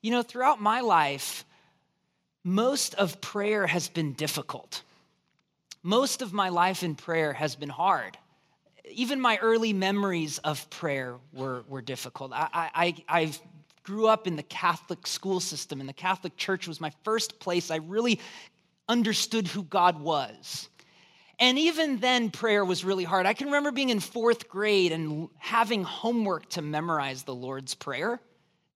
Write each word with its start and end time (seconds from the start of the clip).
You 0.00 0.12
know, 0.12 0.22
throughout 0.22 0.60
my 0.60 0.80
life, 0.80 1.44
most 2.44 2.94
of 2.94 3.20
prayer 3.20 3.66
has 3.66 3.88
been 3.88 4.12
difficult. 4.12 4.82
Most 5.82 6.22
of 6.22 6.32
my 6.32 6.48
life 6.50 6.82
in 6.82 6.94
prayer 6.94 7.32
has 7.32 7.56
been 7.56 7.68
hard. 7.68 8.16
Even 8.90 9.20
my 9.20 9.38
early 9.38 9.72
memories 9.72 10.38
of 10.38 10.68
prayer 10.70 11.16
were, 11.32 11.64
were 11.68 11.82
difficult. 11.82 12.32
I, 12.32 12.48
I, 12.74 12.94
I 13.08 13.32
grew 13.82 14.06
up 14.06 14.26
in 14.26 14.36
the 14.36 14.42
Catholic 14.42 15.06
school 15.06 15.40
system, 15.40 15.80
and 15.80 15.88
the 15.88 15.94
Catholic 15.94 16.36
Church 16.36 16.68
was 16.68 16.80
my 16.80 16.92
first 17.04 17.40
place 17.40 17.70
I 17.70 17.76
really 17.76 18.20
understood 18.88 19.48
who 19.48 19.62
God 19.62 20.00
was. 20.00 20.68
And 21.40 21.58
even 21.58 21.98
then, 21.98 22.30
prayer 22.30 22.64
was 22.64 22.84
really 22.84 23.04
hard. 23.04 23.26
I 23.26 23.34
can 23.34 23.46
remember 23.46 23.72
being 23.72 23.90
in 23.90 24.00
fourth 24.00 24.48
grade 24.48 24.92
and 24.92 25.28
having 25.38 25.84
homework 25.84 26.48
to 26.50 26.62
memorize 26.62 27.22
the 27.22 27.34
Lord's 27.34 27.74
Prayer. 27.74 28.20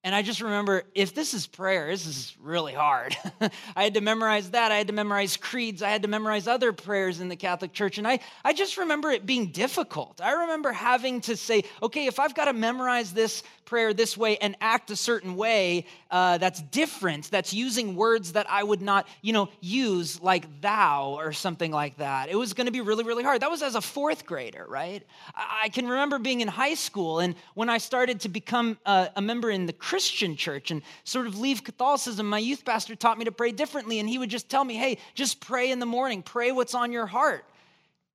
And 0.05 0.17
I 0.17 0.23
just 0.23 0.41
remember 0.41 0.83
if 0.97 1.15
this 1.15 1.33
is 1.33 1.47
prayer, 1.47 1.87
this 1.87 2.07
is 2.07 2.35
really 2.41 2.73
hard. 2.73 3.17
I 3.77 3.85
had 3.85 3.95
to 3.95 4.01
memorize 4.01 4.51
that. 4.51 4.73
I 4.73 4.79
had 4.79 4.89
to 4.89 4.93
memorize 4.93 5.37
creeds. 5.37 5.81
I 5.81 5.91
had 5.91 6.03
to 6.03 6.09
memorize 6.09 6.49
other 6.49 6.73
prayers 6.73 7.21
in 7.21 7.29
the 7.29 7.37
Catholic 7.37 7.73
Church. 7.73 7.99
And 7.99 8.09
I, 8.09 8.19
I 8.45 8.53
just 8.53 8.79
remember 8.79 9.11
it 9.11 9.27
being 9.27 9.53
difficult. 9.53 10.21
I 10.21 10.33
remember 10.33 10.73
having 10.73 11.21
to 11.23 11.37
say, 11.37 11.63
okay, 11.81 12.07
if 12.07 12.19
I've 12.19 12.35
got 12.35 12.47
to 12.47 12.53
memorize 12.53 13.13
this 13.13 13.45
prayer 13.65 13.95
this 13.95 14.17
way 14.17 14.37
and 14.39 14.57
act 14.61 14.91
a 14.91 14.97
certain 14.97 15.37
way 15.37 15.87
uh, 16.11 16.39
that's 16.39 16.61
different, 16.63 17.31
that's 17.31 17.53
using 17.53 17.97
words 17.97 18.33
that 18.33 18.51
I 18.51 18.63
would 18.63 18.83
not, 18.83 19.07
you 19.23 19.33
know, 19.33 19.49
use 19.61 20.21
like 20.21 20.61
thou 20.61 21.15
or 21.19 21.33
something 21.33 21.71
like 21.71 21.97
that. 21.99 22.29
It 22.29 22.37
was 22.37 22.53
going 22.53 22.67
to 22.67 22.73
be 22.73 22.81
really, 22.81 23.05
really 23.05 23.25
hard. 23.25 23.43
That 23.43 23.51
was 23.51 23.63
as 23.63 23.75
a 23.75 23.81
fourth 23.81 24.27
grader, 24.27 24.67
right? 24.69 25.03
I 25.35 25.69
can 25.71 25.89
remember 25.89 26.19
being 26.19 26.41
in 26.41 26.49
high 26.49 26.75
school 26.75 27.21
and 27.21 27.35
when 27.55 27.69
I 27.69 27.79
started 27.79 28.21
to 28.21 28.29
become 28.29 28.79
a, 28.87 29.11
a 29.17 29.23
member 29.23 29.51
in 29.51 29.67
the 29.67 29.73
Christian 29.73 30.37
church 30.37 30.71
and 30.71 30.83
sort 31.05 31.27
of 31.27 31.39
leave 31.39 31.65
Catholicism, 31.65 32.29
my 32.29 32.39
youth 32.39 32.65
pastor 32.65 32.95
taught 32.95 33.19
me 33.19 33.25
to 33.25 33.33
pray 33.33 33.53
differently. 33.53 33.99
And 33.99 34.09
he 34.09 34.19
would 34.19 34.31
just 34.31 34.49
tell 34.49 34.65
me, 34.65 34.75
hey, 34.75 34.99
just 35.15 35.41
pray 35.41 35.71
in 35.71 35.79
the 35.79 35.87
morning, 35.87 36.23
pray 36.23 36.53
what's 36.53 36.75
on 36.75 36.93
your 36.93 37.07
heart. 37.07 37.45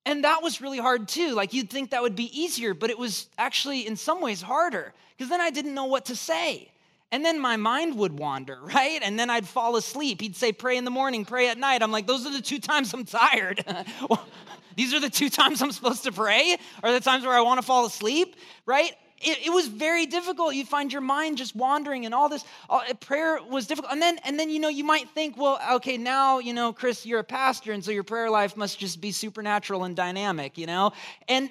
And 0.07 0.23
that 0.23 0.41
was 0.41 0.61
really 0.61 0.77
hard 0.77 1.09
too. 1.09 1.33
Like 1.33 1.51
you'd 1.51 1.69
think 1.69 1.91
that 1.91 2.01
would 2.01 2.15
be 2.15 2.31
easier, 2.41 2.73
but 2.73 2.89
it 2.89 2.97
was 2.97 3.27
actually 3.37 3.85
in 3.85 3.97
some 3.97 4.21
ways 4.21 4.41
harder 4.41 4.93
because 5.17 5.29
then 5.29 5.41
I 5.41 5.49
didn't 5.49 5.73
know 5.73 5.83
what 5.83 6.05
to 6.05 6.15
say. 6.15 6.71
And 7.11 7.25
then 7.25 7.41
my 7.41 7.57
mind 7.57 7.97
would 7.97 8.17
wander, 8.17 8.57
right? 8.63 9.01
And 9.03 9.19
then 9.19 9.29
I'd 9.29 9.45
fall 9.45 9.75
asleep. 9.75 10.21
He'd 10.21 10.37
say, 10.37 10.53
Pray 10.53 10.77
in 10.77 10.85
the 10.85 10.91
morning, 10.91 11.25
pray 11.25 11.49
at 11.49 11.57
night. 11.57 11.83
I'm 11.83 11.91
like, 11.91 12.07
Those 12.07 12.25
are 12.25 12.31
the 12.31 12.41
two 12.41 12.59
times 12.59 12.93
I'm 12.93 13.03
tired. 13.03 13.65
These 14.77 14.93
are 14.93 15.01
the 15.01 15.09
two 15.09 15.29
times 15.41 15.61
I'm 15.61 15.73
supposed 15.73 16.03
to 16.03 16.13
pray, 16.13 16.55
or 16.83 16.93
the 16.93 17.01
times 17.01 17.25
where 17.25 17.35
I 17.35 17.41
want 17.41 17.59
to 17.59 17.65
fall 17.65 17.85
asleep, 17.85 18.37
right? 18.65 18.93
It, 19.19 19.47
it, 19.47 19.49
was 19.49 19.67
very 19.67 20.05
difficult. 20.05 20.53
You 20.53 20.65
find 20.65 20.91
your 20.91 21.01
mind 21.01 21.37
just 21.37 21.55
wandering 21.55 22.05
and 22.05 22.13
all 22.13 22.29
this. 22.29 22.43
All, 22.69 22.81
uh, 22.87 22.93
prayer 22.95 23.39
was 23.49 23.65
difficult. 23.65 23.91
And 23.91 24.01
then, 24.01 24.19
and 24.23 24.39
then, 24.39 24.49
you 24.49 24.59
know, 24.59 24.69
you 24.69 24.83
might 24.83 25.09
think, 25.09 25.37
well, 25.37 25.59
okay, 25.73 25.97
now, 25.97 26.39
you 26.39 26.53
know, 26.53 26.71
Chris, 26.71 27.05
you're 27.05 27.19
a 27.19 27.23
pastor, 27.23 27.71
and 27.71 27.83
so 27.83 27.91
your 27.91 28.03
prayer 28.03 28.29
life 28.29 28.55
must 28.55 28.77
just 28.77 29.01
be 29.01 29.11
supernatural 29.11 29.85
and 29.85 29.95
dynamic, 29.95 30.57
you 30.57 30.67
know? 30.67 30.91
And 31.27 31.49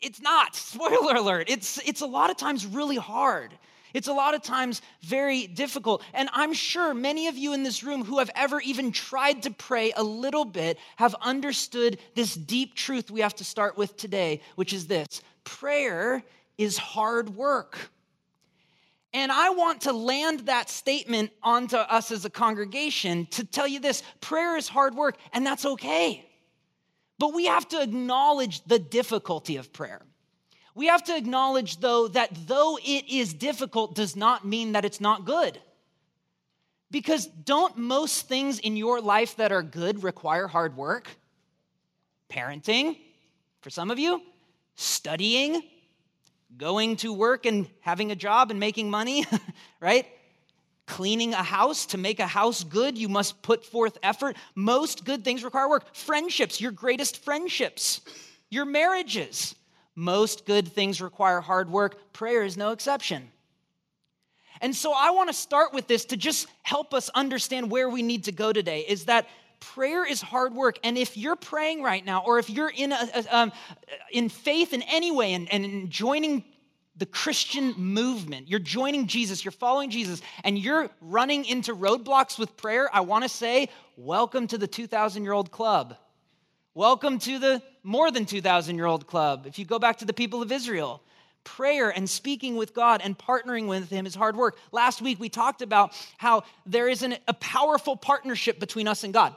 it's 0.00 0.20
not. 0.20 0.54
Spoiler 0.76 1.16
alert. 1.16 1.48
It's, 1.48 1.78
it's 1.86 2.02
a 2.02 2.06
lot 2.06 2.30
of 2.30 2.36
times 2.36 2.66
really 2.66 2.96
hard. 2.96 3.52
It's 3.94 4.08
a 4.08 4.12
lot 4.12 4.34
of 4.34 4.42
times 4.42 4.82
very 5.00 5.46
difficult. 5.46 6.02
And 6.12 6.28
I'm 6.34 6.52
sure 6.52 6.92
many 6.92 7.28
of 7.28 7.38
you 7.38 7.54
in 7.54 7.62
this 7.62 7.82
room 7.82 8.04
who 8.04 8.18
have 8.18 8.30
ever 8.34 8.60
even 8.60 8.92
tried 8.92 9.44
to 9.44 9.50
pray 9.50 9.92
a 9.96 10.02
little 10.02 10.44
bit 10.44 10.78
have 10.96 11.14
understood 11.22 11.98
this 12.14 12.34
deep 12.34 12.74
truth 12.74 13.10
we 13.10 13.20
have 13.20 13.34
to 13.36 13.44
start 13.44 13.78
with 13.78 13.96
today, 13.96 14.42
which 14.56 14.74
is 14.74 14.86
this 14.86 15.22
prayer 15.44 16.22
is 16.58 16.78
hard 16.78 17.30
work. 17.30 17.90
And 19.12 19.32
I 19.32 19.50
want 19.50 19.82
to 19.82 19.92
land 19.92 20.40
that 20.40 20.68
statement 20.68 21.30
onto 21.42 21.76
us 21.76 22.10
as 22.10 22.24
a 22.24 22.30
congregation 22.30 23.26
to 23.30 23.44
tell 23.44 23.66
you 23.66 23.80
this 23.80 24.02
prayer 24.20 24.56
is 24.56 24.68
hard 24.68 24.94
work, 24.94 25.16
and 25.32 25.46
that's 25.46 25.64
okay. 25.64 26.28
But 27.18 27.32
we 27.32 27.46
have 27.46 27.66
to 27.68 27.80
acknowledge 27.80 28.62
the 28.64 28.78
difficulty 28.78 29.56
of 29.56 29.72
prayer. 29.72 30.02
We 30.74 30.88
have 30.88 31.02
to 31.04 31.16
acknowledge, 31.16 31.80
though, 31.80 32.08
that 32.08 32.30
though 32.46 32.78
it 32.84 33.08
is 33.08 33.32
difficult, 33.32 33.94
does 33.94 34.14
not 34.14 34.46
mean 34.46 34.72
that 34.72 34.84
it's 34.84 35.00
not 35.00 35.24
good. 35.24 35.58
Because 36.90 37.26
don't 37.26 37.78
most 37.78 38.28
things 38.28 38.58
in 38.58 38.76
your 38.76 39.00
life 39.00 39.36
that 39.36 39.50
are 39.50 39.62
good 39.62 40.02
require 40.02 40.46
hard 40.46 40.76
work? 40.76 41.08
Parenting, 42.28 42.98
for 43.62 43.70
some 43.70 43.90
of 43.90 43.98
you, 43.98 44.20
studying, 44.74 45.62
going 46.58 46.96
to 46.96 47.12
work 47.12 47.46
and 47.46 47.68
having 47.80 48.10
a 48.10 48.16
job 48.16 48.50
and 48.50 48.60
making 48.60 48.90
money, 48.90 49.24
right? 49.80 50.06
Cleaning 50.86 51.34
a 51.34 51.42
house, 51.42 51.86
to 51.86 51.98
make 51.98 52.20
a 52.20 52.26
house 52.26 52.64
good, 52.64 52.96
you 52.96 53.08
must 53.08 53.42
put 53.42 53.64
forth 53.64 53.98
effort. 54.02 54.36
Most 54.54 55.04
good 55.04 55.24
things 55.24 55.44
require 55.44 55.68
work. 55.68 55.94
Friendships, 55.94 56.60
your 56.60 56.72
greatest 56.72 57.24
friendships, 57.24 58.00
your 58.50 58.64
marriages. 58.64 59.54
Most 59.94 60.46
good 60.46 60.68
things 60.68 61.00
require 61.00 61.40
hard 61.40 61.70
work. 61.70 62.12
Prayer 62.12 62.44
is 62.44 62.56
no 62.56 62.70
exception. 62.70 63.30
And 64.60 64.74
so 64.74 64.92
I 64.94 65.10
want 65.10 65.28
to 65.28 65.34
start 65.34 65.72
with 65.74 65.86
this 65.86 66.04
to 66.06 66.16
just 66.16 66.46
help 66.62 66.94
us 66.94 67.10
understand 67.14 67.70
where 67.70 67.90
we 67.90 68.02
need 68.02 68.24
to 68.24 68.32
go 68.32 68.52
today 68.52 68.80
is 68.80 69.06
that 69.06 69.26
prayer 69.60 70.04
is 70.04 70.20
hard 70.20 70.54
work. 70.54 70.78
And 70.84 70.96
if 70.96 71.16
you're 71.16 71.36
praying 71.36 71.82
right 71.82 72.04
now, 72.04 72.22
or 72.24 72.38
if 72.38 72.50
you're 72.50 72.72
in, 72.74 72.92
a, 72.92 73.08
a, 73.14 73.36
um, 73.36 73.52
in 74.12 74.28
faith 74.28 74.72
in 74.72 74.82
any 74.82 75.10
way 75.10 75.34
and, 75.34 75.52
and 75.52 75.90
joining 75.90 76.44
the 76.96 77.06
Christian 77.06 77.74
movement, 77.76 78.48
you're 78.48 78.58
joining 78.58 79.06
Jesus, 79.06 79.44
you're 79.44 79.52
following 79.52 79.90
Jesus, 79.90 80.22
and 80.44 80.58
you're 80.58 80.88
running 81.00 81.44
into 81.44 81.74
roadblocks 81.74 82.38
with 82.38 82.56
prayer, 82.56 82.88
I 82.92 83.00
want 83.00 83.24
to 83.24 83.28
say, 83.28 83.68
welcome 83.96 84.46
to 84.48 84.58
the 84.58 84.66
2,000 84.66 85.22
year 85.22 85.32
old 85.32 85.50
club. 85.50 85.96
Welcome 86.74 87.18
to 87.20 87.38
the 87.38 87.62
more 87.82 88.10
than 88.10 88.26
2,000 88.26 88.76
year 88.76 88.86
old 88.86 89.06
club. 89.06 89.46
If 89.46 89.58
you 89.58 89.64
go 89.64 89.78
back 89.78 89.98
to 89.98 90.04
the 90.04 90.12
people 90.12 90.42
of 90.42 90.52
Israel, 90.52 91.02
prayer 91.44 91.90
and 91.90 92.10
speaking 92.10 92.56
with 92.56 92.74
God 92.74 93.00
and 93.02 93.16
partnering 93.16 93.66
with 93.68 93.88
Him 93.88 94.04
is 94.04 94.14
hard 94.14 94.36
work. 94.36 94.58
Last 94.72 95.00
week 95.00 95.18
we 95.18 95.28
talked 95.28 95.62
about 95.62 95.92
how 96.18 96.42
there 96.66 96.88
is 96.88 97.02
an, 97.02 97.16
a 97.28 97.34
powerful 97.34 97.96
partnership 97.96 98.58
between 98.58 98.88
us 98.88 99.04
and 99.04 99.14
God. 99.14 99.34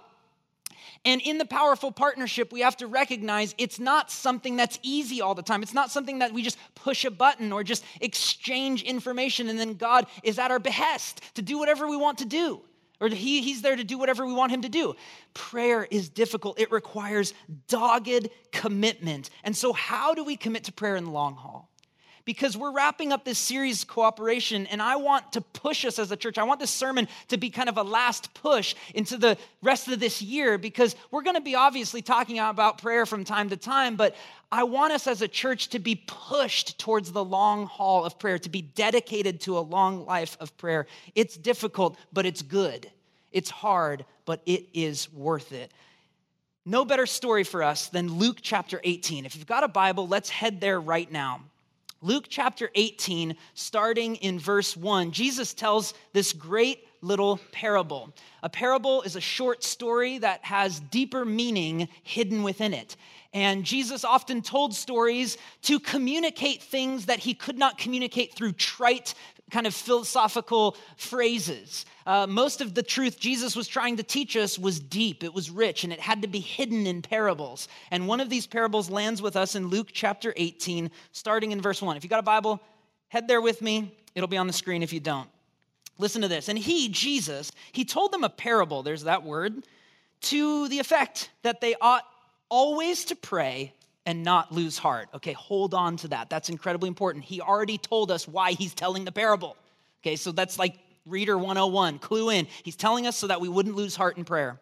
And 1.06 1.22
in 1.22 1.38
the 1.38 1.46
powerful 1.46 1.92
partnership, 1.92 2.52
we 2.52 2.62
have 2.62 2.78
to 2.78 2.88
recognize 2.88 3.56
it's 3.58 3.80
not 3.80 4.12
something 4.12 4.56
that's 4.56 4.80
easy 4.82 5.22
all 5.22 5.36
the 5.36 5.42
time. 5.42 5.64
It's 5.64 5.74
not 5.74 5.92
something 5.92 6.20
that 6.20 6.34
we 6.34 6.42
just 6.42 6.58
push 6.76 7.06
a 7.06 7.12
button 7.12 7.52
or 7.52 7.64
just 7.64 7.84
exchange 8.02 8.84
information 8.84 9.50
and 9.50 9.60
then 9.60 9.74
God 9.74 10.08
is 10.24 10.40
at 10.40 10.52
our 10.52 10.60
behest 10.60 11.22
to 11.36 11.42
do 11.42 11.58
whatever 11.58 11.88
we 11.88 11.98
want 11.98 12.20
to 12.20 12.26
do. 12.26 12.62
Or 13.02 13.08
he, 13.08 13.42
he's 13.42 13.62
there 13.62 13.76
to 13.76 13.84
do 13.84 13.98
whatever 13.98 14.26
we 14.26 14.34
want 14.34 14.52
him 14.52 14.62
to 14.64 14.70
do. 14.70 14.96
Prayer 15.34 15.88
is 15.90 16.10
difficult. 16.10 16.60
It 16.60 16.72
requires 16.72 17.34
dogged 17.68 18.30
commitment. 18.52 19.30
And 19.44 19.56
so, 19.56 19.72
how 19.72 20.14
do 20.14 20.26
we 20.26 20.36
commit 20.36 20.66
to 20.66 20.74
prayer 20.74 20.98
in 20.98 21.06
the 21.06 21.12
long 21.12 21.36
haul? 21.36 21.69
Because 22.30 22.56
we're 22.56 22.72
wrapping 22.72 23.12
up 23.12 23.26
this 23.26 23.40
series 23.40 23.84
cooperation 23.84 24.68
and 24.68 24.84
I 24.84 24.98
want 24.98 25.34
to 25.34 25.42
push 25.42 25.84
us 25.84 25.98
as 25.98 26.12
a 26.12 26.16
church. 26.16 26.38
I 26.38 26.44
want 26.44 26.60
this 26.60 26.70
sermon 26.70 27.08
to 27.30 27.38
be 27.38 27.50
kind 27.50 27.68
of 27.68 27.78
a 27.78 27.82
last 27.82 28.36
push 28.36 28.76
into 28.94 29.18
the 29.18 29.36
rest 29.64 29.88
of 29.88 30.00
this 30.00 30.22
year 30.22 30.60
because 30.60 30.96
we're 31.10 31.24
going 31.24 31.38
to 31.38 31.42
be 31.42 31.56
obviously 31.56 32.04
talking 32.04 32.38
about 32.38 32.84
prayer 32.84 33.08
from 33.08 33.24
time 33.24 33.50
to 33.50 33.58
time, 33.58 33.96
but 33.96 34.16
I 34.52 34.62
want 34.66 34.94
us 34.94 35.08
as 35.08 35.24
a 35.24 35.28
church 35.28 35.70
to 35.70 35.80
be 35.80 36.04
pushed 36.06 36.78
towards 36.78 37.12
the 37.12 37.26
long 37.26 37.66
haul 37.66 38.06
of 38.06 38.20
prayer, 38.20 38.38
to 38.38 38.50
be 38.50 38.62
dedicated 38.62 39.42
to 39.42 39.58
a 39.58 39.62
long 39.62 40.06
life 40.06 40.38
of 40.40 40.56
prayer. 40.56 40.86
It's 41.16 41.36
difficult, 41.36 41.98
but 42.14 42.28
it's 42.28 42.44
good. 42.44 42.92
It's 43.32 43.50
hard, 43.50 44.06
but 44.26 44.44
it 44.46 44.68
is 44.76 45.12
worth 45.12 45.52
it. 45.52 45.72
No 46.64 46.86
better 46.86 47.08
story 47.08 47.44
for 47.44 47.64
us 47.64 47.88
than 47.88 48.20
Luke 48.20 48.38
chapter 48.40 48.80
18. 48.84 49.26
If 49.26 49.36
you've 49.36 49.48
got 49.48 49.64
a 49.64 49.68
Bible, 49.68 50.08
let's 50.08 50.30
head 50.30 50.62
there 50.62 50.80
right 50.80 51.12
now. 51.12 51.42
Luke 52.02 52.28
chapter 52.30 52.70
18, 52.76 53.36
starting 53.56 54.16
in 54.18 54.40
verse 54.40 54.78
1, 54.78 55.12
Jesus 55.12 55.54
tells 55.54 55.94
this 56.14 56.32
great 56.32 56.88
little 57.02 57.40
parable. 57.52 58.14
A 58.42 58.50
parable 58.50 59.02
is 59.02 59.18
a 59.18 59.22
short 59.22 59.66
story 59.66 60.18
that 60.20 60.44
has 60.46 60.80
deeper 60.80 61.26
meaning 61.26 61.90
hidden 62.04 62.42
within 62.42 62.74
it. 62.74 62.96
And 63.34 63.66
Jesus 63.66 64.06
often 64.06 64.42
told 64.42 64.74
stories 64.74 65.38
to 65.64 65.80
communicate 65.80 66.64
things 66.64 67.08
that 67.08 67.20
he 67.20 67.34
could 67.34 67.58
not 67.58 67.78
communicate 67.78 68.34
through 68.34 68.54
trite 68.54 69.14
kind 69.50 69.68
of 69.68 69.74
philosophical 69.74 70.78
phrases. 70.98 71.86
Uh, 72.06 72.26
most 72.28 72.62
of 72.62 72.74
the 72.74 72.84
truth 72.84 73.20
Jesus 73.20 73.56
was 73.56 73.68
trying 73.68 73.98
to 73.98 74.04
teach 74.04 74.36
us 74.36 74.58
was 74.58 74.80
deep, 74.80 75.24
it 75.24 75.34
was 75.34 75.50
rich, 75.50 75.84
and 75.84 75.94
it 75.94 76.00
had 76.00 76.22
to 76.22 76.28
be 76.28 76.40
hidden 76.40 76.88
in 76.88 77.02
parables. 77.02 77.68
And 77.92 78.08
one 78.08 78.20
of 78.20 78.30
these 78.30 78.48
parables 78.48 78.90
lands 78.90 79.22
with 79.22 79.36
us 79.36 79.56
in 79.56 79.68
Luke 79.68 79.90
chapter 79.92 80.34
18, 80.36 80.92
starting 81.12 81.52
in 81.52 81.62
verse 81.62 81.82
1. 81.82 81.98
If 81.98 82.04
you 82.04 82.10
got 82.10 82.20
a 82.20 82.24
Bible, 82.24 82.62
head 83.10 83.28
there 83.28 83.42
with 83.42 83.62
me. 83.62 83.96
It'll 84.16 84.28
be 84.28 84.38
on 84.38 84.48
the 84.48 84.54
screen 84.54 84.84
if 84.84 84.94
you 84.94 85.00
don't. 85.00 85.30
Listen 85.98 86.22
to 86.22 86.28
this. 86.28 86.48
And 86.48 86.58
he, 86.58 86.90
Jesus, 86.90 87.52
he 87.72 87.86
told 87.86 88.12
them 88.12 88.24
a 88.24 88.30
parable, 88.30 88.84
there's 88.84 89.04
that 89.04 89.24
word, 89.24 89.64
to 90.22 90.68
the 90.70 90.80
effect 90.80 91.30
that 91.44 91.62
they 91.62 91.76
ought 91.80 92.06
always 92.50 93.06
to 93.06 93.16
pray 93.16 93.74
and 94.10 94.24
not 94.24 94.52
lose 94.52 94.80
heart. 94.80 95.08
Okay, 95.14 95.34
hold 95.34 95.76
on 95.76 95.96
to 95.98 96.08
that. 96.08 96.32
That's 96.32 96.50
incredibly 96.50 96.88
important. 96.88 97.24
He 97.24 97.42
already 97.42 97.78
told 97.78 98.10
us 98.10 98.28
why 98.28 98.54
he's 98.54 98.74
telling 98.74 99.06
the 99.06 99.12
parable. 99.12 99.56
Okay, 100.02 100.16
so 100.16 100.32
that's 100.32 100.58
like 100.58 100.80
Reader 101.06 101.38
101, 101.38 102.00
clue 102.00 102.32
in. 102.32 102.48
He's 102.64 102.76
telling 102.76 103.06
us 103.06 103.16
so 103.16 103.28
that 103.28 103.40
we 103.40 103.48
wouldn't 103.48 103.76
lose 103.76 103.96
heart 103.96 104.18
in 104.18 104.26
prayer. 104.26 104.60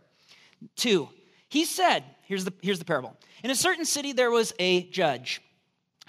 Two, 0.75 1.07
he 1.47 1.63
said, 1.63 2.03
here's 2.23 2.43
the, 2.43 2.51
here's 2.61 2.79
the 2.79 2.83
parable. 2.83 3.15
In 3.41 3.49
a 3.49 3.55
certain 3.55 3.85
city, 3.85 4.11
there 4.11 4.31
was 4.31 4.53
a 4.59 4.83
judge 4.89 5.41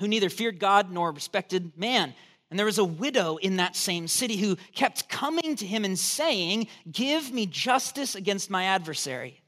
who 0.00 0.08
neither 0.08 0.30
feared 0.30 0.58
God 0.58 0.90
nor 0.90 1.12
respected 1.12 1.78
man. 1.78 2.14
And 2.50 2.58
there 2.58 2.66
was 2.66 2.78
a 2.78 2.84
widow 2.84 3.36
in 3.36 3.58
that 3.58 3.76
same 3.76 4.08
city 4.08 4.36
who 4.36 4.56
kept 4.74 5.08
coming 5.08 5.54
to 5.54 5.64
him 5.64 5.84
and 5.84 5.96
saying, 5.96 6.66
Give 6.90 7.30
me 7.32 7.46
justice 7.46 8.16
against 8.16 8.50
my 8.50 8.64
adversary. 8.64 9.40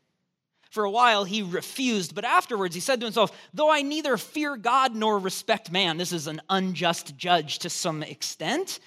For 0.70 0.84
a 0.84 0.90
while 0.90 1.24
he 1.24 1.42
refused, 1.42 2.14
but 2.14 2.24
afterwards 2.24 2.76
he 2.76 2.80
said 2.80 3.00
to 3.00 3.06
himself, 3.06 3.36
Though 3.52 3.70
I 3.70 3.82
neither 3.82 4.16
fear 4.16 4.56
God 4.56 4.94
nor 4.94 5.18
respect 5.18 5.72
man, 5.72 5.96
this 5.96 6.12
is 6.12 6.28
an 6.28 6.40
unjust 6.48 7.16
judge 7.16 7.58
to 7.60 7.70
some 7.70 8.04
extent, 8.04 8.78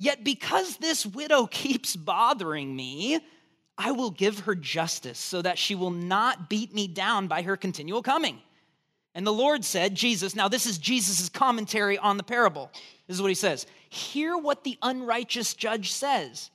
yet 0.00 0.24
because 0.24 0.76
this 0.76 1.06
widow 1.06 1.46
keeps 1.50 1.94
bothering 1.94 2.74
me, 2.74 3.20
I 3.78 3.92
will 3.92 4.10
give 4.10 4.40
her 4.40 4.56
justice 4.56 5.18
so 5.18 5.40
that 5.42 5.58
she 5.58 5.76
will 5.76 5.90
not 5.90 6.50
beat 6.50 6.74
me 6.74 6.88
down 6.88 7.28
by 7.28 7.42
her 7.42 7.56
continual 7.56 8.02
coming. 8.02 8.40
And 9.14 9.26
the 9.26 9.32
Lord 9.32 9.64
said, 9.64 9.94
Jesus, 9.94 10.34
now 10.34 10.48
this 10.48 10.66
is 10.66 10.78
Jesus' 10.78 11.28
commentary 11.28 11.98
on 11.98 12.16
the 12.16 12.22
parable. 12.22 12.70
This 13.06 13.16
is 13.16 13.22
what 13.22 13.30
he 13.30 13.34
says 13.36 13.66
Hear 13.90 14.36
what 14.36 14.64
the 14.64 14.76
unrighteous 14.82 15.54
judge 15.54 15.92
says. 15.92 16.50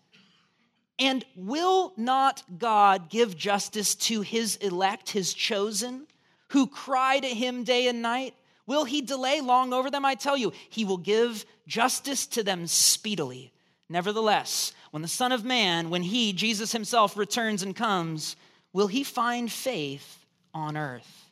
And 1.00 1.24
will 1.36 1.94
not 1.96 2.44
God 2.58 3.10
give 3.10 3.38
justice 3.38 3.94
to 3.96 4.22
his 4.22 4.56
elect, 4.58 5.12
his 5.12 5.34
chosen, 5.34 6.08
who 6.50 6.66
cry 6.68 7.20
to 7.20 7.28
him 7.28 7.64
day 7.64 7.88
and 7.88 8.02
night? 8.02 8.34
Will 8.66 8.84
he 8.84 9.02
delay 9.02 9.42
long 9.42 9.74
over 9.74 9.92
them? 9.92 10.06
I 10.06 10.16
tell 10.16 10.36
you, 10.36 10.54
he 10.70 10.86
will 10.86 10.98
give 10.98 11.46
justice 11.68 12.26
to 12.28 12.44
them 12.44 12.68
speedily. 12.68 13.52
Nevertheless, 13.90 14.74
when 14.92 15.02
the 15.02 15.08
Son 15.08 15.32
of 15.32 15.46
Man, 15.46 15.90
when 15.90 16.04
he, 16.04 16.34
Jesus 16.34 16.72
himself, 16.72 17.16
returns 17.16 17.64
and 17.64 17.76
comes, 17.76 18.36
will 18.74 18.88
he 18.88 19.04
find 19.04 19.52
faith 19.52 20.26
on 20.54 20.76
earth? 20.76 21.26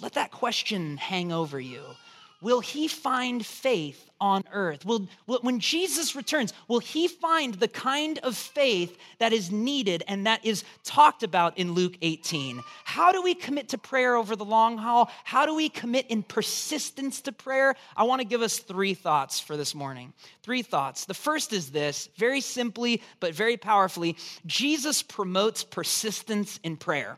Let 0.00 0.12
that 0.14 0.30
question 0.30 0.96
hang 0.98 1.32
over 1.32 1.58
you. 1.58 1.82
Will 2.42 2.60
he 2.60 2.86
find 2.86 3.44
faith 3.44 4.10
on 4.20 4.44
earth? 4.52 4.84
Will, 4.84 5.08
will, 5.26 5.38
when 5.40 5.58
Jesus 5.58 6.14
returns, 6.14 6.52
will 6.68 6.80
he 6.80 7.08
find 7.08 7.54
the 7.54 7.68
kind 7.68 8.18
of 8.18 8.36
faith 8.36 8.96
that 9.18 9.32
is 9.32 9.50
needed 9.50 10.02
and 10.06 10.26
that 10.26 10.44
is 10.44 10.62
talked 10.84 11.22
about 11.22 11.56
in 11.56 11.72
Luke 11.72 11.96
18? 12.02 12.60
How 12.84 13.10
do 13.10 13.22
we 13.22 13.34
commit 13.34 13.70
to 13.70 13.78
prayer 13.78 14.16
over 14.16 14.36
the 14.36 14.44
long 14.44 14.76
haul? 14.76 15.10
How 15.24 15.46
do 15.46 15.54
we 15.54 15.70
commit 15.70 16.06
in 16.08 16.22
persistence 16.22 17.22
to 17.22 17.32
prayer? 17.32 17.74
I 17.96 18.04
want 18.04 18.20
to 18.20 18.26
give 18.26 18.42
us 18.42 18.58
three 18.58 18.94
thoughts 18.94 19.40
for 19.40 19.56
this 19.56 19.74
morning. 19.74 20.12
Three 20.42 20.62
thoughts. 20.62 21.06
The 21.06 21.14
first 21.14 21.54
is 21.54 21.70
this 21.70 22.08
very 22.16 22.42
simply, 22.42 23.02
but 23.18 23.34
very 23.34 23.56
powerfully 23.56 24.16
Jesus 24.44 25.02
promotes 25.02 25.64
persistence 25.64 26.60
in 26.62 26.76
prayer. 26.76 27.16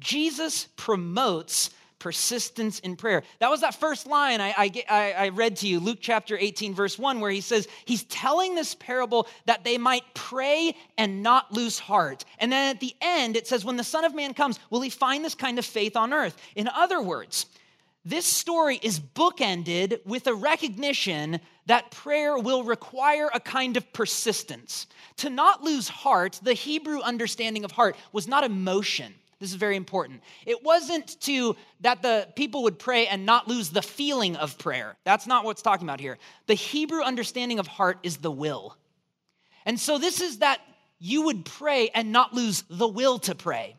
Jesus 0.00 0.68
promotes 0.76 1.70
persistence 1.98 2.78
in 2.80 2.96
prayer. 2.96 3.22
That 3.38 3.50
was 3.50 3.62
that 3.62 3.74
first 3.74 4.06
line 4.06 4.40
I, 4.40 4.54
I, 4.88 5.12
I, 5.16 5.28
read 5.30 5.56
to 5.58 5.68
you, 5.68 5.80
Luke 5.80 5.98
chapter 6.00 6.36
18, 6.36 6.74
verse 6.74 6.98
1, 6.98 7.20
where 7.20 7.30
he 7.30 7.40
says, 7.40 7.68
He's 7.84 8.04
telling 8.04 8.54
this 8.54 8.74
parable 8.74 9.26
that 9.46 9.64
they 9.64 9.78
might 9.78 10.02
pray 10.14 10.76
and 10.98 11.22
not 11.22 11.52
lose 11.52 11.78
heart. 11.78 12.24
And 12.38 12.52
then 12.52 12.74
at 12.74 12.80
the 12.80 12.94
end, 13.00 13.36
it 13.36 13.46
says, 13.46 13.64
When 13.64 13.76
the 13.76 13.84
Son 13.84 14.04
of 14.04 14.14
Man 14.14 14.34
comes, 14.34 14.58
will 14.70 14.82
he 14.82 14.90
find 14.90 15.24
this 15.24 15.34
kind 15.34 15.58
of 15.58 15.64
faith 15.64 15.96
on 15.96 16.12
earth? 16.12 16.36
In 16.54 16.68
other 16.68 17.00
words, 17.00 17.46
this 18.04 18.24
story 18.24 18.78
is 18.82 19.00
bookended 19.00 19.98
with 20.06 20.28
a 20.28 20.34
recognition 20.34 21.40
that 21.66 21.90
prayer 21.90 22.38
will 22.38 22.62
require 22.62 23.28
a 23.34 23.40
kind 23.40 23.76
of 23.76 23.92
persistence. 23.92 24.86
To 25.18 25.30
not 25.30 25.64
lose 25.64 25.88
heart, 25.88 26.38
the 26.40 26.52
Hebrew 26.52 27.00
understanding 27.00 27.64
of 27.64 27.72
heart 27.72 27.96
was 28.12 28.28
not 28.28 28.44
emotion. 28.44 29.12
This 29.38 29.50
is 29.50 29.56
very 29.56 29.76
important. 29.76 30.22
It 30.46 30.64
wasn't 30.64 31.20
to 31.22 31.56
that 31.80 32.00
the 32.00 32.26
people 32.36 32.62
would 32.62 32.78
pray 32.78 33.06
and 33.06 33.26
not 33.26 33.48
lose 33.48 33.68
the 33.68 33.82
feeling 33.82 34.36
of 34.36 34.56
prayer. 34.58 34.96
That's 35.04 35.26
not 35.26 35.44
what's 35.44 35.60
talking 35.60 35.86
about 35.86 36.00
here. 36.00 36.16
The 36.46 36.54
Hebrew 36.54 37.02
understanding 37.02 37.58
of 37.58 37.66
heart 37.66 37.98
is 38.02 38.16
the 38.16 38.30
will. 38.30 38.76
And 39.66 39.78
so 39.78 39.98
this 39.98 40.20
is 40.20 40.38
that 40.38 40.60
you 40.98 41.22
would 41.22 41.44
pray 41.44 41.90
and 41.94 42.12
not 42.12 42.32
lose 42.32 42.64
the 42.70 42.88
will 42.88 43.18
to 43.20 43.34
pray. 43.34 43.76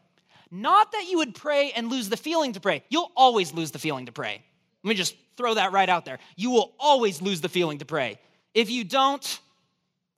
Not 0.51 0.91
that 0.91 1.07
you 1.09 1.17
would 1.17 1.33
pray 1.33 1.71
and 1.71 1.89
lose 1.89 2.07
the 2.07 2.17
feeling 2.17 2.53
to 2.53 2.59
pray. 2.59 2.83
You'll 2.89 3.11
always 3.15 3.53
lose 3.53 3.71
the 3.71 3.79
feeling 3.79 4.05
to 4.05 4.11
pray. 4.11 4.43
Let 4.83 4.89
me 4.89 4.95
just 4.95 5.15
throw 5.37 5.55
that 5.55 5.71
right 5.71 5.89
out 5.89 6.05
there. 6.05 6.19
You 6.35 6.51
will 6.51 6.73
always 6.79 7.21
lose 7.21 7.41
the 7.41 7.49
feeling 7.49 7.79
to 7.79 7.85
pray. 7.85 8.19
If 8.53 8.69
you 8.69 8.83
don't, 8.83 9.39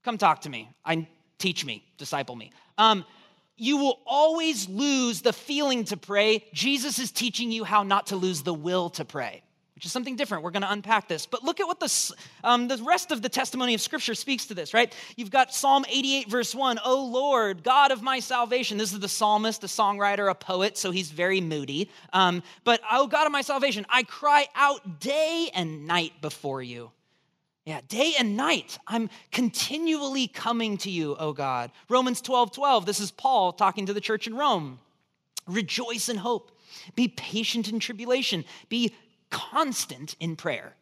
come 0.03 0.17
talk 0.17 0.41
to 0.41 0.49
me. 0.49 0.69
I 0.83 1.07
teach 1.37 1.65
me, 1.65 1.83
disciple 1.97 2.35
me. 2.35 2.51
Um, 2.77 3.05
you 3.59 3.77
will 3.77 3.99
always 4.05 4.67
lose 4.69 5.21
the 5.21 5.33
feeling 5.33 5.83
to 5.85 5.97
pray. 5.97 6.45
Jesus 6.53 6.99
is 6.99 7.11
teaching 7.11 7.51
you 7.51 7.63
how 7.63 7.83
not 7.83 8.07
to 8.07 8.15
lose 8.15 8.41
the 8.41 8.53
will 8.53 8.89
to 8.91 9.05
pray, 9.05 9.43
which 9.75 9.85
is 9.85 9.91
something 9.91 10.15
different. 10.15 10.43
We're 10.43 10.51
going 10.51 10.63
to 10.63 10.71
unpack 10.71 11.07
this. 11.07 11.25
But 11.25 11.43
look 11.43 11.59
at 11.59 11.67
what 11.67 11.79
the, 11.79 12.15
um, 12.43 12.67
the 12.67 12.77
rest 12.77 13.11
of 13.11 13.21
the 13.21 13.29
testimony 13.29 13.73
of 13.73 13.81
Scripture 13.81 14.15
speaks 14.15 14.45
to 14.47 14.53
this, 14.53 14.73
right? 14.73 14.93
You've 15.15 15.31
got 15.31 15.53
Psalm 15.53 15.85
88, 15.87 16.29
verse 16.29 16.55
1. 16.55 16.79
Oh 16.83 17.05
Lord, 17.05 17.63
God 17.63 17.91
of 17.91 18.01
my 18.01 18.19
salvation. 18.19 18.77
This 18.77 18.93
is 18.93 18.99
the 18.99 19.09
psalmist, 19.09 19.63
a 19.63 19.67
songwriter, 19.67 20.29
a 20.29 20.35
poet, 20.35 20.77
so 20.77 20.91
he's 20.91 21.11
very 21.11 21.41
moody. 21.41 21.89
Um, 22.13 22.43
but, 22.63 22.81
oh 22.91 23.07
God 23.07 23.25
of 23.25 23.31
my 23.31 23.41
salvation, 23.41 23.85
I 23.89 24.03
cry 24.03 24.47
out 24.55 24.99
day 24.99 25.49
and 25.53 25.85
night 25.85 26.13
before 26.21 26.61
you. 26.61 26.91
Yeah, 27.69 27.81
day 27.87 28.15
and 28.17 28.35
night, 28.35 28.79
I'm 28.87 29.11
continually 29.31 30.27
coming 30.27 30.79
to 30.79 30.89
you, 30.89 31.15
O 31.17 31.33
God. 31.33 31.69
Romans 31.87 32.19
12 32.19 32.51
12, 32.51 32.87
this 32.87 32.99
is 32.99 33.11
Paul 33.11 33.53
talking 33.53 33.85
to 33.85 33.93
the 33.93 34.01
church 34.01 34.25
in 34.25 34.35
Rome. 34.35 34.79
Rejoice 35.45 36.09
in 36.09 36.17
hope, 36.17 36.49
be 36.95 37.09
patient 37.09 37.69
in 37.69 37.79
tribulation, 37.79 38.43
be 38.69 38.95
constant 39.29 40.15
in 40.19 40.35
prayer. 40.35 40.73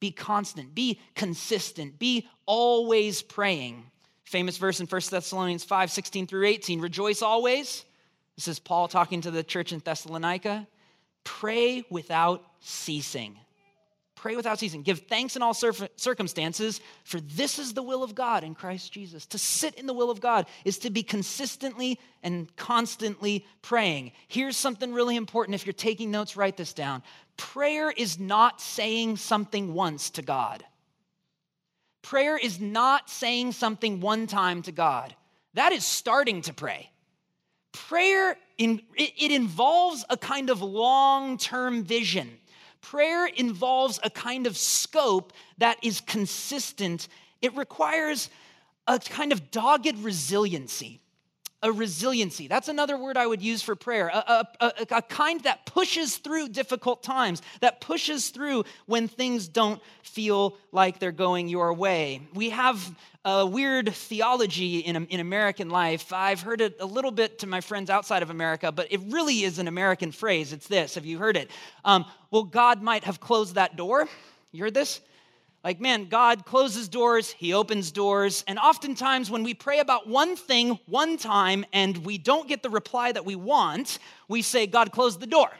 Be 0.00 0.10
constant, 0.10 0.74
be 0.74 0.98
consistent, 1.14 2.00
be 2.00 2.28
always 2.46 3.22
praying. 3.22 3.84
Famous 4.24 4.56
verse 4.56 4.80
in 4.80 4.88
1 4.88 5.02
Thessalonians 5.08 5.62
5 5.62 5.92
16 5.92 6.26
through 6.26 6.46
18 6.46 6.80
Rejoice 6.80 7.22
always. 7.22 7.84
This 8.34 8.48
is 8.48 8.58
Paul 8.58 8.88
talking 8.88 9.20
to 9.20 9.30
the 9.30 9.44
church 9.44 9.72
in 9.72 9.78
Thessalonica. 9.78 10.66
Pray 11.22 11.84
without 11.90 12.42
ceasing. 12.58 13.38
Pray 14.24 14.36
without 14.36 14.58
ceasing. 14.58 14.80
Give 14.80 15.00
thanks 15.00 15.36
in 15.36 15.42
all 15.42 15.52
circumstances, 15.52 16.80
for 17.02 17.20
this 17.20 17.58
is 17.58 17.74
the 17.74 17.82
will 17.82 18.02
of 18.02 18.14
God 18.14 18.42
in 18.42 18.54
Christ 18.54 18.90
Jesus. 18.90 19.26
To 19.26 19.36
sit 19.36 19.74
in 19.74 19.84
the 19.84 19.92
will 19.92 20.10
of 20.10 20.18
God 20.18 20.46
is 20.64 20.78
to 20.78 20.88
be 20.88 21.02
consistently 21.02 22.00
and 22.22 22.48
constantly 22.56 23.44
praying. 23.60 24.12
Here's 24.28 24.56
something 24.56 24.94
really 24.94 25.16
important. 25.16 25.56
If 25.56 25.66
you're 25.66 25.74
taking 25.74 26.10
notes, 26.10 26.38
write 26.38 26.56
this 26.56 26.72
down. 26.72 27.02
Prayer 27.36 27.90
is 27.90 28.18
not 28.18 28.62
saying 28.62 29.18
something 29.18 29.74
once 29.74 30.08
to 30.12 30.22
God. 30.22 30.64
Prayer 32.00 32.38
is 32.38 32.58
not 32.58 33.10
saying 33.10 33.52
something 33.52 34.00
one 34.00 34.26
time 34.26 34.62
to 34.62 34.72
God. 34.72 35.14
That 35.52 35.72
is 35.72 35.84
starting 35.84 36.40
to 36.40 36.54
pray. 36.54 36.90
Prayer, 37.72 38.38
in, 38.56 38.80
it, 38.96 39.12
it 39.18 39.32
involves 39.32 40.02
a 40.08 40.16
kind 40.16 40.48
of 40.48 40.62
long 40.62 41.36
term 41.36 41.84
vision 41.84 42.38
prayer 42.84 43.26
involves 43.26 43.98
a 44.02 44.10
kind 44.10 44.46
of 44.46 44.56
scope 44.56 45.32
that 45.58 45.78
is 45.82 46.00
consistent. 46.02 47.08
It 47.40 47.56
requires 47.56 48.28
a 48.86 48.98
kind 48.98 49.32
of 49.32 49.50
dogged 49.50 49.98
resiliency. 49.98 51.00
A 51.64 51.72
resiliency. 51.72 52.46
That's 52.46 52.68
another 52.68 52.98
word 52.98 53.16
I 53.16 53.26
would 53.26 53.40
use 53.40 53.62
for 53.62 53.74
prayer. 53.74 54.08
A, 54.08 54.18
a, 54.18 54.48
a, 54.60 54.72
a, 54.96 55.02
kind 55.02 55.40
that 55.44 55.64
pushes 55.64 56.18
through 56.18 56.50
difficult 56.50 57.02
times, 57.02 57.40
that 57.60 57.80
pushes 57.80 58.28
through 58.28 58.64
when 58.84 59.08
things 59.08 59.48
don't 59.48 59.80
feel 60.02 60.58
like 60.72 60.98
they're 60.98 61.10
going 61.10 61.48
your 61.48 61.72
way. 61.72 62.20
We 62.34 62.50
have 62.50 62.94
a 63.24 63.46
weird 63.46 63.94
theology 63.94 64.80
in, 64.80 65.06
in 65.06 65.20
American 65.20 65.70
life. 65.70 66.12
I've 66.12 66.42
heard 66.42 66.60
it 66.60 66.76
a 66.80 66.86
little 66.86 67.10
bit 67.10 67.38
to 67.38 67.46
my 67.46 67.62
friends 67.62 67.88
outside 67.88 68.22
of 68.22 68.28
America, 68.28 68.70
but 68.70 68.92
it 68.92 69.00
really 69.08 69.42
is 69.44 69.58
an 69.58 69.66
American 69.66 70.12
phrase. 70.12 70.52
It's 70.52 70.68
this 70.68 70.96
Have 70.96 71.06
you 71.06 71.18
heard 71.18 71.38
it? 71.38 71.50
Um, 71.82 72.04
well, 72.30 72.44
God 72.44 72.82
might 72.82 73.04
have 73.04 73.20
closed 73.20 73.54
that 73.54 73.76
door. 73.76 74.06
You 74.52 74.64
heard 74.64 74.74
this? 74.74 75.00
Like, 75.64 75.80
man, 75.80 76.08
God 76.10 76.44
closes 76.44 76.88
doors, 76.88 77.30
He 77.30 77.54
opens 77.54 77.90
doors. 77.90 78.44
And 78.46 78.58
oftentimes, 78.58 79.30
when 79.30 79.42
we 79.42 79.54
pray 79.54 79.78
about 79.78 80.06
one 80.06 80.36
thing 80.36 80.78
one 80.84 81.16
time 81.16 81.64
and 81.72 81.96
we 82.04 82.18
don't 82.18 82.46
get 82.46 82.62
the 82.62 82.68
reply 82.68 83.10
that 83.10 83.24
we 83.24 83.34
want, 83.34 83.98
we 84.28 84.42
say, 84.42 84.66
God 84.66 84.92
closed 84.92 85.20
the 85.20 85.26
door. 85.26 85.50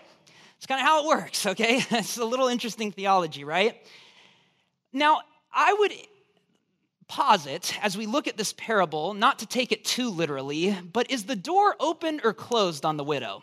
It's 0.58 0.66
kind 0.66 0.80
of 0.80 0.87
how 0.87 1.04
it 1.04 1.08
works, 1.08 1.46
okay? 1.46 1.82
it's 1.90 2.18
a 2.18 2.25
little 2.25 2.49
interesting 2.49 2.92
theology, 2.92 3.44
right? 3.44 3.82
Now, 4.92 5.23
I 5.50 5.73
would 5.73 5.92
posit 7.08 7.75
as 7.82 7.96
we 7.96 8.04
look 8.04 8.28
at 8.28 8.37
this 8.37 8.52
parable, 8.52 9.14
not 9.14 9.38
to 9.38 9.46
take 9.46 9.73
it 9.73 9.84
too 9.84 10.11
literally, 10.11 10.76
but 10.92 11.11
is 11.11 11.25
the 11.25 11.37
door 11.37 11.76
open 11.80 12.20
or 12.25 12.34
closed 12.34 12.84
on 12.84 12.99
the 12.99 13.04
widow? 13.04 13.42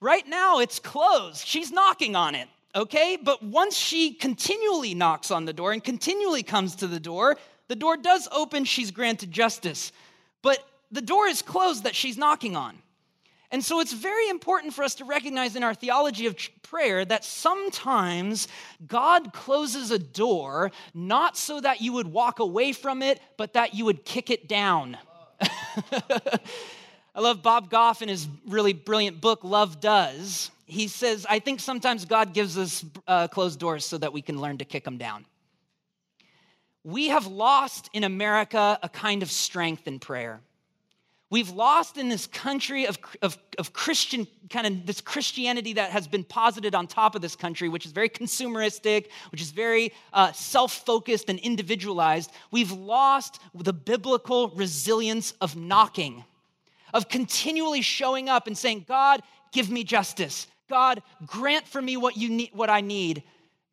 Right 0.00 0.26
now, 0.26 0.58
it's 0.58 0.78
closed. 0.78 1.46
She's 1.46 1.72
knocking 1.72 2.16
on 2.16 2.34
it, 2.34 2.48
okay? 2.76 3.16
But 3.20 3.42
once 3.42 3.76
she 3.76 4.12
continually 4.12 4.94
knocks 4.94 5.30
on 5.32 5.46
the 5.46 5.52
door 5.52 5.72
and 5.72 5.82
continually 5.82 6.44
comes 6.44 6.76
to 6.76 6.86
the 6.86 7.00
door, 7.00 7.36
The 7.68 7.76
door 7.76 7.96
does 7.96 8.28
open, 8.30 8.64
she's 8.64 8.90
granted 8.90 9.32
justice. 9.32 9.92
But 10.42 10.58
the 10.90 11.02
door 11.02 11.26
is 11.26 11.42
closed 11.42 11.84
that 11.84 11.96
she's 11.96 12.16
knocking 12.16 12.56
on. 12.56 12.78
And 13.50 13.64
so 13.64 13.80
it's 13.80 13.92
very 13.92 14.28
important 14.28 14.74
for 14.74 14.82
us 14.82 14.96
to 14.96 15.04
recognize 15.04 15.54
in 15.54 15.62
our 15.62 15.74
theology 15.74 16.26
of 16.26 16.36
prayer 16.62 17.04
that 17.04 17.24
sometimes 17.24 18.48
God 18.86 19.32
closes 19.32 19.92
a 19.92 19.98
door 19.98 20.72
not 20.94 21.36
so 21.36 21.60
that 21.60 21.80
you 21.80 21.92
would 21.92 22.08
walk 22.08 22.40
away 22.40 22.72
from 22.72 23.02
it, 23.02 23.20
but 23.36 23.52
that 23.52 23.74
you 23.74 23.84
would 23.84 24.04
kick 24.04 24.30
it 24.30 24.48
down. 24.48 24.98
I 27.16 27.20
love 27.20 27.42
Bob 27.42 27.70
Goff 27.70 28.02
in 28.02 28.10
his 28.10 28.28
really 28.46 28.74
brilliant 28.74 29.22
book, 29.22 29.42
Love 29.42 29.80
Does. 29.80 30.50
He 30.66 30.86
says, 30.86 31.24
I 31.30 31.38
think 31.38 31.60
sometimes 31.60 32.04
God 32.04 32.34
gives 32.34 32.58
us 32.58 32.84
uh, 33.08 33.26
closed 33.28 33.58
doors 33.58 33.86
so 33.86 33.96
that 33.96 34.12
we 34.12 34.20
can 34.20 34.38
learn 34.38 34.58
to 34.58 34.66
kick 34.66 34.84
them 34.84 34.98
down. 34.98 35.24
We 36.84 37.08
have 37.08 37.26
lost 37.26 37.88
in 37.94 38.04
America 38.04 38.78
a 38.82 38.90
kind 38.90 39.22
of 39.22 39.30
strength 39.30 39.88
in 39.88 39.98
prayer. 39.98 40.42
We've 41.30 41.48
lost 41.48 41.96
in 41.96 42.10
this 42.10 42.26
country 42.26 42.86
of, 42.86 42.98
of, 43.22 43.38
of, 43.58 43.72
Christian, 43.72 44.26
kind 44.50 44.66
of 44.66 44.84
this 44.86 45.00
Christianity 45.00 45.72
that 45.72 45.92
has 45.92 46.06
been 46.06 46.22
posited 46.22 46.74
on 46.74 46.86
top 46.86 47.14
of 47.14 47.22
this 47.22 47.34
country, 47.34 47.70
which 47.70 47.86
is 47.86 47.92
very 47.92 48.10
consumeristic, 48.10 49.06
which 49.32 49.40
is 49.40 49.52
very 49.52 49.92
uh, 50.12 50.32
self 50.32 50.84
focused 50.84 51.30
and 51.30 51.38
individualized. 51.38 52.30
We've 52.50 52.72
lost 52.72 53.40
the 53.54 53.72
biblical 53.72 54.50
resilience 54.50 55.32
of 55.40 55.56
knocking, 55.56 56.22
of 56.94 57.08
continually 57.08 57.82
showing 57.82 58.28
up 58.28 58.46
and 58.46 58.56
saying, 58.56 58.86
God, 58.88 59.22
give 59.52 59.70
me 59.70 59.84
justice. 59.84 60.46
God, 60.68 61.02
grant 61.26 61.66
for 61.68 61.80
me 61.80 61.96
what, 61.96 62.16
you 62.16 62.28
need, 62.28 62.50
what 62.52 62.70
I 62.70 62.80
need 62.80 63.22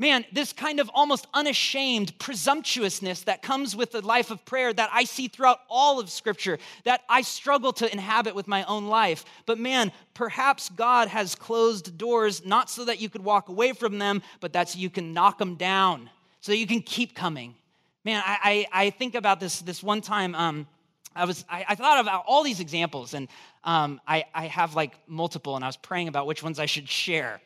man, 0.03 0.25
this 0.33 0.51
kind 0.51 0.81
of 0.81 0.91
almost 0.93 1.27
unashamed 1.33 2.17
presumptuousness 2.19 3.21
that 3.21 3.41
comes 3.41 3.73
with 3.73 3.91
the 3.91 4.01
life 4.01 4.31
of 4.31 4.43
prayer 4.43 4.73
that 4.73 4.89
I 4.91 5.03
see 5.05 5.29
throughout 5.29 5.61
all 5.69 5.97
of 5.97 6.09
Scripture, 6.09 6.57
that 6.83 7.01
I 7.07 7.21
struggle 7.21 7.71
to 7.73 7.91
inhabit 7.91 8.35
with 8.35 8.47
my 8.47 8.63
own 8.65 8.87
life. 8.87 9.23
But 9.45 9.59
man, 9.59 9.93
perhaps 10.13 10.67
God 10.67 11.07
has 11.07 11.35
closed 11.35 11.97
doors 11.97 12.45
not 12.45 12.69
so 12.69 12.85
that 12.85 12.99
you 12.99 13.07
could 13.07 13.23
walk 13.23 13.49
away 13.49 13.71
from 13.71 13.97
them, 13.97 14.21
but 14.41 14.51
that 14.53 14.69
so 14.69 14.79
you 14.79 14.89
can 14.89 15.13
knock 15.13 15.37
them 15.37 15.55
down, 15.55 16.09
so 16.41 16.51
you 16.51 16.67
can 16.67 16.81
keep 16.81 17.15
coming. 17.15 17.55
Man, 18.03 18.21
I, 18.25 18.67
I, 18.73 18.85
I 18.85 18.89
think 18.89 19.15
about 19.15 19.39
this 19.39 19.61
this 19.61 19.81
one 19.81 20.01
time. 20.01 20.35
Um, 20.35 20.67
I 21.15 21.25
was 21.25 21.45
I, 21.49 21.65
I, 21.69 21.75
thought 21.75 21.99
about 21.99 22.25
all 22.27 22.43
these 22.43 22.59
examples, 22.59 23.13
and 23.13 23.27
um, 23.63 24.01
I, 24.07 24.25
I 24.33 24.47
have 24.47 24.75
like 24.75 24.93
multiple, 25.07 25.55
and 25.55 25.63
I 25.63 25.67
was 25.67 25.77
praying 25.77 26.07
about 26.07 26.27
which 26.27 26.43
ones 26.43 26.59
I 26.59 26.65
should 26.65 26.89
share 26.89 27.41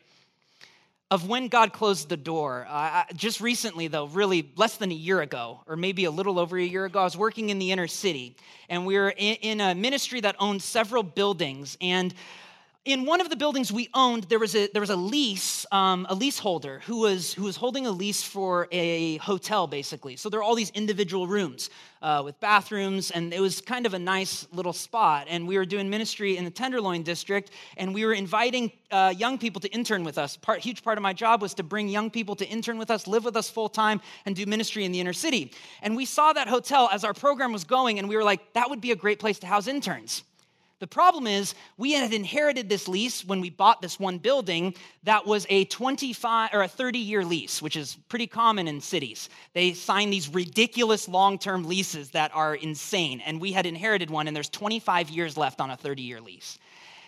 of 1.10 1.26
when 1.26 1.48
God 1.48 1.72
closed 1.72 2.08
the 2.08 2.16
door. 2.16 2.66
Uh, 2.68 3.04
just 3.14 3.40
recently, 3.40 3.88
though, 3.88 4.06
really 4.06 4.50
less 4.56 4.76
than 4.76 4.90
a 4.90 4.94
year 4.94 5.20
ago, 5.20 5.60
or 5.66 5.76
maybe 5.76 6.04
a 6.04 6.10
little 6.10 6.38
over 6.38 6.58
a 6.58 6.62
year 6.62 6.84
ago, 6.84 7.00
I 7.00 7.04
was 7.04 7.16
working 7.16 7.48
in 7.50 7.58
the 7.58 7.72
inner 7.72 7.86
city, 7.86 8.36
and 8.68 8.84
we 8.84 8.96
were 8.96 9.10
in, 9.10 9.36
in 9.36 9.60
a 9.60 9.74
ministry 9.74 10.20
that 10.20 10.36
owned 10.38 10.62
several 10.62 11.02
buildings. 11.02 11.78
And 11.80 12.14
in 12.84 13.04
one 13.04 13.20
of 13.20 13.28
the 13.28 13.36
buildings 13.36 13.70
we 13.70 13.90
owned, 13.92 14.24
there 14.24 14.38
was 14.38 14.54
a 14.54 14.68
there 14.68 14.80
was 14.80 14.90
a 14.90 14.96
lease, 14.96 15.66
um, 15.70 16.06
a 16.08 16.14
leaseholder 16.14 16.80
who 16.86 17.00
was 17.00 17.34
who 17.34 17.44
was 17.44 17.56
holding 17.56 17.86
a 17.86 17.90
lease 17.90 18.22
for 18.22 18.66
a 18.72 19.18
hotel, 19.18 19.66
basically. 19.66 20.16
So 20.16 20.30
there 20.30 20.40
are 20.40 20.42
all 20.42 20.54
these 20.54 20.70
individual 20.70 21.26
rooms 21.26 21.68
uh, 22.00 22.22
with 22.24 22.40
bathrooms, 22.40 23.10
and 23.10 23.34
it 23.34 23.40
was 23.40 23.60
kind 23.60 23.84
of 23.84 23.92
a 23.92 23.98
nice 23.98 24.46
little 24.52 24.72
spot. 24.72 25.26
And 25.28 25.46
we 25.46 25.58
were 25.58 25.66
doing 25.66 25.90
ministry 25.90 26.38
in 26.38 26.44
the 26.44 26.50
Tenderloin 26.50 27.02
district, 27.02 27.50
and 27.76 27.92
we 27.92 28.06
were 28.06 28.14
inviting 28.14 28.72
uh, 28.90 29.12
young 29.14 29.36
people 29.36 29.60
to 29.60 29.68
intern 29.68 30.02
with 30.02 30.16
us. 30.16 30.38
Part 30.38 30.60
huge 30.60 30.82
part 30.82 30.96
of 30.96 31.02
my 31.02 31.12
job 31.12 31.42
was 31.42 31.52
to 31.54 31.62
bring 31.62 31.88
young 31.88 32.10
people 32.10 32.36
to 32.36 32.46
intern 32.46 32.78
with 32.78 32.90
us, 32.90 33.06
live 33.06 33.24
with 33.24 33.36
us 33.36 33.50
full 33.50 33.68
time, 33.68 34.00
and 34.24 34.34
do 34.34 34.46
ministry 34.46 34.86
in 34.86 34.92
the 34.92 35.00
inner 35.00 35.12
city. 35.12 35.52
And 35.82 35.94
we 35.94 36.06
saw 36.06 36.32
that 36.32 36.48
hotel 36.48 36.88
as 36.90 37.04
our 37.04 37.12
program 37.12 37.52
was 37.52 37.64
going, 37.64 37.98
and 37.98 38.08
we 38.08 38.16
were 38.16 38.24
like, 38.24 38.54
that 38.54 38.70
would 38.70 38.80
be 38.80 38.92
a 38.92 38.96
great 38.96 39.18
place 39.18 39.38
to 39.40 39.46
house 39.46 39.66
interns. 39.66 40.22
The 40.80 40.86
problem 40.86 41.26
is, 41.26 41.56
we 41.76 41.92
had 41.92 42.12
inherited 42.12 42.68
this 42.68 42.86
lease 42.86 43.24
when 43.24 43.40
we 43.40 43.50
bought 43.50 43.82
this 43.82 43.98
one 43.98 44.18
building 44.18 44.74
that 45.02 45.26
was 45.26 45.44
a 45.50 45.64
25 45.64 46.50
or 46.52 46.62
a 46.62 46.68
30 46.68 47.00
year 47.00 47.24
lease, 47.24 47.60
which 47.60 47.76
is 47.76 47.96
pretty 48.08 48.28
common 48.28 48.68
in 48.68 48.80
cities. 48.80 49.28
They 49.54 49.72
sign 49.72 50.10
these 50.10 50.28
ridiculous 50.28 51.08
long 51.08 51.38
term 51.38 51.64
leases 51.64 52.10
that 52.10 52.30
are 52.32 52.54
insane. 52.54 53.20
And 53.20 53.40
we 53.40 53.52
had 53.52 53.66
inherited 53.66 54.08
one, 54.08 54.28
and 54.28 54.36
there's 54.36 54.48
25 54.48 55.10
years 55.10 55.36
left 55.36 55.60
on 55.60 55.70
a 55.70 55.76
30 55.76 56.02
year 56.02 56.20
lease. 56.20 56.58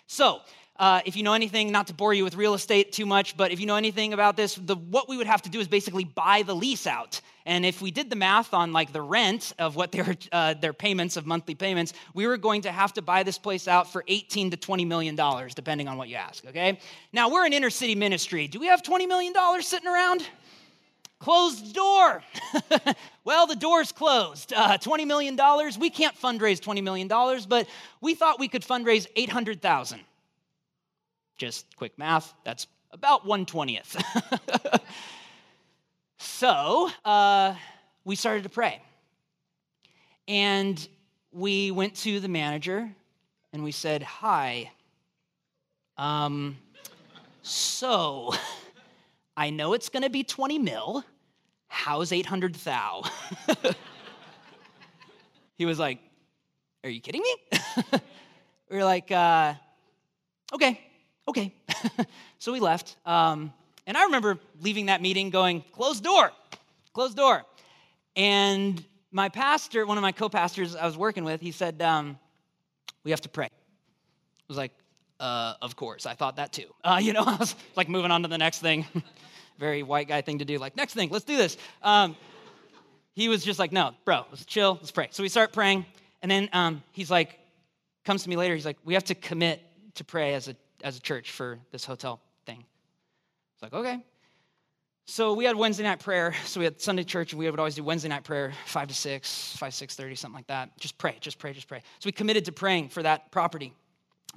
So, 0.07 0.41
uh, 0.81 0.99
if 1.05 1.15
you 1.15 1.21
know 1.21 1.33
anything, 1.33 1.71
not 1.71 1.85
to 1.85 1.93
bore 1.93 2.11
you 2.11 2.23
with 2.23 2.33
real 2.35 2.55
estate 2.55 2.91
too 2.91 3.05
much, 3.05 3.37
but 3.37 3.51
if 3.51 3.59
you 3.59 3.67
know 3.67 3.75
anything 3.75 4.13
about 4.13 4.35
this, 4.35 4.55
the, 4.55 4.75
what 4.75 5.07
we 5.07 5.15
would 5.15 5.27
have 5.27 5.43
to 5.43 5.49
do 5.49 5.59
is 5.59 5.67
basically 5.67 6.03
buy 6.03 6.41
the 6.41 6.55
lease 6.55 6.87
out. 6.87 7.21
And 7.45 7.63
if 7.67 7.83
we 7.83 7.91
did 7.91 8.09
the 8.09 8.15
math 8.15 8.51
on 8.51 8.73
like 8.73 8.91
the 8.91 9.01
rent 9.03 9.53
of 9.59 9.75
what 9.75 9.91
their 9.91 10.15
uh, 10.31 10.55
their 10.55 10.73
payments 10.73 11.17
of 11.17 11.27
monthly 11.27 11.53
payments, 11.53 11.93
we 12.15 12.25
were 12.25 12.35
going 12.35 12.63
to 12.63 12.71
have 12.71 12.93
to 12.93 13.03
buy 13.03 13.21
this 13.21 13.37
place 13.37 13.67
out 13.67 13.91
for 13.91 14.03
18 14.07 14.49
to 14.51 14.57
20 14.57 14.83
million 14.85 15.15
dollars, 15.15 15.53
depending 15.53 15.87
on 15.87 15.97
what 15.97 16.09
you 16.09 16.15
ask. 16.15 16.43
Okay. 16.47 16.79
Now 17.13 17.29
we're 17.29 17.45
an 17.45 17.53
inner 17.53 17.69
city 17.69 17.93
ministry. 17.93 18.47
Do 18.47 18.59
we 18.59 18.65
have 18.65 18.81
20 18.81 19.05
million 19.05 19.33
dollars 19.33 19.67
sitting 19.67 19.87
around? 19.87 20.27
Closed 21.19 21.75
door. 21.75 22.23
well, 23.23 23.45
the 23.45 23.55
door's 23.55 23.91
closed. 23.91 24.51
Uh, 24.53 24.79
$20 24.79 25.05
million. 25.05 25.37
We 25.79 25.91
can't 25.91 26.19
fundraise 26.19 26.59
$20 26.59 26.81
million, 26.81 27.07
but 27.07 27.67
we 28.01 28.15
thought 28.15 28.39
we 28.39 28.47
could 28.47 28.63
fundraise 28.63 29.05
800,000. 29.15 30.01
Just 31.41 31.75
quick 31.75 31.97
math, 31.97 32.35
that's 32.43 32.67
about 32.91 33.25
120th. 33.25 33.99
so 36.19 36.87
uh, 37.03 37.55
we 38.05 38.15
started 38.15 38.43
to 38.43 38.49
pray. 38.49 38.79
And 40.27 40.87
we 41.31 41.71
went 41.71 41.95
to 41.95 42.19
the 42.19 42.27
manager 42.27 42.87
and 43.53 43.63
we 43.63 43.71
said, 43.71 44.03
Hi. 44.03 44.69
Um, 45.97 46.57
so 47.41 48.35
I 49.35 49.49
know 49.49 49.73
it's 49.73 49.89
going 49.89 50.03
to 50.03 50.11
be 50.11 50.23
20 50.23 50.59
mil. 50.59 51.03
How's 51.69 52.11
800 52.11 52.53
thou? 52.53 53.01
he 55.57 55.65
was 55.65 55.79
like, 55.79 55.97
Are 56.83 56.89
you 56.91 57.01
kidding 57.01 57.23
me? 57.23 57.59
we 58.69 58.77
were 58.77 58.83
like, 58.83 59.11
uh, 59.11 59.55
Okay 60.53 60.90
okay. 61.27 61.53
so 62.39 62.51
we 62.51 62.59
left. 62.59 62.95
Um, 63.05 63.53
and 63.87 63.97
I 63.97 64.03
remember 64.05 64.37
leaving 64.61 64.87
that 64.87 65.01
meeting 65.01 65.29
going, 65.29 65.63
closed 65.71 66.03
door, 66.03 66.31
closed 66.93 67.17
door. 67.17 67.43
And 68.15 68.83
my 69.11 69.29
pastor, 69.29 69.85
one 69.85 69.97
of 69.97 70.01
my 70.01 70.11
co 70.11 70.29
pastors 70.29 70.75
I 70.75 70.85
was 70.85 70.97
working 70.97 71.23
with, 71.23 71.41
he 71.41 71.51
said, 71.51 71.81
um, 71.81 72.17
We 73.03 73.11
have 73.11 73.21
to 73.21 73.29
pray. 73.29 73.45
I 73.45 73.49
was 74.47 74.57
like, 74.57 74.71
uh, 75.19 75.55
Of 75.61 75.75
course. 75.75 76.05
I 76.05 76.13
thought 76.13 76.37
that 76.37 76.53
too. 76.53 76.67
Uh, 76.83 76.99
you 77.01 77.13
know, 77.13 77.23
I 77.27 77.35
was 77.35 77.55
like 77.75 77.89
moving 77.89 78.11
on 78.11 78.23
to 78.23 78.27
the 78.27 78.37
next 78.37 78.59
thing. 78.59 78.85
Very 79.59 79.83
white 79.83 80.07
guy 80.07 80.21
thing 80.21 80.39
to 80.39 80.45
do. 80.45 80.57
Like, 80.57 80.75
next 80.75 80.93
thing, 80.93 81.09
let's 81.09 81.25
do 81.25 81.37
this. 81.37 81.57
Um, 81.83 82.15
he 83.13 83.29
was 83.29 83.43
just 83.43 83.59
like, 83.59 83.71
No, 83.71 83.93
bro, 84.05 84.25
let's 84.29 84.45
chill, 84.45 84.77
let's 84.79 84.91
pray. 84.91 85.07
So 85.11 85.23
we 85.23 85.29
start 85.29 85.53
praying. 85.53 85.85
And 86.21 86.29
then 86.29 86.49
um, 86.53 86.83
he's 86.91 87.09
like, 87.09 87.39
comes 88.05 88.23
to 88.23 88.29
me 88.29 88.35
later, 88.35 88.55
he's 88.55 88.65
like, 88.65 88.77
We 88.83 88.93
have 88.93 89.05
to 89.05 89.15
commit 89.15 89.61
to 89.95 90.03
pray 90.03 90.33
as 90.33 90.47
a 90.47 90.55
as 90.83 90.97
a 90.97 91.01
church 91.01 91.31
for 91.31 91.59
this 91.71 91.85
hotel 91.85 92.19
thing. 92.45 92.63
It's 93.53 93.63
like, 93.63 93.73
okay. 93.73 94.03
So 95.05 95.33
we 95.33 95.45
had 95.45 95.55
Wednesday 95.55 95.83
night 95.83 95.99
prayer. 95.99 96.33
So 96.45 96.59
we 96.59 96.63
had 96.63 96.79
Sunday 96.79 97.03
church, 97.03 97.33
and 97.33 97.39
we 97.39 97.49
would 97.49 97.59
always 97.59 97.75
do 97.75 97.83
Wednesday 97.83 98.09
night 98.09 98.23
prayer, 98.23 98.53
five 98.65 98.87
to 98.87 98.93
six, 98.93 99.55
five 99.57 99.73
six 99.73 99.95
thirty, 99.95 100.15
something 100.15 100.35
like 100.35 100.47
that. 100.47 100.77
Just 100.79 100.97
pray, 100.97 101.17
just 101.19 101.37
pray, 101.37 101.53
just 101.53 101.67
pray. 101.67 101.79
So 101.99 102.07
we 102.07 102.11
committed 102.11 102.45
to 102.45 102.51
praying 102.51 102.89
for 102.89 103.03
that 103.03 103.31
property. 103.31 103.73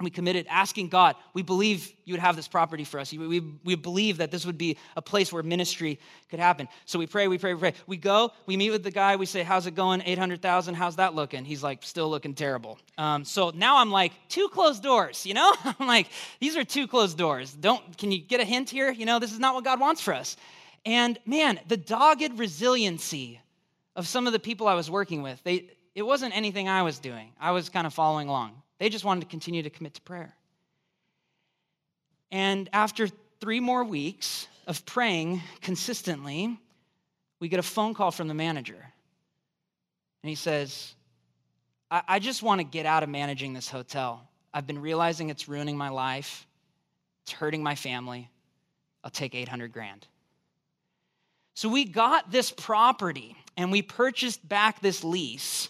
We 0.01 0.09
committed 0.09 0.45
asking 0.49 0.89
God, 0.89 1.15
we 1.33 1.41
believe 1.41 1.93
you 2.03 2.13
would 2.13 2.19
have 2.19 2.35
this 2.35 2.49
property 2.49 2.83
for 2.83 2.99
us. 2.99 3.13
We, 3.13 3.27
we, 3.27 3.39
we 3.63 3.75
believe 3.75 4.17
that 4.17 4.29
this 4.29 4.45
would 4.45 4.57
be 4.57 4.77
a 4.97 5.01
place 5.01 5.31
where 5.31 5.41
ministry 5.41 5.99
could 6.29 6.39
happen. 6.39 6.67
So 6.83 6.99
we 6.99 7.07
pray, 7.07 7.29
we 7.29 7.37
pray, 7.37 7.53
we 7.53 7.59
pray. 7.61 7.73
We 7.87 7.95
go, 7.95 8.33
we 8.45 8.57
meet 8.57 8.71
with 8.71 8.83
the 8.83 8.91
guy, 8.91 9.15
we 9.15 9.25
say, 9.25 9.43
How's 9.43 9.67
it 9.67 9.75
going? 9.75 10.01
800,000, 10.05 10.75
how's 10.75 10.97
that 10.97 11.15
looking? 11.15 11.45
He's 11.45 11.63
like, 11.63 11.81
Still 11.81 12.09
looking 12.09 12.33
terrible. 12.33 12.77
Um, 12.97 13.23
so 13.23 13.51
now 13.55 13.77
I'm 13.77 13.89
like, 13.89 14.11
Two 14.27 14.49
closed 14.49 14.83
doors, 14.83 15.25
you 15.25 15.33
know? 15.33 15.55
I'm 15.79 15.87
like, 15.87 16.07
These 16.41 16.57
are 16.57 16.65
two 16.65 16.87
closed 16.87 17.17
doors. 17.17 17.53
Don't, 17.53 17.97
can 17.97 18.11
you 18.11 18.19
get 18.19 18.41
a 18.41 18.45
hint 18.45 18.69
here? 18.69 18.91
You 18.91 19.05
know, 19.05 19.19
this 19.19 19.31
is 19.31 19.39
not 19.39 19.55
what 19.55 19.63
God 19.63 19.79
wants 19.79 20.01
for 20.01 20.13
us. 20.13 20.35
And 20.85 21.17
man, 21.25 21.57
the 21.69 21.77
dogged 21.77 22.37
resiliency 22.37 23.39
of 23.95 24.07
some 24.07 24.27
of 24.27 24.33
the 24.33 24.39
people 24.39 24.67
I 24.67 24.73
was 24.73 24.91
working 24.91 25.21
with, 25.21 25.41
they, 25.43 25.69
it 25.95 26.03
wasn't 26.03 26.35
anything 26.35 26.67
I 26.67 26.81
was 26.81 26.99
doing. 26.99 27.31
I 27.39 27.51
was 27.51 27.69
kind 27.69 27.87
of 27.87 27.93
following 27.93 28.27
along. 28.27 28.61
They 28.79 28.89
just 28.89 29.05
wanted 29.05 29.21
to 29.21 29.27
continue 29.27 29.63
to 29.63 29.69
commit 29.69 29.93
to 29.95 30.01
prayer. 30.01 30.35
And 32.31 32.69
after 32.73 33.07
three 33.39 33.59
more 33.59 33.83
weeks 33.83 34.47
of 34.67 34.85
praying 34.85 35.41
consistently, 35.61 36.59
we 37.39 37.47
get 37.47 37.59
a 37.59 37.63
phone 37.63 37.93
call 37.93 38.11
from 38.11 38.27
the 38.27 38.33
manager. 38.33 38.93
And 40.23 40.29
he 40.29 40.35
says, 40.35 40.95
I, 41.91 42.01
I 42.07 42.19
just 42.19 42.41
want 42.43 42.59
to 42.59 42.65
get 42.65 42.85
out 42.85 43.03
of 43.03 43.09
managing 43.09 43.53
this 43.53 43.69
hotel. 43.69 44.27
I've 44.53 44.65
been 44.65 44.81
realizing 44.81 45.29
it's 45.29 45.47
ruining 45.47 45.77
my 45.77 45.89
life, 45.89 46.47
it's 47.23 47.31
hurting 47.31 47.61
my 47.61 47.75
family. 47.75 48.29
I'll 49.03 49.11
take 49.11 49.35
800 49.35 49.71
grand. 49.71 50.07
So 51.53 51.69
we 51.69 51.85
got 51.85 52.31
this 52.31 52.51
property 52.51 53.37
and 53.55 53.71
we 53.71 53.81
purchased 53.81 54.47
back 54.47 54.81
this 54.81 55.03
lease 55.03 55.69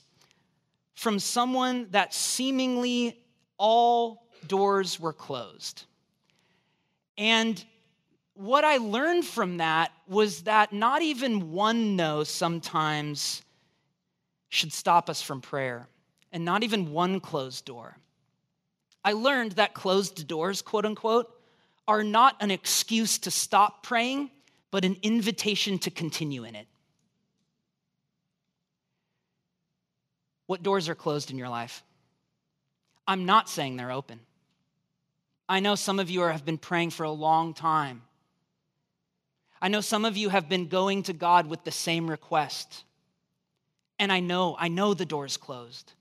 from 0.96 1.20
someone 1.20 1.88
that 1.92 2.14
seemingly 2.14 3.22
all 3.58 4.28
doors 4.48 5.00
were 5.00 5.14
closed. 5.14 5.84
And 7.18 7.64
what 8.34 8.64
I 8.64 8.78
learned 8.78 9.26
from 9.26 9.58
that 9.58 9.92
was 10.08 10.44
that 10.44 10.74
not 10.74 11.02
even 11.02 11.52
one 11.52 11.96
no 11.96 12.24
sometimes 12.24 13.42
should 14.50 14.74
stop 14.74 15.10
us 15.10 15.22
from 15.22 15.42
prayer, 15.42 15.88
and 16.32 16.46
not 16.46 16.64
even 16.64 16.92
one 16.92 17.20
closed 17.20 17.66
door. 17.66 17.98
I 19.04 19.14
learned 19.14 19.54
that 19.54 19.74
closed 19.74 20.28
doors, 20.28 20.62
quote 20.62 20.86
unquote, 20.86 21.32
are 21.88 22.04
not 22.04 22.36
an 22.42 22.52
excuse 22.52 23.18
to 23.20 23.32
stop 23.32 23.84
praying, 23.84 24.32
but 24.72 24.86
an 24.86 24.98
invitation 25.04 25.78
to 25.80 25.92
continue 25.92 26.44
in 26.44 26.56
it. 26.56 26.68
What 30.48 30.64
doors 30.64 30.90
are 30.90 30.96
closed 30.96 31.32
in 31.32 31.38
your 31.38 31.50
life? 31.50 31.84
I'm 33.08 33.26
not 33.26 33.50
saying 33.50 33.78
they're 33.78 33.92
open. 33.92 34.20
I 35.48 35.60
know 35.60 35.76
some 35.76 36.00
of 36.00 36.10
you 36.10 36.24
are, 36.24 36.32
have 36.32 36.46
been 36.46 36.58
praying 36.58 36.92
for 36.92 37.04
a 37.04 37.12
long 37.12 37.54
time. 37.54 38.02
I 39.62 39.68
know 39.68 39.82
some 39.82 40.06
of 40.06 40.18
you 40.18 40.30
have 40.30 40.50
been 40.50 40.68
going 40.68 41.04
to 41.04 41.14
God 41.14 41.48
with 41.48 41.64
the 41.64 41.72
same 41.72 42.10
request. 42.10 42.84
And 44.00 44.12
I 44.12 44.20
know, 44.20 44.56
I 44.60 44.68
know 44.68 44.94
the 44.94 45.06
door's 45.06 45.38
closed. 45.38 45.94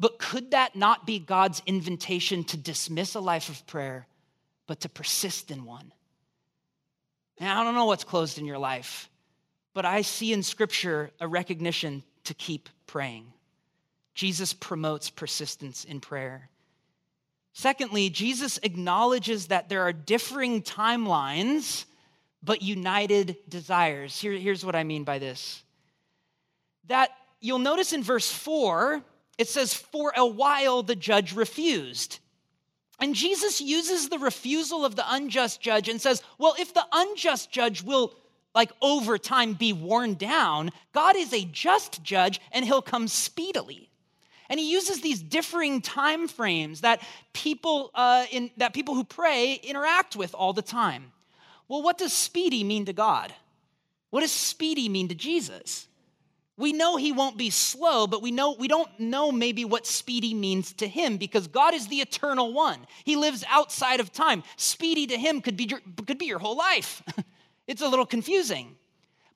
But 0.00 0.18
could 0.18 0.52
that 0.52 0.76
not 0.76 1.06
be 1.06 1.18
God's 1.18 1.62
invitation 1.66 2.44
to 2.44 2.56
dismiss 2.56 3.14
a 3.14 3.20
life 3.20 3.48
of 3.48 3.66
prayer, 3.66 4.06
but 4.66 4.80
to 4.80 4.88
persist 4.88 5.50
in 5.50 5.64
one? 5.64 5.92
And 7.38 7.48
I 7.48 7.62
don't 7.64 7.74
know 7.74 7.86
what's 7.86 8.04
closed 8.04 8.38
in 8.38 8.46
your 8.46 8.58
life, 8.58 9.08
but 9.74 9.84
I 9.84 10.02
see 10.02 10.32
in 10.32 10.42
Scripture 10.42 11.10
a 11.20 11.28
recognition 11.28 12.02
to 12.24 12.34
keep 12.34 12.68
praying. 12.86 13.32
Jesus 14.18 14.52
promotes 14.52 15.10
persistence 15.10 15.84
in 15.84 16.00
prayer. 16.00 16.50
Secondly, 17.52 18.10
Jesus 18.10 18.58
acknowledges 18.64 19.46
that 19.46 19.68
there 19.68 19.82
are 19.82 19.92
differing 19.92 20.60
timelines, 20.60 21.84
but 22.42 22.60
united 22.60 23.36
desires. 23.48 24.20
Here, 24.20 24.32
here's 24.32 24.66
what 24.66 24.74
I 24.74 24.82
mean 24.82 25.04
by 25.04 25.20
this 25.20 25.62
that 26.88 27.10
you'll 27.40 27.60
notice 27.60 27.92
in 27.92 28.02
verse 28.02 28.28
4, 28.28 29.04
it 29.38 29.46
says, 29.46 29.72
For 29.72 30.12
a 30.16 30.26
while 30.26 30.82
the 30.82 30.96
judge 30.96 31.32
refused. 31.32 32.18
And 32.98 33.14
Jesus 33.14 33.60
uses 33.60 34.08
the 34.08 34.18
refusal 34.18 34.84
of 34.84 34.96
the 34.96 35.04
unjust 35.06 35.60
judge 35.60 35.88
and 35.88 36.00
says, 36.00 36.24
Well, 36.38 36.56
if 36.58 36.74
the 36.74 36.84
unjust 36.90 37.52
judge 37.52 37.84
will, 37.84 38.16
like 38.52 38.72
over 38.82 39.16
time, 39.16 39.52
be 39.52 39.72
worn 39.72 40.14
down, 40.14 40.72
God 40.92 41.14
is 41.14 41.32
a 41.32 41.44
just 41.44 42.02
judge 42.02 42.40
and 42.50 42.64
he'll 42.64 42.82
come 42.82 43.06
speedily. 43.06 43.87
And 44.50 44.58
he 44.58 44.70
uses 44.70 45.00
these 45.00 45.22
differing 45.22 45.82
time 45.82 46.26
frames 46.26 46.80
that 46.80 47.02
people, 47.32 47.90
uh, 47.94 48.24
in, 48.30 48.50
that 48.56 48.72
people 48.72 48.94
who 48.94 49.04
pray 49.04 49.54
interact 49.62 50.16
with 50.16 50.34
all 50.34 50.52
the 50.52 50.62
time. 50.62 51.12
Well, 51.68 51.82
what 51.82 51.98
does 51.98 52.12
speedy 52.12 52.64
mean 52.64 52.86
to 52.86 52.92
God? 52.92 53.34
What 54.10 54.20
does 54.20 54.32
speedy 54.32 54.88
mean 54.88 55.08
to 55.08 55.14
Jesus? 55.14 55.86
We 56.56 56.72
know 56.72 56.96
he 56.96 57.12
won't 57.12 57.36
be 57.36 57.50
slow, 57.50 58.08
but 58.08 58.20
we 58.20 58.32
know 58.32 58.56
we 58.58 58.66
don't 58.66 58.88
know 58.98 59.30
maybe 59.30 59.64
what 59.64 59.86
speedy 59.86 60.34
means 60.34 60.72
to 60.74 60.88
him 60.88 61.16
because 61.16 61.46
God 61.46 61.72
is 61.72 61.86
the 61.86 61.96
eternal 61.96 62.52
one. 62.52 62.80
He 63.04 63.14
lives 63.14 63.44
outside 63.48 64.00
of 64.00 64.12
time. 64.12 64.42
Speedy 64.56 65.06
to 65.06 65.16
him 65.16 65.40
could 65.40 65.56
be 65.56 65.64
your, 65.64 65.80
could 66.04 66.18
be 66.18 66.26
your 66.26 66.40
whole 66.40 66.56
life. 66.56 67.02
it's 67.68 67.80
a 67.82 67.86
little 67.86 68.06
confusing. 68.06 68.76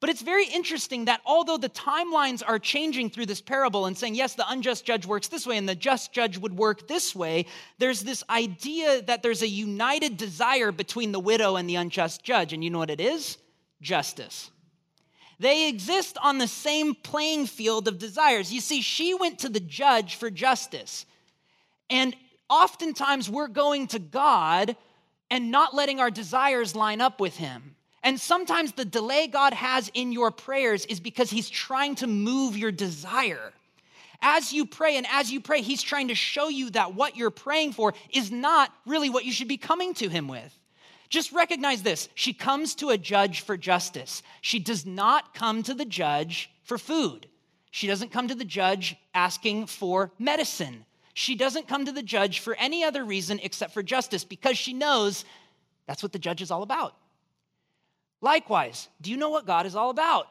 But 0.02 0.11
it's 0.11 0.21
very 0.21 0.47
interesting 0.47 1.04
that 1.04 1.21
although 1.25 1.59
the 1.59 1.68
timelines 1.68 2.42
are 2.44 2.59
changing 2.59 3.09
through 3.09 3.26
this 3.26 3.40
parable 3.40 3.87
and 3.87 3.97
saying, 3.97 4.16
yes, 4.16 4.35
the 4.35 4.44
unjust 4.50 4.85
judge 4.85 5.06
works 5.06 5.28
this 5.28 5.47
way 5.47 5.56
and 5.56 5.68
the 5.68 5.76
just 5.76 6.12
judge 6.12 6.37
would 6.38 6.56
work 6.56 6.88
this 6.88 7.14
way, 7.14 7.47
there's 7.79 8.00
this 8.00 8.24
idea 8.29 9.03
that 9.03 9.22
there's 9.22 9.42
a 9.42 9.48
united 9.48 10.16
desire 10.16 10.72
between 10.72 11.12
the 11.12 11.20
widow 11.20 11.55
and 11.55 11.70
the 11.70 11.77
unjust 11.77 12.24
judge. 12.24 12.53
And 12.53 12.64
you 12.64 12.70
know 12.70 12.81
what 12.81 12.90
it 12.90 13.00
is? 13.00 13.38
Justice. 13.81 14.50
They 15.38 15.68
exist 15.68 16.18
on 16.20 16.38
the 16.38 16.48
same 16.48 16.96
playing 16.96 17.46
field 17.46 17.87
of 17.87 17.98
desires. 17.98 18.53
You 18.53 18.61
see, 18.61 18.81
she 18.81 19.14
went 19.14 19.38
to 19.38 19.48
the 19.48 19.61
judge 19.61 20.16
for 20.16 20.31
justice. 20.31 21.07
And 21.88 22.16
oftentimes 22.50 23.31
we're 23.31 23.46
going 23.46 23.87
to 23.87 24.00
God 24.00 24.74
and 25.31 25.53
not 25.53 25.77
letting 25.77 26.00
our 26.00 26.11
desires 26.11 26.74
line 26.74 27.00
up 27.00 27.20
with 27.20 27.37
Him. 27.37 27.77
And 28.03 28.21
sometimes 28.21 28.73
the 28.73 28.85
delay 28.85 29.29
God 29.29 29.55
has 29.55 29.91
in 29.95 30.12
your 30.12 30.31
prayers 30.31 30.85
is 30.87 31.01
because 31.01 31.31
He's 31.31 31.49
trying 31.49 31.95
to 31.97 32.07
move 32.07 32.57
your 32.57 32.73
desire. 32.73 33.53
As 34.21 34.53
you 34.53 34.67
pray 34.67 34.97
and 34.97 35.07
as 35.11 35.31
you 35.31 35.41
pray, 35.41 35.62
He's 35.62 35.83
trying 35.83 36.09
to 36.09 36.15
show 36.15 36.49
you 36.49 36.71
that 36.71 36.95
what 36.95 37.17
you're 37.17 37.31
praying 37.31 37.73
for 37.73 37.95
is 38.11 38.31
not 38.31 38.73
really 38.87 39.11
what 39.11 39.25
you 39.25 39.33
should 39.33 39.49
be 39.49 39.57
coming 39.57 39.95
to 39.95 40.09
Him 40.09 40.29
with. 40.29 40.57
Just 41.09 41.33
recognize 41.33 41.83
this 41.83 42.09
she 42.15 42.33
comes 42.33 42.75
to 42.77 42.91
a 42.91 42.99
judge 42.99 43.43
for 43.43 43.57
justice. 43.57 44.23
She 44.41 44.59
does 44.59 44.87
not 44.87 45.35
come 45.35 45.62
to 45.65 45.75
the 45.75 45.85
judge 45.85 46.51
for 46.65 46.79
food. 46.79 47.29
She 47.71 47.87
doesn't 47.87 48.12
come 48.12 48.29
to 48.29 48.35
the 48.35 48.45
judge 48.45 48.97
asking 49.15 49.67
for 49.67 50.11
medicine. 50.19 50.85
She 51.15 51.35
doesn't 51.35 51.69
come 51.69 51.85
to 51.85 51.93
the 51.93 52.03
judge 52.03 52.41
for 52.41 52.55
any 52.55 52.85
other 52.85 53.05
reason 53.05 53.41
except 53.43 53.75
for 53.75 53.83
justice 53.83 54.25
because 54.25 54.57
she 54.57 54.73
knows 54.73 55.25
that's 55.87 56.03
what 56.03 56.12
the 56.12 56.19
judge 56.19 56.41
is 56.41 56.51
all 56.51 56.62
about. 56.62 56.97
Likewise, 58.22 58.88
do 59.02 59.11
you 59.11 59.16
know 59.18 59.28
what 59.28 59.46
God 59.46 59.66
is 59.66 59.76
all 59.76 59.90
about? 59.90 60.28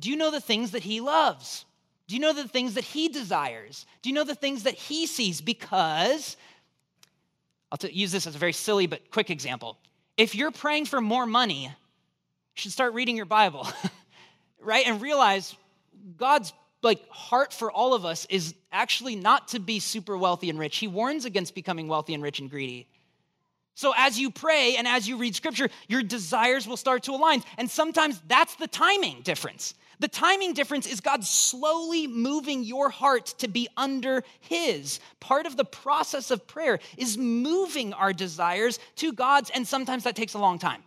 Do 0.00 0.10
you 0.10 0.16
know 0.16 0.32
the 0.32 0.40
things 0.40 0.72
that 0.72 0.82
He 0.82 1.00
loves? 1.00 1.66
Do 2.08 2.16
you 2.16 2.20
know 2.20 2.32
the 2.32 2.48
things 2.48 2.74
that 2.74 2.84
He 2.84 3.08
desires? 3.08 3.86
Do 4.02 4.08
you 4.08 4.14
know 4.14 4.24
the 4.24 4.34
things 4.34 4.64
that 4.64 4.74
He 4.74 5.06
sees? 5.06 5.40
Because, 5.40 6.36
I'll 7.70 7.78
t- 7.78 7.92
use 7.92 8.10
this 8.10 8.26
as 8.26 8.34
a 8.34 8.38
very 8.38 8.54
silly 8.54 8.86
but 8.86 9.10
quick 9.10 9.30
example. 9.30 9.78
If 10.16 10.34
you're 10.34 10.50
praying 10.50 10.86
for 10.86 11.00
more 11.00 11.26
money, 11.26 11.64
you 11.64 11.70
should 12.54 12.72
start 12.72 12.94
reading 12.94 13.16
your 13.16 13.26
Bible, 13.26 13.68
right? 14.60 14.86
And 14.86 15.00
realize 15.00 15.54
God's 16.16 16.52
like 16.82 17.06
heart 17.08 17.52
for 17.52 17.70
all 17.70 17.94
of 17.94 18.04
us 18.04 18.26
is 18.30 18.54
actually 18.72 19.16
not 19.16 19.48
to 19.48 19.58
be 19.58 19.78
super 19.78 20.16
wealthy 20.16 20.50
and 20.50 20.58
rich. 20.58 20.78
He 20.78 20.86
warns 20.86 21.24
against 21.24 21.54
becoming 21.54 21.88
wealthy 21.88 22.14
and 22.14 22.22
rich 22.22 22.40
and 22.40 22.50
greedy. 22.50 22.88
So, 23.74 23.92
as 23.96 24.18
you 24.18 24.30
pray 24.30 24.76
and 24.76 24.86
as 24.86 25.08
you 25.08 25.16
read 25.16 25.34
scripture, 25.34 25.68
your 25.88 26.02
desires 26.02 26.66
will 26.66 26.76
start 26.76 27.04
to 27.04 27.12
align. 27.12 27.42
And 27.58 27.68
sometimes 27.68 28.20
that's 28.28 28.54
the 28.54 28.68
timing 28.68 29.22
difference. 29.22 29.74
The 30.00 30.08
timing 30.08 30.54
difference 30.54 30.86
is 30.86 31.00
God 31.00 31.24
slowly 31.24 32.06
moving 32.06 32.62
your 32.62 32.90
heart 32.90 33.26
to 33.38 33.48
be 33.48 33.68
under 33.76 34.22
His. 34.40 35.00
Part 35.20 35.46
of 35.46 35.56
the 35.56 35.64
process 35.64 36.30
of 36.30 36.46
prayer 36.46 36.78
is 36.96 37.18
moving 37.18 37.92
our 37.92 38.12
desires 38.12 38.78
to 38.96 39.12
God's, 39.12 39.50
and 39.50 39.66
sometimes 39.66 40.04
that 40.04 40.16
takes 40.16 40.34
a 40.34 40.38
long 40.38 40.58
time. 40.58 40.82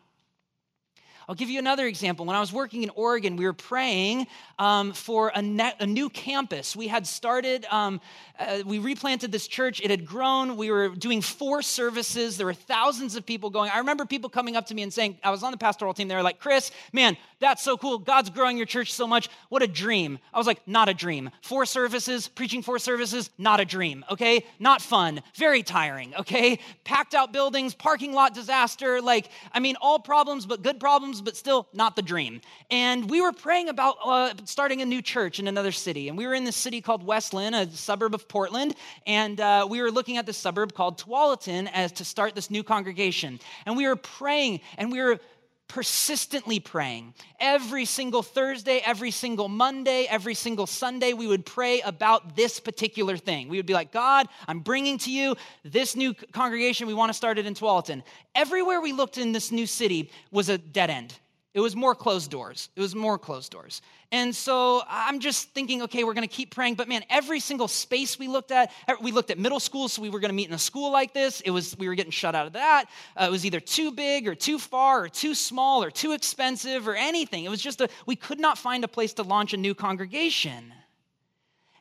I'll 1.30 1.36
give 1.36 1.50
you 1.50 1.60
another 1.60 1.88
example. 1.88 2.26
When 2.26 2.38
I 2.38 2.40
was 2.40 2.54
working 2.54 2.84
in 2.84 2.90
Oregon, 2.92 3.36
we 3.36 3.44
were 3.44 3.52
praying 3.52 4.28
um, 4.60 4.94
for 4.94 5.32
a, 5.36 5.74
a, 5.80 5.86
new 5.86 6.10
campus. 6.10 6.76
We 6.76 6.88
had 6.88 7.06
started, 7.06 7.66
um, 7.70 8.02
uh, 8.40 8.60
we 8.66 8.80
replanted 8.80 9.32
this 9.32 9.48
church. 9.48 9.82
It 9.82 9.92
had 9.92 10.06
grown. 10.06 10.58
We 10.58 10.72
were 10.72 10.90
doing 10.90 11.22
four 11.22 11.62
services. 11.62 12.38
There 12.38 12.46
were 12.46 12.54
thousands 12.54 13.16
of 13.16 13.26
people 13.26 13.50
going. 13.50 13.70
I 13.72 13.80
remember 13.80 14.06
people 14.06 14.30
coming 14.30 14.56
up 14.56 14.66
to 14.68 14.76
me 14.76 14.82
and 14.82 14.92
saying, 14.92 15.20
I 15.24 15.30
was 15.30 15.44
on 15.44 15.52
the 15.52 15.58
pastoral 15.58 15.94
team. 15.94 16.08
They 16.08 16.16
were 16.16 16.24
like, 16.24 16.40
Chris, 16.40 16.72
man, 16.92 17.18
that's 17.40 17.62
so 17.62 17.78
cool. 17.78 18.00
God's 18.00 18.30
growing 18.32 18.58
your 18.58 18.66
church 18.66 18.94
so 18.94 19.06
much. 19.06 19.30
What 19.50 19.62
a 19.62 19.68
dream. 19.68 20.18
I 20.34 20.38
was 20.40 20.48
like, 20.48 20.68
not 20.68 20.90
a 20.90 20.94
dream. 20.94 21.30
Four 21.44 21.66
services, 21.66 22.28
preaching 22.28 22.64
four 22.64 22.80
services, 22.80 23.30
not 23.38 23.60
a 23.60 23.66
dream, 23.66 24.04
okay? 24.10 24.46
Not 24.60 24.82
fun, 24.82 25.22
very 25.36 25.62
tiring, 25.62 26.16
okay? 26.16 26.60
Packed 26.84 27.14
out 27.14 27.32
buildings, 27.32 27.76
parking 27.76 28.14
lot 28.14 28.34
disaster. 28.34 29.02
Like, 29.02 29.30
I 29.54 29.60
mean, 29.60 29.76
all 29.82 30.00
problems, 30.00 30.48
but 30.48 30.64
good 30.64 30.80
problems 30.80 31.22
but 31.22 31.36
still 31.36 31.68
not 31.74 31.96
the 31.96 32.02
dream. 32.02 32.42
And 32.72 33.10
we 33.10 33.22
were 33.22 33.34
praying 33.34 33.70
about 33.70 33.98
uh, 34.04 34.34
starting 34.48 34.82
a 34.82 34.86
new 34.86 35.02
church 35.02 35.40
in 35.40 35.48
another 35.48 35.72
city. 35.72 36.08
And 36.08 36.18
we 36.18 36.26
were 36.26 36.34
in 36.34 36.44
this 36.44 36.56
city 36.56 36.82
called 36.82 37.06
West 37.06 37.34
Linn, 37.34 37.54
a 37.54 37.70
suburb 37.72 38.14
of 38.14 38.28
Portland. 38.28 38.76
And 39.06 39.40
uh, 39.40 39.68
we 39.70 39.82
were 39.82 39.92
looking 39.92 40.18
at 40.18 40.26
this 40.26 40.38
suburb 40.38 40.74
called 40.74 40.98
Tualatin 40.98 41.70
as 41.74 41.92
to 41.94 42.06
start 42.06 42.36
this 42.36 42.50
new 42.50 42.64
congregation. 42.64 43.40
And 43.66 43.76
we 43.76 43.88
were 43.88 43.96
praying 43.96 44.62
and 44.78 44.92
we 44.92 45.02
were 45.02 45.20
persistently 45.68 46.60
praying. 46.60 47.14
Every 47.40 47.86
single 47.86 48.24
Thursday, 48.24 48.82
every 48.86 49.12
single 49.12 49.50
Monday, 49.50 50.08
every 50.10 50.34
single 50.34 50.66
Sunday, 50.66 51.14
we 51.14 51.28
would 51.28 51.46
pray 51.46 51.82
about 51.82 52.36
this 52.36 52.60
particular 52.60 53.18
thing. 53.18 53.50
We 53.50 53.58
would 53.58 53.66
be 53.66 53.74
like, 53.74 53.92
God, 53.92 54.28
I'm 54.48 54.62
bringing 54.62 54.98
to 55.00 55.12
you 55.12 55.36
this 55.66 55.96
new 55.96 56.14
congregation. 56.14 56.88
We 56.88 56.94
want 56.94 57.10
to 57.10 57.14
start 57.14 57.38
it 57.38 57.46
in 57.46 57.54
Tualatin. 57.54 58.04
Everywhere 58.34 58.80
we 58.80 58.94
looked 58.94 59.18
in 59.18 59.34
this 59.34 59.52
new 59.52 59.68
city 59.68 60.10
was 60.32 60.48
a 60.48 60.58
dead 60.58 60.90
end. 60.90 61.14
It 61.58 61.60
was 61.60 61.76
more 61.76 61.96
closed 61.96 62.30
doors. 62.30 62.70
It 62.76 62.82
was 62.82 62.94
more 62.94 63.18
closed 63.18 63.52
doors. 63.52 63.82
And 64.12 64.36
so 64.36 64.84
I'm 64.88 65.20
just 65.20 65.56
thinking, 65.56 65.82
okay, 65.82 66.04
we're 66.04 66.14
going 66.14 66.28
to 66.28 66.32
keep 66.34 66.54
praying. 66.54 66.76
But 66.76 66.88
man, 66.88 67.04
every 67.10 67.40
single 67.40 67.68
space 67.68 68.20
we 68.20 68.28
looked 68.28 68.52
at, 68.52 68.72
we 69.02 69.12
looked 69.12 69.32
at 69.32 69.40
middle 69.40 69.60
school, 69.60 69.90
so 69.90 70.04
we 70.04 70.12
were 70.12 70.20
going 70.20 70.30
to 70.30 70.36
meet 70.36 70.48
in 70.48 70.54
a 70.54 70.60
school 70.60 70.92
like 70.92 71.16
this. 71.16 71.42
It 71.42 71.50
was 71.50 71.76
we 71.76 71.88
were 71.88 71.96
getting 71.96 72.12
shut 72.12 72.36
out 72.36 72.46
of 72.46 72.54
that. 72.54 72.86
Uh, 73.20 73.24
it 73.24 73.32
was 73.32 73.44
either 73.44 73.60
too 73.60 73.92
big 73.92 74.28
or 74.28 74.36
too 74.36 74.60
far 74.60 75.06
or 75.06 75.10
too 75.10 75.34
small 75.34 75.84
or 75.84 75.90
too 75.90 76.12
expensive 76.12 76.88
or 76.88 76.94
anything. 76.96 77.44
It 77.44 77.50
was 77.50 77.60
just 77.60 77.82
a 77.82 77.90
we 78.06 78.16
could 78.16 78.40
not 78.40 78.60
find 78.60 78.84
a 78.84 78.88
place 78.88 79.14
to 79.14 79.24
launch 79.24 79.56
a 79.56 79.58
new 79.58 79.74
congregation. 79.74 80.72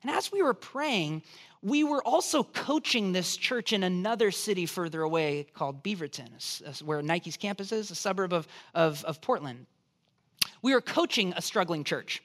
And 0.01 0.11
as 0.11 0.33
we 0.33 0.43
were 0.43 0.55
praying, 0.55 1.23
we 1.67 1.83
were 1.83 2.01
also 2.07 2.45
coaching 2.45 3.11
this 3.11 3.37
church 3.37 3.73
in 3.73 3.83
another 3.83 4.31
city 4.31 4.67
further 4.67 5.03
away 5.03 5.49
called 5.53 5.83
Beaverton, 5.83 6.31
where 6.85 7.03
Nike's 7.03 7.37
campus 7.37 7.73
is, 7.73 7.91
a 7.91 7.97
suburb 7.97 8.33
of, 8.33 8.47
of, 8.73 9.05
of 9.05 9.21
Portland. 9.21 9.67
We 10.63 10.73
were 10.75 10.81
coaching 10.81 11.35
a 11.37 11.43
struggling 11.43 11.83
church. 11.83 12.23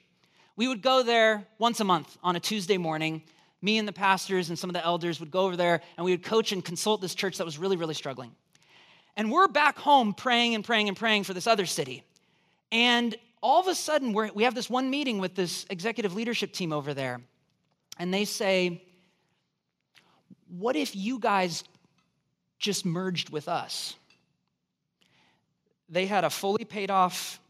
We 0.54 0.68
would 0.68 0.80
go 0.80 1.02
there 1.02 1.44
once 1.58 1.80
a 1.80 1.84
month 1.84 2.16
on 2.22 2.36
a 2.36 2.40
Tuesday 2.40 2.78
morning. 2.78 3.24
Me 3.62 3.78
and 3.78 3.88
the 3.88 3.92
pastors 3.92 4.48
and 4.48 4.56
some 4.56 4.70
of 4.70 4.74
the 4.74 4.84
elders 4.84 5.18
would 5.18 5.32
go 5.32 5.40
over 5.40 5.56
there 5.56 5.80
and 5.96 6.04
we 6.04 6.12
would 6.12 6.22
coach 6.22 6.52
and 6.52 6.64
consult 6.64 7.00
this 7.00 7.16
church 7.16 7.38
that 7.38 7.44
was 7.44 7.58
really, 7.58 7.76
really 7.76 7.94
struggling. 7.94 8.30
And 9.16 9.28
we're 9.28 9.48
back 9.48 9.76
home 9.76 10.14
praying 10.14 10.54
and 10.54 10.64
praying 10.64 10.86
and 10.86 10.96
praying 10.96 11.24
for 11.24 11.34
this 11.34 11.48
other 11.48 11.66
city. 11.66 12.04
And 12.70 13.16
all 13.42 13.58
of 13.58 13.66
a 13.66 13.74
sudden, 13.74 14.12
we 14.12 14.44
have 14.44 14.54
this 14.54 14.70
one 14.70 14.88
meeting 14.88 15.18
with 15.18 15.34
this 15.34 15.66
executive 15.68 16.14
leadership 16.14 16.52
team 16.52 16.72
over 16.72 16.94
there. 16.94 17.20
And 17.98 18.14
they 18.14 18.24
say, 18.24 18.82
what 20.58 20.76
if 20.76 20.94
you 20.94 21.18
guys 21.18 21.64
just 22.58 22.84
merged 22.84 23.30
with 23.30 23.48
us? 23.48 23.96
They 25.88 26.06
had 26.06 26.24
a 26.24 26.30
fully 26.30 26.64
paid 26.64 26.90
off 26.90 27.40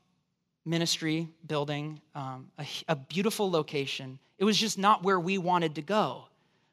ministry 0.64 1.28
building, 1.46 2.00
um, 2.14 2.48
a, 2.58 2.66
a 2.88 2.96
beautiful 2.96 3.50
location. 3.50 4.18
It 4.38 4.44
was 4.44 4.56
just 4.56 4.78
not 4.78 5.02
where 5.02 5.18
we 5.18 5.38
wanted 5.38 5.74
to 5.76 5.82
go. 5.82 6.26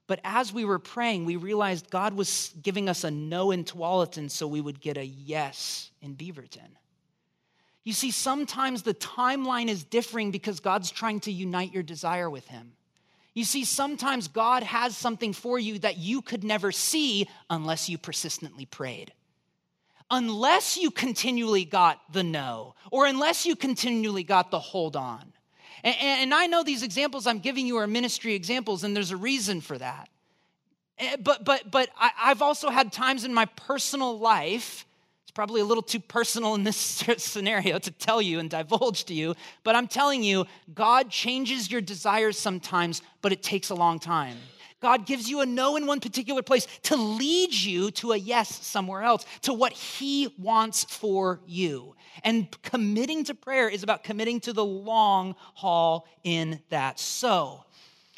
But 0.05 0.19
as 0.23 0.53
we 0.53 0.65
were 0.65 0.79
praying, 0.79 1.25
we 1.25 1.35
realized 1.35 1.89
God 1.89 2.13
was 2.13 2.53
giving 2.61 2.89
us 2.89 3.03
a 3.03 3.11
no 3.11 3.51
in 3.51 3.63
Tualatin 3.63 4.29
so 4.29 4.47
we 4.47 4.61
would 4.61 4.81
get 4.81 4.97
a 4.97 5.05
yes 5.05 5.91
in 6.01 6.15
Beaverton. 6.15 6.69
You 7.83 7.93
see, 7.93 8.11
sometimes 8.11 8.81
the 8.81 8.93
timeline 8.93 9.67
is 9.67 9.83
differing 9.83 10.31
because 10.31 10.59
God's 10.59 10.91
trying 10.91 11.19
to 11.21 11.31
unite 11.31 11.73
your 11.73 11.83
desire 11.83 12.29
with 12.29 12.47
Him. 12.47 12.73
You 13.33 13.43
see, 13.43 13.63
sometimes 13.63 14.27
God 14.27 14.63
has 14.63 14.97
something 14.97 15.33
for 15.33 15.59
you 15.59 15.79
that 15.79 15.97
you 15.97 16.21
could 16.21 16.43
never 16.43 16.71
see 16.71 17.29
unless 17.49 17.89
you 17.89 17.97
persistently 17.97 18.65
prayed. 18.65 19.13
Unless 20.11 20.77
you 20.77 20.89
continually 20.89 21.65
got 21.65 21.99
the 22.11 22.23
no, 22.23 22.73
or 22.91 23.05
unless 23.05 23.45
you 23.45 23.55
continually 23.55 24.23
got 24.23 24.49
the 24.49 24.59
hold 24.59 24.95
on. 24.95 25.33
And, 25.83 25.95
and 25.99 26.33
I 26.33 26.47
know 26.47 26.63
these 26.63 26.83
examples 26.83 27.27
I'm 27.27 27.39
giving 27.39 27.67
you 27.67 27.77
are 27.77 27.87
ministry 27.87 28.33
examples, 28.33 28.83
and 28.83 28.95
there's 28.95 29.11
a 29.11 29.17
reason 29.17 29.61
for 29.61 29.77
that. 29.77 30.09
Eh, 30.97 31.15
but, 31.21 31.45
but, 31.45 31.69
but 31.69 31.89
I, 31.97 32.11
I've 32.19 32.41
also 32.41 32.69
had 32.69 32.91
times 32.91 33.23
in 33.23 33.33
my 33.33 33.45
personal 33.45 34.17
life 34.17 34.85
it's 35.29 35.35
probably 35.35 35.61
a 35.61 35.65
little 35.65 35.83
too 35.83 35.99
personal 35.99 36.55
in 36.55 36.63
this 36.63 36.75
scenario 37.17 37.77
to 37.77 37.91
tell 37.91 38.19
you 38.19 38.39
and 38.39 38.49
divulge 38.49 39.05
to 39.05 39.13
you, 39.13 39.35
but 39.63 39.75
I'm 39.75 39.87
telling 39.87 40.23
you, 40.23 40.47
God 40.73 41.11
changes 41.11 41.69
your 41.69 41.81
desires 41.81 42.35
sometimes, 42.35 43.03
but 43.21 43.31
it 43.31 43.43
takes 43.43 43.69
a 43.69 43.75
long 43.75 43.99
time. 43.99 44.37
God 44.81 45.05
gives 45.05 45.29
you 45.29 45.41
a 45.41 45.45
no 45.45 45.75
in 45.75 45.85
one 45.85 45.99
particular 45.99 46.41
place 46.41 46.65
to 46.81 46.95
lead 46.95 47.53
you 47.53 47.91
to 47.91 48.13
a 48.13 48.17
yes 48.17 48.65
somewhere 48.65 49.03
else, 49.03 49.23
to 49.43 49.53
what 49.53 49.71
He 49.71 50.33
wants 50.39 50.85
for 50.85 51.41
you. 51.45 51.95
And 52.23 52.47
committing 52.63 53.23
to 53.25 53.35
prayer 53.35 53.69
is 53.69 53.83
about 53.83 54.03
committing 54.03 54.39
to 54.39 54.53
the 54.53 54.65
long 54.65 55.35
haul 55.53 56.07
in 56.23 56.59
that. 56.69 56.99
So, 56.99 57.65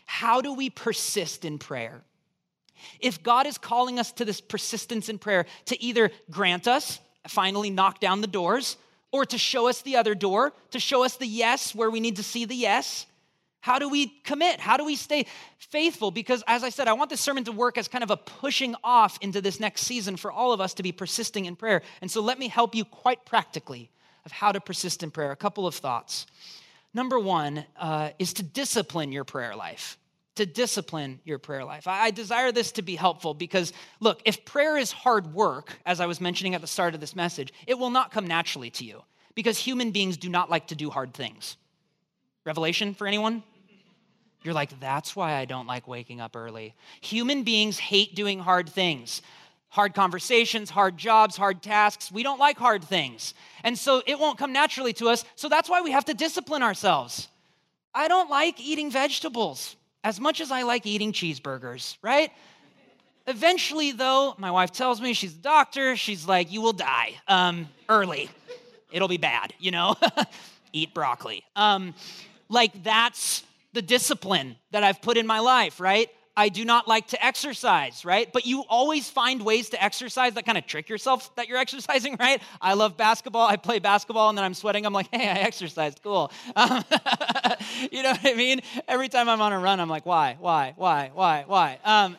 how 0.06 0.40
do 0.40 0.54
we 0.54 0.70
persist 0.70 1.44
in 1.44 1.60
prayer? 1.60 2.06
If 3.00 3.24
God 3.24 3.48
is 3.48 3.58
calling 3.58 4.00
us 4.00 4.12
to 4.14 4.26
this 4.26 4.42
persistence 4.42 5.10
in 5.10 5.18
prayer 5.18 5.46
to 5.66 5.82
either 5.82 6.12
grant 6.30 6.68
us, 6.68 7.00
finally 7.28 7.70
knock 7.70 8.00
down 8.00 8.22
the 8.22 8.28
doors, 8.28 8.78
or 9.12 9.26
to 9.26 9.38
show 9.38 9.68
us 9.68 9.82
the 9.82 9.98
other 9.98 10.16
door, 10.16 10.54
to 10.72 10.80
show 10.80 11.04
us 11.04 11.18
the 11.18 11.28
yes 11.28 11.76
where 11.76 11.90
we 11.90 12.00
need 12.00 12.16
to 12.16 12.24
see 12.24 12.46
the 12.46 12.56
yes, 12.56 13.06
how 13.62 13.78
do 13.78 13.88
we 13.88 14.08
commit? 14.24 14.60
How 14.60 14.76
do 14.76 14.84
we 14.84 14.96
stay 14.96 15.28
faithful? 15.60 16.10
Because, 16.10 16.44
as 16.48 16.64
I 16.64 16.70
said, 16.70 16.88
I 16.88 16.94
want 16.94 17.12
this 17.12 17.22
sermon 17.22 17.44
to 17.44 17.52
work 17.52 17.78
as 17.78 17.88
kind 17.88 18.04
of 18.04 18.10
a 18.10 18.18
pushing 18.18 18.76
off 18.84 19.20
into 19.22 19.40
this 19.40 19.60
next 19.60 19.84
season 19.84 20.18
for 20.18 20.32
all 20.32 20.52
of 20.52 20.60
us 20.60 20.74
to 20.76 20.84
be 20.84 20.92
persisting 20.92 21.46
in 21.46 21.56
prayer. 21.56 21.84
And 22.02 22.10
so, 22.10 22.22
let 22.22 22.40
me 22.40 22.48
help 22.48 22.74
you 22.74 22.84
quite 22.84 23.24
practically 23.24 23.92
of 24.26 24.32
how 24.32 24.52
to 24.52 24.60
persist 24.60 25.04
in 25.04 25.12
prayer. 25.12 25.32
A 25.32 25.36
couple 25.36 25.68
of 25.68 25.76
thoughts. 25.76 26.26
Number 26.94 27.20
one 27.20 27.66
uh, 27.78 28.10
is 28.18 28.34
to 28.34 28.44
discipline 28.44 29.12
your 29.12 29.24
prayer 29.24 29.56
life 29.56 29.98
to 30.36 30.46
discipline 30.46 31.20
your 31.26 31.40
prayer 31.40 31.66
life. 31.66 31.88
I 31.88 32.12
desire 32.12 32.52
this 32.52 32.72
to 32.74 32.82
be 32.82 32.96
helpful 32.96 33.34
because, 33.34 33.74
look, 34.00 34.22
if 34.26 34.46
prayer 34.46 34.78
is 34.78 34.92
hard 34.92 35.34
work, 35.34 35.78
as 35.86 36.00
I 36.00 36.06
was 36.06 36.22
mentioning 36.22 36.56
at 36.56 36.62
the 36.62 36.68
start 36.68 36.94
of 36.94 37.02
this 37.02 37.16
message, 37.16 37.54
it 37.68 37.78
will 37.78 37.90
not 37.90 38.12
come 38.12 38.26
naturally 38.26 38.70
to 38.72 38.86
you 38.86 39.04
because 39.36 39.58
human 39.58 39.92
beings 39.92 40.18
do 40.18 40.30
not 40.30 40.50
like 40.50 40.68
to 40.68 40.76
do 40.76 40.90
hard 40.90 41.14
things. 41.14 41.58
Revelation 42.46 42.94
for 42.94 43.08
anyone? 43.08 43.44
You're 44.44 44.54
like, 44.54 44.80
that's 44.80 45.16
why 45.16 45.34
I 45.34 45.46
don't 45.46 45.68
like 45.68 45.88
waking 45.88 46.20
up 46.20 46.36
early. 46.36 46.74
Human 47.02 47.44
beings 47.44 47.78
hate 47.78 48.16
doing 48.16 48.40
hard 48.40 48.70
things. 48.70 49.22
Hard 49.70 49.94
conversations, 49.94 50.70
hard 50.70 50.98
jobs, 50.98 51.38
hard 51.38 51.62
tasks. 51.62 52.12
We 52.12 52.24
don't 52.24 52.40
like 52.40 52.58
hard 52.58 52.84
things. 52.84 53.34
And 53.64 53.78
so 53.78 54.02
it 54.08 54.18
won't 54.18 54.40
come 54.40 54.52
naturally 54.52 54.94
to 54.94 55.10
us. 55.10 55.24
So 55.36 55.48
that's 55.48 55.70
why 55.70 55.82
we 55.82 55.92
have 55.92 56.06
to 56.06 56.14
discipline 56.14 56.64
ourselves. 56.64 57.28
I 57.94 58.08
don't 58.08 58.30
like 58.30 58.60
eating 58.60 58.90
vegetables 58.90 59.76
as 60.04 60.20
much 60.20 60.42
as 60.42 60.52
I 60.52 60.64
like 60.64 60.86
eating 60.86 61.12
cheeseburgers, 61.14 61.98
right? 62.02 62.32
Eventually, 63.28 63.92
though, 63.92 64.36
my 64.38 64.52
wife 64.52 64.72
tells 64.72 65.00
me 65.00 65.14
she's 65.14 65.34
a 65.34 65.42
doctor. 65.42 65.96
She's 65.96 66.28
like, 66.28 66.52
"You 66.52 66.62
will 66.62 66.74
die 66.74 67.14
um, 67.28 67.70
early. 67.88 68.30
It'll 68.92 69.08
be 69.08 69.18
bad, 69.18 69.54
you 69.60 69.72
know. 69.72 69.96
Eat 70.74 70.94
broccoli." 70.94 71.44
Um, 71.56 71.94
like 72.50 72.84
that's 72.84 73.44
the 73.74 73.82
discipline 73.82 74.56
that 74.72 74.84
I've 74.84 75.02
put 75.02 75.18
in 75.18 75.28
my 75.28 75.40
life, 75.40 75.80
right? 75.80 76.10
I 76.36 76.48
do 76.48 76.64
not 76.64 76.88
like 76.88 77.08
to 77.08 77.26
exercise, 77.26 78.06
right? 78.06 78.32
But 78.32 78.46
you 78.46 78.64
always 78.70 79.10
find 79.10 79.42
ways 79.44 79.70
to 79.72 79.84
exercise 79.84 80.34
that 80.36 80.46
kind 80.46 80.58
of 80.58 80.66
trick 80.66 80.88
yourself 80.88 81.34
that 81.36 81.50
you're 81.50 81.58
exercising, 81.68 82.16
right? 82.20 82.42
I 82.62 82.74
love 82.74 82.96
basketball. 82.96 83.48
I 83.48 83.58
play 83.58 83.80
basketball 83.80 84.30
and 84.30 84.38
then 84.38 84.46
I'm 84.46 84.54
sweating. 84.54 84.86
I'm 84.86 84.94
like, 84.94 85.10
hey, 85.12 85.28
I 85.28 85.40
exercised. 85.40 86.02
Cool. 86.04 86.32
Um, 86.56 86.84
you 87.92 88.02
know 88.04 88.12
what 88.12 88.26
I 88.26 88.34
mean? 88.36 88.62
Every 88.88 89.10
time 89.10 89.28
I'm 89.28 89.42
on 89.42 89.52
a 89.52 89.60
run, 89.60 89.80
I'm 89.80 89.90
like, 89.90 90.06
why, 90.06 90.38
why, 90.40 90.74
why, 90.78 91.12
why, 91.14 91.44
why? 91.48 91.80
Um, 91.84 92.18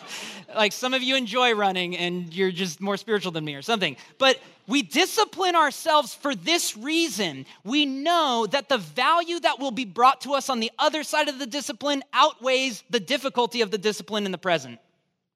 like 0.54 0.72
some 0.72 0.92
of 0.92 1.02
you 1.02 1.16
enjoy 1.16 1.54
running 1.54 1.96
and 1.96 2.32
you're 2.34 2.52
just 2.52 2.80
more 2.80 2.96
spiritual 2.96 3.32
than 3.32 3.44
me 3.44 3.54
or 3.54 3.62
something. 3.62 3.96
But 4.18 4.38
we 4.66 4.82
discipline 4.82 5.54
ourselves 5.54 6.14
for 6.14 6.34
this 6.34 6.76
reason. 6.76 7.46
We 7.64 7.86
know 7.86 8.46
that 8.50 8.68
the 8.68 8.78
value 8.78 9.40
that 9.40 9.58
will 9.58 9.70
be 9.70 9.84
brought 9.84 10.22
to 10.22 10.32
us 10.32 10.48
on 10.48 10.60
the 10.60 10.70
other 10.78 11.02
side 11.02 11.28
of 11.28 11.38
the 11.38 11.46
discipline 11.46 12.02
outweighs 12.12 12.82
the 12.90 13.00
difficulty 13.00 13.60
of 13.60 13.70
the 13.70 13.78
discipline 13.78 14.26
in 14.26 14.32
the 14.32 14.38
present. 14.38 14.78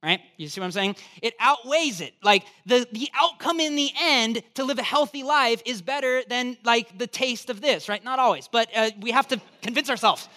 Right? 0.03 0.21
You 0.37 0.49
see 0.49 0.61
what 0.61 0.67
I'm 0.67 0.73
saying? 0.73 0.97
It 1.23 1.35
outweighs 1.41 2.01
it. 2.01 2.14
Like 2.23 2.45
the, 2.64 2.87
the 2.93 3.09
outcome 3.21 3.59
in 3.59 3.75
the 3.75 3.91
end 4.01 4.43
to 4.55 4.64
live 4.64 4.79
a 4.79 4.83
healthy 4.83 5.25
life 5.25 5.61
is 5.67 5.83
better 5.83 6.23
than 6.29 6.57
like 6.64 6.97
the 6.97 7.09
taste 7.09 7.51
of 7.51 7.61
this, 7.61 7.88
right? 7.88 8.03
Not 8.03 8.21
always, 8.21 8.47
but 8.47 8.69
uh, 8.77 8.91
we 9.01 9.11
have 9.11 9.27
to 9.29 9.41
convince 9.61 9.91
ourselves 9.91 10.29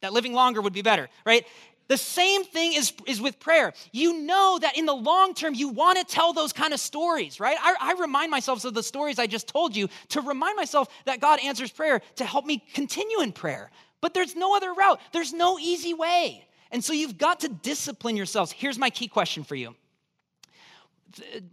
that 0.00 0.12
living 0.12 0.34
longer 0.34 0.60
would 0.60 0.72
be 0.72 0.82
better, 0.82 1.08
right? 1.24 1.46
The 1.88 1.98
same 1.98 2.44
thing 2.44 2.72
is, 2.72 2.94
is 3.06 3.20
with 3.20 3.38
prayer. 3.38 3.74
You 3.92 4.22
know 4.22 4.58
that 4.60 4.78
in 4.78 4.86
the 4.86 4.94
long 4.94 5.34
term, 5.34 5.54
you 5.54 5.68
want 5.68 5.98
to 5.98 6.04
tell 6.04 6.32
those 6.32 6.52
kind 6.52 6.72
of 6.72 6.80
stories, 6.80 7.40
right? 7.40 7.56
I, 7.60 7.74
I, 7.78 8.00
remind 8.00 8.30
myself 8.30 8.64
of 8.64 8.72
the 8.72 8.82
stories 8.82 9.18
I 9.18 9.26
just 9.26 9.48
told 9.48 9.76
you 9.76 9.88
to 10.10 10.22
remind 10.22 10.56
myself 10.56 10.88
that 11.04 11.20
God 11.20 11.40
answers 11.40 11.70
prayer 11.70 12.00
to 12.16 12.24
help 12.24 12.46
me 12.46 12.64
continue 12.72 13.20
in 13.20 13.32
prayer. 13.32 13.70
But 14.00 14.14
there's 14.14 14.34
no 14.34 14.56
other 14.56 14.72
route, 14.72 14.98
there's 15.12 15.32
no 15.32 15.58
easy 15.58 15.92
way. 15.92 16.46
And 16.70 16.82
so 16.82 16.92
you've 16.92 17.18
got 17.18 17.40
to 17.40 17.48
discipline 17.48 18.16
yourselves. 18.16 18.50
Here's 18.50 18.78
my 18.78 18.90
key 18.90 19.08
question 19.08 19.44
for 19.44 19.54
you 19.54 19.74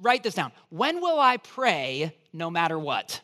write 0.02 0.24
this 0.24 0.34
down. 0.34 0.52
When 0.70 1.02
will 1.02 1.20
I 1.20 1.38
pray 1.38 2.16
no 2.34 2.50
matter 2.50 2.80
what? 2.80 3.22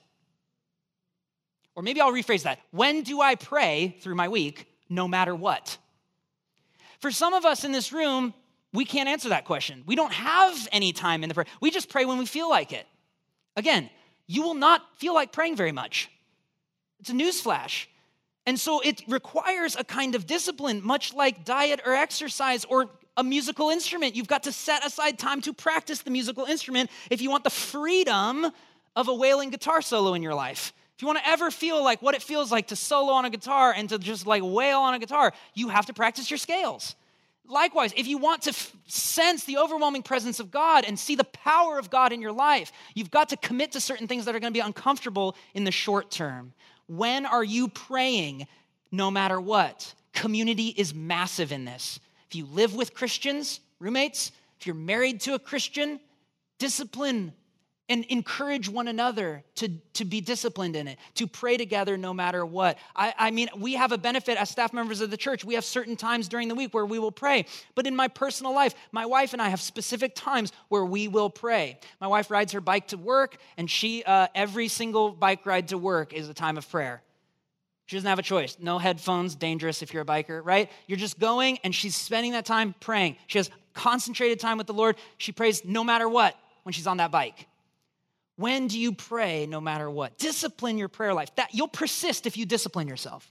Or 1.75 1.83
maybe 1.83 2.01
I'll 2.01 2.11
rephrase 2.11 2.43
that. 2.43 2.59
When 2.71 3.03
do 3.03 3.21
I 3.21 3.35
pray 3.35 3.97
through 4.01 4.15
my 4.15 4.27
week 4.27 4.67
no 4.89 5.07
matter 5.07 5.35
what? 5.35 5.77
For 6.99 7.11
some 7.11 7.33
of 7.33 7.45
us 7.45 7.63
in 7.63 7.71
this 7.71 7.91
room, 7.91 8.33
we 8.73 8.85
can't 8.85 9.07
answer 9.07 9.29
that 9.29 9.45
question. 9.45 9.83
We 9.85 9.95
don't 9.95 10.13
have 10.13 10.67
any 10.71 10.93
time 10.93 11.23
in 11.23 11.29
the 11.29 11.35
prayer. 11.35 11.47
We 11.61 11.71
just 11.71 11.89
pray 11.89 12.05
when 12.05 12.17
we 12.17 12.25
feel 12.25 12.49
like 12.49 12.73
it. 12.73 12.85
Again, 13.55 13.89
you 14.27 14.43
will 14.43 14.53
not 14.53 14.81
feel 14.97 15.13
like 15.13 15.31
praying 15.31 15.55
very 15.55 15.71
much. 15.71 16.09
It's 16.99 17.09
a 17.09 17.13
newsflash. 17.13 17.87
And 18.45 18.59
so 18.59 18.79
it 18.81 19.03
requires 19.07 19.75
a 19.75 19.83
kind 19.83 20.15
of 20.15 20.25
discipline, 20.25 20.81
much 20.83 21.13
like 21.13 21.43
diet 21.43 21.81
or 21.85 21.93
exercise 21.93 22.65
or 22.65 22.89
a 23.15 23.23
musical 23.23 23.69
instrument. 23.69 24.15
You've 24.15 24.27
got 24.27 24.43
to 24.43 24.51
set 24.51 24.85
aside 24.85 25.17
time 25.17 25.41
to 25.41 25.53
practice 25.53 26.01
the 26.01 26.11
musical 26.11 26.45
instrument 26.45 26.89
if 27.09 27.21
you 27.21 27.29
want 27.29 27.43
the 27.43 27.49
freedom 27.49 28.45
of 28.95 29.07
a 29.07 29.13
wailing 29.13 29.49
guitar 29.49 29.81
solo 29.81 30.13
in 30.13 30.21
your 30.23 30.35
life. 30.35 30.73
If 30.97 31.03
you 31.03 31.07
want 31.07 31.19
to 31.19 31.29
ever 31.29 31.51
feel 31.51 31.83
like 31.83 32.01
what 32.01 32.15
it 32.15 32.23
feels 32.23 32.51
like 32.51 32.69
to 32.69 32.75
solo 32.75 33.13
on 33.13 33.23
a 33.23 33.29
guitar 33.29 33.71
and 33.71 33.87
to 33.89 33.99
just 33.99 34.25
like 34.25 34.41
wail 34.43 34.79
on 34.79 34.95
a 34.95 34.99
guitar, 34.99 35.31
you 35.53 35.69
have 35.69 35.85
to 35.85 35.93
practice 35.93 36.31
your 36.31 36.39
scales. 36.39 36.95
Likewise, 37.47 37.93
if 37.95 38.07
you 38.07 38.17
want 38.17 38.41
to 38.41 38.49
f- 38.49 38.75
sense 38.87 39.43
the 39.43 39.59
overwhelming 39.59 40.01
presence 40.01 40.39
of 40.39 40.49
God 40.49 40.85
and 40.85 40.97
see 40.97 41.13
the 41.13 41.23
power 41.23 41.77
of 41.77 41.91
God 41.91 42.13
in 42.13 42.19
your 42.19 42.31
life, 42.31 42.71
you've 42.95 43.11
got 43.11 43.29
to 43.29 43.37
commit 43.37 43.73
to 43.73 43.79
certain 43.79 44.07
things 44.07 44.25
that 44.25 44.35
are 44.35 44.39
going 44.39 44.51
to 44.51 44.57
be 44.57 44.65
uncomfortable 44.65 45.35
in 45.53 45.65
the 45.65 45.71
short 45.71 46.09
term. 46.09 46.51
When 46.87 47.27
are 47.27 47.43
you 47.43 47.67
praying 47.67 48.47
no 48.91 49.11
matter 49.11 49.39
what? 49.39 49.93
Community 50.13 50.69
is 50.69 50.95
massive 50.95 51.51
in 51.51 51.63
this. 51.63 51.99
If 52.27 52.35
you 52.35 52.47
live 52.47 52.73
with 52.73 52.95
Christians, 52.95 53.59
roommates, 53.79 54.31
if 54.59 54.65
you're 54.65 54.73
married 54.73 55.21
to 55.21 55.35
a 55.35 55.39
Christian, 55.39 55.99
discipline 56.57 57.33
and 57.89 58.03
encourage 58.05 58.67
one 58.67 58.87
another 58.87 59.43
to, 59.55 59.69
to 59.93 60.03
be 60.03 60.19
disciplined 60.19 60.75
in 60.75 60.87
it, 60.87 60.99
to 61.15 61.25
pray 61.25 61.55
together 61.55 61.97
no 61.97 62.13
matter 62.13 62.45
what. 62.45 62.77
I, 62.95 63.13
I, 63.17 63.31
mean, 63.31 63.47
we 63.57 63.73
have 63.73 63.91
a 63.91 63.97
benefit 63.97 64.37
as 64.37 64.49
staff 64.49 64.73
members 64.73 64.99
of 64.99 65.09
the 65.09 65.17
church. 65.17 65.45
We 65.45 65.53
have 65.53 65.63
certain 65.63 65.95
times 65.95 66.27
during 66.27 66.49
the 66.49 66.55
week 66.55 66.73
where 66.73 66.85
we 66.85 66.99
will 66.99 67.11
pray. 67.11 67.45
But 67.75 67.87
in 67.87 67.95
my 67.95 68.09
personal 68.09 68.53
life, 68.53 68.75
my 68.91 69.05
wife 69.05 69.33
and 69.33 69.41
I 69.41 69.49
have 69.49 69.61
specific 69.61 70.15
times 70.15 70.51
where 70.67 70.83
we 70.83 71.07
will 71.07 71.29
pray. 71.29 71.79
My 72.01 72.07
wife 72.07 72.29
rides 72.29 72.51
her 72.51 72.61
bike 72.61 72.87
to 72.89 72.97
work, 72.97 73.37
and 73.55 73.69
she, 73.69 74.03
uh, 74.03 74.27
every 74.35 74.67
single 74.67 75.11
bike 75.11 75.45
ride 75.45 75.69
to 75.69 75.77
work 75.77 76.11
is 76.13 76.27
a 76.27 76.33
time 76.33 76.57
of 76.57 76.69
prayer. 76.69 77.01
She 77.85 77.95
doesn't 77.95 78.09
have 78.09 78.19
a 78.19 78.23
choice. 78.23 78.57
No 78.59 78.79
headphones, 78.79 79.35
dangerous 79.35 79.81
if 79.81 79.93
you're 79.93 80.03
a 80.03 80.05
biker, 80.05 80.41
right? 80.43 80.69
You're 80.87 80.97
just 80.97 81.19
going 81.19 81.57
and 81.63 81.73
she's 81.73 81.95
spending 81.95 82.33
that 82.33 82.45
time 82.45 82.75
praying. 82.81 83.15
She 83.27 83.37
has 83.37 83.49
concentrated 83.73 84.41
time 84.41 84.57
with 84.57 84.67
the 84.67 84.73
Lord. 84.73 84.97
She 85.17 85.31
prays 85.31 85.63
no 85.63 85.85
matter 85.85 86.09
what 86.09 86.35
when 86.63 86.73
she's 86.73 86.85
on 86.85 86.97
that 86.97 87.11
bike. 87.11 87.47
When 88.37 88.67
do 88.67 88.79
you 88.79 88.93
pray 88.93 89.47
no 89.47 89.59
matter 89.59 89.89
what? 89.89 90.17
Discipline 90.17 90.77
your 90.77 90.87
prayer 90.87 91.13
life. 91.13 91.35
That 91.35 91.53
you'll 91.53 91.67
persist 91.67 92.25
if 92.25 92.37
you 92.37 92.45
discipline 92.45 92.87
yourself. 92.87 93.29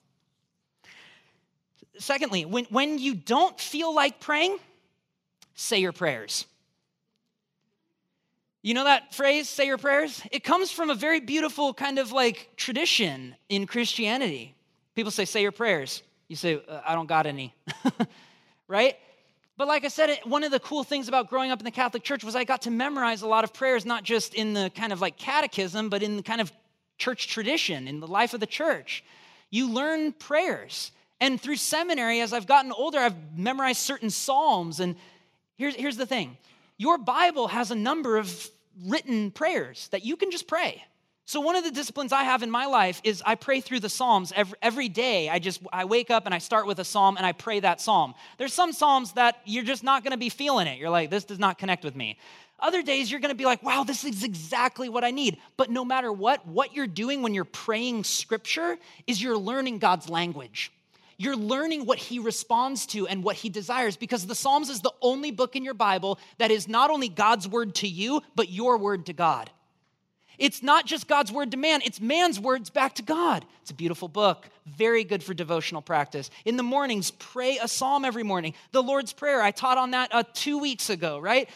Secondly, 1.99 2.45
when, 2.45 2.65
when 2.67 2.99
you 2.99 3.15
don't 3.15 3.59
feel 3.59 3.95
like 3.95 4.21
praying, 4.21 4.59
say 5.55 5.79
your 5.79 5.93
prayers. 5.93 6.45
You 8.63 8.75
know 8.75 8.85
that 8.85 9.15
phrase, 9.15 9.49
say 9.49 9.67
your 9.67 9.79
prayers? 9.79 10.21
It 10.33 10.43
comes 10.43 10.73
from 10.73 10.91
a 10.91 10.95
very 10.97 11.21
beautiful 11.21 11.73
kind 11.73 12.01
of 12.01 12.11
like 12.11 12.51
tradition 12.57 13.37
in 13.49 13.67
Christianity. 13.67 14.57
People 14.97 15.13
say, 15.13 15.25
say 15.25 15.41
your 15.41 15.53
prayers. 15.53 16.03
You 16.27 16.35
say, 16.35 16.61
uh, 16.69 16.81
I 16.85 16.97
don't 16.97 17.07
got 17.07 17.27
any, 17.27 17.55
right? 18.69 18.97
But 19.57 19.69
like 19.69 19.85
I 19.85 19.89
said, 19.89 20.19
one 20.25 20.45
of 20.45 20.51
the 20.51 20.61
cool 20.61 20.85
things 20.85 21.09
about 21.09 21.31
growing 21.31 21.51
up 21.51 21.61
in 21.61 21.65
the 21.65 21.71
Catholic 21.71 22.03
Church 22.03 22.23
was 22.23 22.37
I 22.37 22.45
got 22.45 22.63
to 22.63 22.71
memorize 22.71 23.23
a 23.23 23.27
lot 23.27 23.43
of 23.43 23.55
prayers, 23.55 23.87
not 23.87 24.05
just 24.05 24.35
in 24.35 24.53
the 24.53 24.71
kind 24.75 24.93
of 24.93 25.01
like 25.01 25.17
catechism, 25.17 25.89
but 25.89 26.03
in 26.03 26.17
the 26.17 26.23
kind 26.23 26.41
of 26.41 26.53
church 26.99 27.29
tradition, 27.29 27.89
in 27.89 28.01
the 28.01 28.07
life 28.07 28.35
of 28.35 28.41
the 28.41 28.47
church. 28.47 29.03
You 29.51 29.71
learn 29.71 30.13
prayers. 30.13 30.93
And 31.21 31.41
through 31.41 31.57
seminary, 31.57 32.21
as 32.21 32.35
I've 32.35 32.47
gotten 32.47 32.73
older, 32.73 32.99
I've 32.99 33.37
memorized 33.37 33.81
certain 33.81 34.11
psalms. 34.11 34.81
And 34.81 34.97
here's, 35.57 35.75
here's 35.75 35.97
the 35.97 36.07
thing 36.07 36.37
your 36.77 36.99
Bible 36.99 37.49
has 37.49 37.71
a 37.71 37.75
number 37.75 38.19
of 38.19 38.51
written 38.85 39.31
prayers 39.31 39.89
that 39.89 40.05
you 40.05 40.17
can 40.17 40.31
just 40.31 40.47
pray. 40.47 40.85
So 41.29 41.41
one 41.41 41.57
of 41.57 41.65
the 41.65 41.73
disciplines 41.73 42.13
I 42.13 42.23
have 42.23 42.45
in 42.45 42.53
my 42.53 42.67
life 42.67 43.01
is 43.03 43.21
I 43.27 43.35
pray 43.35 43.61
through 43.61 43.81
the 43.81 43.89
Psalms 43.89 44.33
every, 44.37 44.57
every 44.63 44.89
day. 44.89 45.29
I 45.29 45.41
just 45.41 45.61
I 45.73 45.85
wake 45.85 46.09
up 46.09 46.25
and 46.25 46.33
I 46.33 46.39
start 46.39 46.69
with 46.69 46.79
a 46.79 46.85
psalm 46.85 47.17
and 47.17 47.27
I 47.27 47.33
pray 47.33 47.59
that 47.59 47.81
psalm. 47.81 48.15
There's 48.39 48.55
some 48.55 48.73
psalms 48.73 49.13
that 49.15 49.41
you're 49.45 49.65
just 49.65 49.83
not 49.83 50.05
going 50.05 50.13
to 50.13 50.19
be 50.19 50.29
feeling 50.29 50.69
it. 50.69 50.79
You're 50.79 50.89
like 50.89 51.11
this 51.11 51.25
does 51.25 51.41
not 51.41 51.59
connect 51.59 51.83
with 51.85 51.97
me. 51.97 52.17
Other 52.61 52.81
days 52.81 53.11
you're 53.11 53.19
going 53.19 53.33
to 53.33 53.37
be 53.37 53.45
like, 53.45 53.61
"Wow, 53.65 53.83
this 53.83 54.05
is 54.05 54.23
exactly 54.23 54.89
what 54.89 55.03
I 55.03 55.11
need." 55.11 55.39
But 55.57 55.69
no 55.69 55.85
matter 55.85 56.13
what, 56.13 56.47
what 56.47 56.75
you're 56.77 56.87
doing 56.87 57.23
when 57.23 57.35
you're 57.35 57.45
praying 57.45 58.05
scripture 58.05 58.79
is 59.09 59.21
you're 59.21 59.37
learning 59.37 59.81
God's 59.81 60.09
language 60.09 60.71
you're 61.19 61.37
learning 61.37 61.87
what 61.87 61.99
he 61.99 62.19
responds 62.19 62.85
to 62.85 63.07
and 63.07 63.25
what 63.25 63.37
he 63.37 63.49
desires 63.49 63.97
because 63.97 64.27
the 64.27 64.35
Psalms 64.35 64.69
is 64.69 64.83
the 64.83 64.93
only 65.01 65.31
book 65.31 65.57
in 65.57 65.65
your 65.65 65.73
Bible 65.73 66.19
that 66.37 66.51
is 66.51 66.69
not 66.69 66.91
only 66.91 67.09
God's 67.09 67.49
word 67.49 67.75
to 67.77 67.89
you, 67.89 68.21
but 68.35 68.51
your 68.51 68.77
word 68.77 69.07
to 69.07 69.15
God. 69.15 69.51
It's 70.39 70.63
not 70.63 70.87
just 70.87 71.09
God's 71.09 71.33
word 71.33 71.51
to 71.53 71.57
man, 71.57 71.81
it's 71.85 72.01
man's 72.01 72.39
words 72.39 72.71
back 72.71 72.95
to 72.97 73.03
God. 73.03 73.45
It's 73.63 73.71
a 73.71 73.75
beautiful 73.75 74.09
book, 74.09 74.49
very 74.67 75.05
good 75.05 75.23
for 75.23 75.35
devotional 75.35 75.83
practice. 75.83 76.31
In 76.45 76.57
the 76.57 76.63
mornings, 76.63 77.11
pray 77.11 77.59
a 77.59 77.69
psalm 77.69 78.05
every 78.05 78.23
morning. 78.23 78.55
The 78.73 78.83
Lord's 78.83 79.13
Prayer, 79.13 79.43
I 79.43 79.51
taught 79.51 79.79
on 79.79 79.93
that 79.93 80.15
uh, 80.15 80.25
two 80.35 80.59
weeks 80.59 80.91
ago, 80.91 81.19
right? 81.19 81.49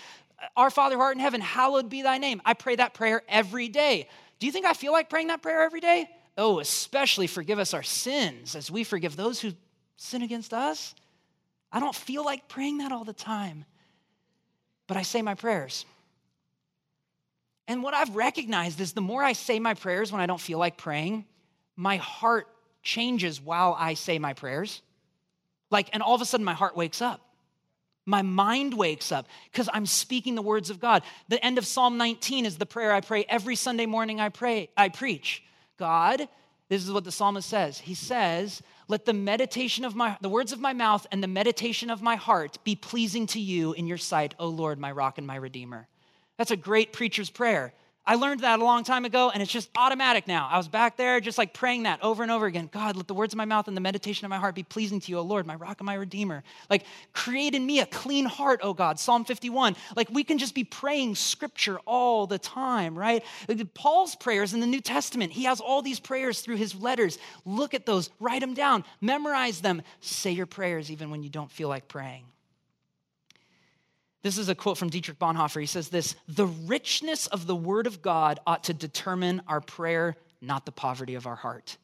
Our 0.57 0.71
Father 0.71 0.97
who 0.97 1.03
art 1.03 1.17
in 1.17 1.21
heaven, 1.21 1.41
hallowed 1.41 1.91
be 1.91 2.03
thy 2.03 2.19
name. 2.19 2.41
I 2.45 2.55
pray 2.55 2.77
that 2.77 2.95
prayer 2.95 3.23
every 3.29 3.69
day. 3.69 4.09
Do 4.39 4.47
you 4.47 4.53
think 4.53 4.67
I 4.67 4.73
feel 4.73 4.93
like 4.93 5.11
praying 5.11 5.29
that 5.29 5.43
prayer 5.43 5.63
every 5.63 5.81
day? 5.81 6.09
Oh, 6.39 6.61
especially 6.61 7.27
forgive 7.27 7.59
us 7.59 7.75
our 7.75 7.83
sins 7.83 8.57
as 8.57 8.71
we 8.71 8.85
forgive 8.85 9.17
those 9.17 9.41
who 9.41 9.53
sin 9.97 10.23
against 10.23 10.55
us. 10.55 10.95
I 11.71 11.79
don't 11.79 11.95
feel 11.95 12.25
like 12.25 12.49
praying 12.49 12.79
that 12.79 12.91
all 12.91 13.05
the 13.05 13.13
time, 13.13 13.65
but 14.87 14.97
I 14.97 15.03
say 15.03 15.23
my 15.23 15.35
prayers. 15.35 15.85
And 17.71 17.85
what 17.85 17.95
I've 17.95 18.17
recognized 18.17 18.81
is 18.81 18.95
the 18.95 19.01
more 19.01 19.23
I 19.23 19.33
say 19.33 19.61
my 19.61 19.75
prayers 19.75 20.11
when 20.11 20.21
I 20.21 20.27
don't 20.27 20.41
feel 20.41 20.59
like 20.59 20.77
praying, 20.77 21.25
my 21.77 21.99
heart 21.99 22.49
changes 22.83 23.41
while 23.41 23.77
I 23.79 23.95
say 23.95 24.19
my 24.19 24.35
prayers. 24.35 24.83
Like, 25.71 25.89
and 25.93 26.03
all 26.03 26.17
of 26.17 26.21
a 26.21 26.25
sudden 26.25 26.45
my 26.45 26.53
heart 26.53 26.77
wakes 26.77 27.01
up. 27.01 27.21
My 28.07 28.23
mind 28.23 28.75
wakes 28.75 29.13
up 29.13 29.29
because 29.53 29.69
I'm 29.73 29.87
speaking 29.87 30.35
the 30.35 30.43
words 30.43 30.71
of 30.71 30.81
God. 30.81 31.05
The 31.29 31.43
end 31.45 31.59
of 31.59 31.65
Psalm 31.65 31.97
19 31.97 32.45
is 32.45 32.59
the 32.59 32.67
prayer 32.67 32.91
I 32.93 33.03
pray 33.03 33.25
every 33.29 33.55
Sunday 33.55 33.87
morning 33.87 34.19
I 34.19 34.31
pray, 34.31 34.69
I 34.77 34.89
preach. 34.89 35.41
God, 35.77 36.29
this 36.69 36.83
is 36.83 36.91
what 36.91 37.05
the 37.05 37.13
psalmist 37.13 37.49
says. 37.49 37.79
He 37.79 37.95
says, 37.95 38.63
Let 38.89 39.05
the 39.05 39.13
meditation 39.13 39.85
of 39.85 39.95
my, 39.95 40.17
the 40.21 40.29
words 40.29 40.51
of 40.51 40.59
my 40.59 40.73
mouth 40.73 41.07
and 41.13 41.23
the 41.23 41.29
meditation 41.29 41.89
of 41.89 42.03
my 42.03 42.17
heart 42.17 42.59
be 42.65 42.75
pleasing 42.75 43.29
to 43.29 43.39
you 43.39 43.75
in 43.75 43.87
your 43.87 43.97
sight, 43.97 44.35
O 44.41 44.49
Lord, 44.49 44.81
my 44.81 44.91
rock 44.91 45.19
and 45.19 45.27
my 45.27 45.37
redeemer. 45.37 45.87
That's 46.41 46.53
a 46.53 46.57
great 46.57 46.95
preacher's 46.95 47.29
prayer. 47.29 47.75
I 48.07 48.15
learned 48.15 48.41
that 48.41 48.61
a 48.61 48.65
long 48.65 48.83
time 48.83 49.05
ago, 49.05 49.29
and 49.29 49.43
it's 49.43 49.53
just 49.53 49.69
automatic 49.77 50.27
now. 50.27 50.49
I 50.51 50.57
was 50.57 50.69
back 50.69 50.97
there 50.97 51.21
just 51.21 51.37
like 51.37 51.53
praying 51.53 51.83
that 51.83 52.03
over 52.03 52.23
and 52.23 52.33
over 52.33 52.47
again. 52.47 52.71
God, 52.73 52.97
let 52.97 53.07
the 53.07 53.13
words 53.13 53.35
of 53.35 53.37
my 53.37 53.45
mouth 53.45 53.69
and 53.69 53.77
the 53.77 53.81
meditation 53.83 54.25
of 54.25 54.31
my 54.31 54.39
heart 54.39 54.55
be 54.55 54.63
pleasing 54.63 55.01
to 55.01 55.13
you, 55.13 55.19
O 55.19 55.21
Lord, 55.21 55.47
my 55.47 55.55
rock 55.57 55.81
and 55.81 55.85
my 55.87 55.93
redeemer. 55.93 56.43
Like, 56.71 56.87
create 57.13 57.55
in 57.55 57.67
me 57.67 57.81
a 57.81 57.85
clean 57.85 58.25
heart, 58.25 58.61
O 58.63 58.73
God. 58.73 58.99
Psalm 58.99 59.27
51. 59.27 59.77
Like, 59.97 60.09
we 60.09 60.25
can 60.25 60.39
just 60.39 60.55
be 60.55 60.65
praying 60.65 61.17
scripture 61.17 61.79
all 61.81 62.27
the 62.27 62.39
time, 62.39 62.99
right? 62.99 63.23
Like, 63.47 63.75
Paul's 63.75 64.17
prayers 64.17 64.55
in 64.55 64.61
the 64.61 64.67
New 64.67 64.81
Testament, 64.81 65.33
he 65.33 65.45
has 65.45 65.61
all 65.61 65.83
these 65.83 66.01
prayers 66.01 66.41
through 66.41 66.57
his 66.57 66.75
letters. 66.75 67.19
Look 67.45 67.75
at 67.75 67.85
those, 67.85 68.09
write 68.19 68.41
them 68.41 68.55
down, 68.55 68.85
memorize 69.03 69.61
them, 69.61 69.83
say 70.01 70.31
your 70.31 70.47
prayers 70.47 70.91
even 70.91 71.11
when 71.11 71.23
you 71.23 71.29
don't 71.29 71.53
feel 71.53 71.69
like 71.69 71.87
praying. 71.87 72.25
This 74.23 74.37
is 74.37 74.49
a 74.49 74.55
quote 74.55 74.77
from 74.77 74.91
Dietrich 74.91 75.19
Bonhoeffer. 75.19 75.61
He 75.61 75.67
says 75.67 75.89
this 75.89 76.15
The 76.29 76.47
richness 76.47 77.27
of 77.27 77.47
the 77.47 77.57
Word 77.57 77.87
of 77.87 78.03
God 78.03 78.39
ought 78.47 78.65
to 78.65 78.75
determine 78.75 79.43
our 79.49 79.61
prayer, 79.61 80.17
not 80.41 80.67
the 80.67 80.73
poverty 80.73 81.15
of 81.15 81.27
our 81.27 81.37
heart. 81.37 81.79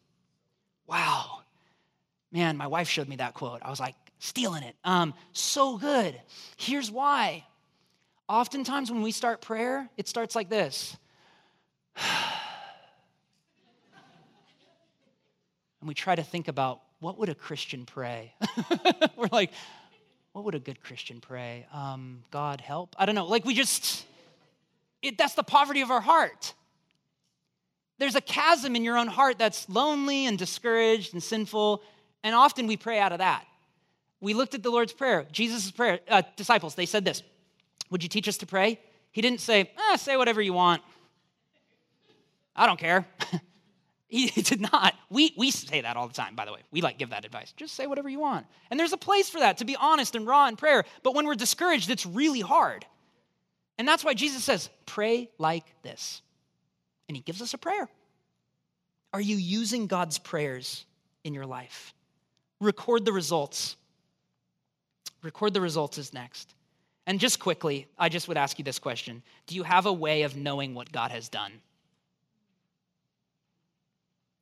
Wow. 0.87 1.41
Man, 2.33 2.57
my 2.57 2.67
wife 2.67 2.89
showed 2.89 3.09
me 3.09 3.17
that 3.17 3.35
quote. 3.35 3.61
I 3.63 3.71
was 3.71 3.81
like, 3.81 3.95
stealing 4.19 4.63
it. 4.63 4.77
Um, 4.85 5.15
so 5.33 5.79
good. 5.79 6.21
Here's 6.57 6.91
why. 6.91 7.45
Oftentimes, 8.29 8.91
when 8.91 9.03
we 9.03 9.13
start 9.13 9.41
prayer, 9.41 9.89
it 9.97 10.09
starts 10.09 10.35
like 10.35 10.49
this. 10.49 10.97
and 11.97 12.05
we 15.89 15.95
try 15.95 16.15
to 16.15 16.23
think 16.23 16.49
about 16.49 16.81
what 16.99 17.19
would 17.19 17.29
a 17.29 17.35
Christian 17.35 17.87
pray? 17.87 18.35
We're 19.17 19.29
like, 19.31 19.53
what 20.37 20.45
would 20.45 20.55
a 20.55 20.59
good 20.59 20.83
Christian 20.83 21.19
pray? 21.19 21.65
Um, 21.73 22.23
God 22.31 22.61
help? 22.61 22.95
I 22.99 23.07
don't 23.07 23.15
know. 23.15 23.25
Like 23.25 23.47
we 23.47 23.55
just, 23.55 24.05
it, 25.01 25.17
that's 25.17 25.33
the 25.33 25.43
poverty 25.43 25.81
of 25.81 25.91
our 25.91 26.03
heart. 26.03 26.53
There's 27.97 28.17
a 28.17 28.21
chasm 28.21 28.77
in 28.77 28.85
your 28.85 28.99
own 28.99 29.07
heart 29.07 29.39
that's 29.39 29.67
lonely 29.71 30.27
and 30.27 30.39
discouraged 30.39 31.15
and 31.15 31.23
sinful, 31.23 31.83
and 32.23 32.35
often 32.35 32.67
we 32.67 32.77
pray 32.77 32.99
out 32.99 33.13
of 33.13 33.19
that. 33.21 33.47
We 34.21 34.35
looked 34.35 34.55
at 34.55 34.63
the 34.63 34.69
Lord's 34.69 34.93
Prayer, 34.93 35.25
Jesus' 35.33 35.71
prayer, 35.71 36.01
uh, 36.07 36.21
disciples, 36.37 36.75
they 36.75 36.85
said 36.85 37.07
this 37.07 37.23
Would 37.89 38.03
you 38.03 38.11
teach 38.11 38.29
us 38.29 38.37
to 38.37 38.47
pray? 38.47 38.79
He 39.13 39.23
didn't 39.23 39.41
say, 39.41 39.71
ah, 39.79 39.97
say 39.97 40.19
whatever 40.19 40.43
you 40.43 40.53
want. 40.53 40.83
I 42.55 42.67
don't 42.67 42.79
care. 42.79 43.07
He 44.09 44.43
did 44.43 44.61
not. 44.61 44.95
We, 45.11 45.35
we 45.37 45.51
say 45.51 45.81
that 45.81 45.97
all 45.97 46.07
the 46.07 46.15
time, 46.15 46.37
by 46.37 46.45
the 46.45 46.53
way. 46.53 46.61
We 46.71 46.81
like 46.81 46.99
give 46.99 47.11
that 47.11 47.25
advice. 47.25 47.53
Just 47.57 47.75
say 47.75 47.87
whatever 47.87 48.09
you 48.09 48.21
want. 48.21 48.47
And 48.71 48.79
there's 48.79 48.93
a 48.93 48.97
place 48.97 49.29
for 49.29 49.41
that, 49.41 49.59
to 49.59 49.65
be 49.65 49.77
honest 49.77 50.15
and 50.15 50.27
raw 50.27 50.47
in 50.47 50.57
prayer. 50.57 50.85
But 51.03 51.15
when 51.15 51.27
we're 51.27 51.35
discouraged, 51.35 51.91
it's 51.91 52.07
really 52.07 52.41
hard. 52.41 52.87
And 53.79 53.87
that's 53.87 54.05
why 54.05 54.15
Jesus 54.15 54.45
says, 54.45 54.71
pray 54.87 55.29
like 55.39 55.65
this. 55.83 56.23
And 57.09 57.17
he 57.17 57.23
gives 57.23 57.43
us 57.43 57.53
a 57.53 57.59
prayer. 57.59 57.89
Are 59.13 59.21
you 59.21 59.37
using 59.37 59.87
God's 59.87 60.19
prayers 60.19 60.85
in 61.25 61.35
your 61.35 61.47
life? 61.47 61.95
Record 62.61 63.05
the 63.05 63.13
results. 63.13 63.77
Record 65.23 65.53
the 65.53 65.61
results 65.61 65.99
is 65.99 66.15
next. 66.15 66.55
And 67.07 67.21
just 67.21 67.39
quickly, 67.39 67.87
I 67.99 68.09
just 68.09 68.29
would 68.29 68.37
ask 68.37 68.59
you 68.59 68.65
this 68.65 68.79
question 68.79 69.23
Do 69.47 69.55
you 69.55 69.63
have 69.63 69.87
a 69.87 69.93
way 69.93 70.23
of 70.23 70.37
knowing 70.37 70.75
what 70.75 70.93
God 70.93 71.11
has 71.11 71.29
done? 71.29 71.53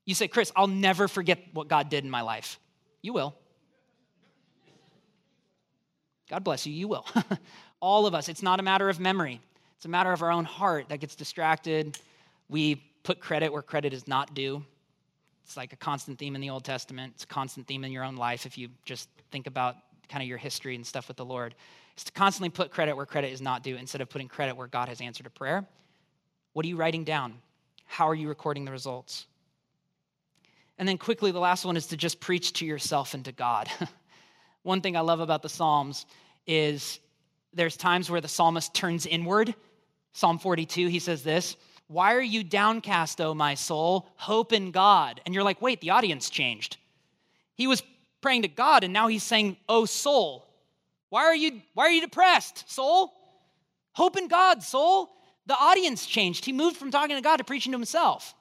You 0.05 0.15
say, 0.15 0.29
Chris, 0.29 0.53
I'll 0.55 0.67
never 0.67 1.09
forget 1.09 1.39
what 1.53 1.69
God 1.69 1.89
did 1.89 2.05
in 2.05 2.11
my 2.11 2.21
life. 2.21 2.59
You 3.03 3.13
will. 3.13 3.35
God 6.29 6.45
bless 6.45 6.67
you, 6.67 6.73
you 6.73 6.89
will. 6.89 7.07
All 7.81 8.07
of 8.07 8.15
us. 8.15 8.29
It's 8.29 8.43
not 8.43 8.61
a 8.61 8.63
matter 8.63 8.89
of 8.89 9.01
memory, 9.01 9.41
it's 9.77 9.85
a 9.85 9.89
matter 9.89 10.13
of 10.13 10.23
our 10.23 10.31
own 10.31 10.45
heart 10.45 10.89
that 10.89 11.01
gets 11.01 11.15
distracted. 11.15 11.99
We 12.49 12.77
put 13.03 13.21
credit 13.21 13.53
where 13.53 13.63
credit 13.63 13.93
is 13.93 14.07
not 14.07 14.35
due. 14.35 14.65
It's 15.45 15.57
like 15.57 15.73
a 15.73 15.77
constant 15.77 16.19
theme 16.19 16.35
in 16.35 16.41
the 16.41 16.51
Old 16.51 16.65
Testament. 16.65 17.13
It's 17.15 17.25
a 17.25 17.27
constant 17.27 17.67
theme 17.67 17.85
in 17.85 17.93
your 17.93 18.05
own 18.05 18.17
life 18.17 18.47
if 18.47 18.57
you 18.57 18.69
just 18.85 19.09
think 19.31 19.47
about 19.47 19.77
kind 20.09 20.23
of 20.23 20.29
your 20.29 20.39
history 20.39 20.75
and 20.75 20.87
stuff 20.87 21.09
with 21.09 21.17
the 21.17 21.25
Lord. 21.25 21.55
It's 21.93 22.05
to 22.05 22.13
constantly 22.13 22.49
put 22.49 22.71
credit 22.71 22.97
where 22.97 23.07
credit 23.07 23.33
is 23.33 23.41
not 23.41 23.63
due 23.63 23.77
instead 23.77 24.01
of 24.01 24.09
putting 24.09 24.29
credit 24.29 24.57
where 24.57 24.67
God 24.67 24.89
has 24.89 25.01
answered 25.01 25.27
a 25.27 25.31
prayer. 25.31 25.67
What 26.55 26.65
are 26.65 26.69
you 26.69 26.77
writing 26.77 27.05
down? 27.05 27.35
How 27.85 28.09
are 28.09 28.15
you 28.15 28.29
recording 28.29 28.65
the 28.65 28.73
results? 28.73 29.27
And 30.79 30.89
then 30.89 30.99
quickly, 30.99 31.31
the 31.31 31.39
last 31.39 31.65
one 31.65 31.77
is 31.77 31.87
to 31.89 31.97
just 31.97 32.21
preach 32.21 32.53
to 32.55 32.67
yourself 32.67 33.15
and 33.15 33.25
to 33.25 33.33
God. 33.33 33.69
one 34.63 34.81
thing 34.81 34.97
I 34.97 35.01
love 35.01 35.21
about 35.21 35.43
the 35.43 35.49
Psalms 35.49 36.07
is 36.47 36.99
there's 37.53 37.77
times 37.77 38.11
where 38.11 38.21
the 38.21 38.29
psalmist 38.29 38.75
turns 38.75 39.07
inward. 39.07 39.55
Psalm 40.13 40.39
42, 40.39 40.89
he 40.89 40.99
says 40.99 41.23
this 41.23 41.57
Why 41.87 42.15
are 42.15 42.23
you 42.23 42.43
downcast, 42.43 43.21
O 43.21 43.35
my 43.35 43.55
soul? 43.55 44.09
Hope 44.17 44.53
in 44.53 44.71
God. 44.71 45.21
And 45.25 45.35
you're 45.35 45.45
like, 45.45 45.63
wait, 45.63 45.81
the 45.81 45.91
audience 45.91 46.29
changed. 46.31 46.77
He 47.55 47.67
was 47.67 47.83
praying 48.21 48.43
to 48.43 48.49
God, 48.49 48.85
and 48.85 48.93
now 48.93 49.07
he's 49.07 49.23
saying, 49.23 49.57
Oh, 49.69 49.85
soul. 49.85 50.47
Why 51.11 51.25
are 51.27 51.37
you, 51.37 51.63
why 51.75 51.85
are 51.85 51.91
you 51.93 52.01
depressed, 52.01 52.69
soul? 52.69 53.13
Hope 53.93 54.17
in 54.17 54.27
God, 54.27 54.65
soul. 54.65 55.11
The 55.47 55.55
audience 55.55 56.07
changed. 56.07 56.45
He 56.45 56.53
moved 56.53 56.77
from 56.77 56.91
talking 56.91 57.15
to 57.15 57.23
God 57.23 57.37
to 57.37 57.45
preaching 57.45 57.71
to 57.71 57.79
himself. 57.79 58.35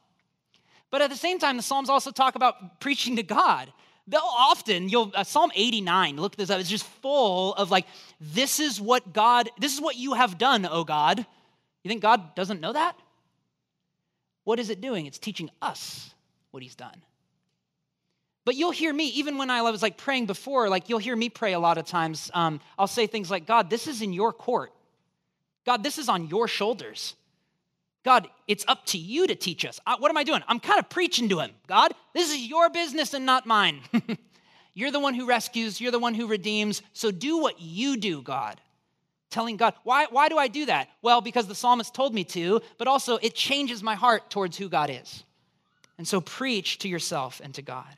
But 0.93 1.01
at 1.01 1.09
the 1.09 1.17
same 1.17 1.39
time, 1.39 1.57
the 1.57 1.63
Psalms 1.63 1.89
also 1.89 2.11
talk 2.11 2.35
about 2.35 2.79
preaching 2.79 3.15
to 3.15 3.23
God. 3.23 3.73
They'll 4.05 4.21
often, 4.21 4.89
you'll, 4.89 5.11
uh, 5.15 5.23
Psalm 5.23 5.51
89, 5.55 6.17
look 6.17 6.35
this 6.35 6.51
up, 6.51 6.59
it's 6.59 6.69
just 6.69 6.85
full 6.85 7.55
of 7.55 7.71
like, 7.71 7.87
this 8.21 8.59
is 8.59 8.79
what 8.79 9.11
God, 9.11 9.49
this 9.57 9.73
is 9.73 9.81
what 9.81 9.95
you 9.95 10.13
have 10.13 10.37
done, 10.37 10.67
oh 10.69 10.83
God. 10.83 11.17
You 11.83 11.89
think 11.89 12.03
God 12.03 12.35
doesn't 12.35 12.61
know 12.61 12.73
that? 12.73 12.95
What 14.43 14.59
is 14.59 14.69
it 14.69 14.81
doing? 14.81 15.07
It's 15.07 15.17
teaching 15.17 15.49
us 15.63 16.13
what 16.51 16.61
he's 16.61 16.75
done. 16.75 17.01
But 18.45 18.53
you'll 18.53 18.69
hear 18.69 18.93
me, 18.93 19.07
even 19.07 19.39
when 19.39 19.49
I 19.49 19.63
was 19.63 19.81
like 19.81 19.97
praying 19.97 20.27
before, 20.27 20.69
like 20.69 20.89
you'll 20.89 20.99
hear 20.99 21.15
me 21.15 21.27
pray 21.27 21.53
a 21.53 21.59
lot 21.59 21.79
of 21.79 21.87
times. 21.87 22.29
Um, 22.35 22.59
I'll 22.77 22.85
say 22.85 23.07
things 23.07 23.31
like, 23.31 23.47
God, 23.47 23.71
this 23.71 23.87
is 23.87 24.03
in 24.03 24.13
your 24.13 24.31
court. 24.31 24.71
God, 25.65 25.81
this 25.81 25.97
is 25.97 26.07
on 26.07 26.27
your 26.27 26.47
shoulders. 26.47 27.15
God, 28.03 28.27
it's 28.47 28.65
up 28.67 28.85
to 28.87 28.97
you 28.97 29.27
to 29.27 29.35
teach 29.35 29.65
us. 29.65 29.79
I, 29.87 29.95
what 29.95 30.09
am 30.09 30.17
I 30.17 30.23
doing? 30.23 30.41
I'm 30.47 30.59
kind 30.59 30.79
of 30.79 30.89
preaching 30.89 31.29
to 31.29 31.39
him. 31.39 31.51
God, 31.67 31.93
this 32.13 32.29
is 32.29 32.45
your 32.45 32.69
business 32.69 33.13
and 33.13 33.25
not 33.25 33.45
mine. 33.45 33.79
you're 34.73 34.91
the 34.91 34.99
one 34.99 35.13
who 35.13 35.25
rescues, 35.25 35.79
you're 35.79 35.91
the 35.91 35.99
one 35.99 36.13
who 36.13 36.27
redeems. 36.27 36.81
So 36.91 37.11
do 37.11 37.37
what 37.37 37.61
you 37.61 37.95
do, 37.97 38.21
God. 38.21 38.59
Telling 39.29 39.57
God, 39.57 39.73
why, 39.83 40.07
why 40.09 40.29
do 40.29 40.37
I 40.37 40.47
do 40.47 40.65
that? 40.65 40.89
Well, 41.01 41.21
because 41.21 41.47
the 41.47 41.55
psalmist 41.55 41.95
told 41.95 42.13
me 42.13 42.23
to, 42.25 42.61
but 42.77 42.87
also 42.87 43.17
it 43.17 43.33
changes 43.33 43.81
my 43.81 43.95
heart 43.95 44.29
towards 44.29 44.57
who 44.57 44.69
God 44.69 44.89
is. 44.89 45.23
And 45.97 46.07
so 46.07 46.19
preach 46.19 46.79
to 46.79 46.89
yourself 46.89 47.41
and 47.43 47.53
to 47.55 47.61
God. 47.61 47.95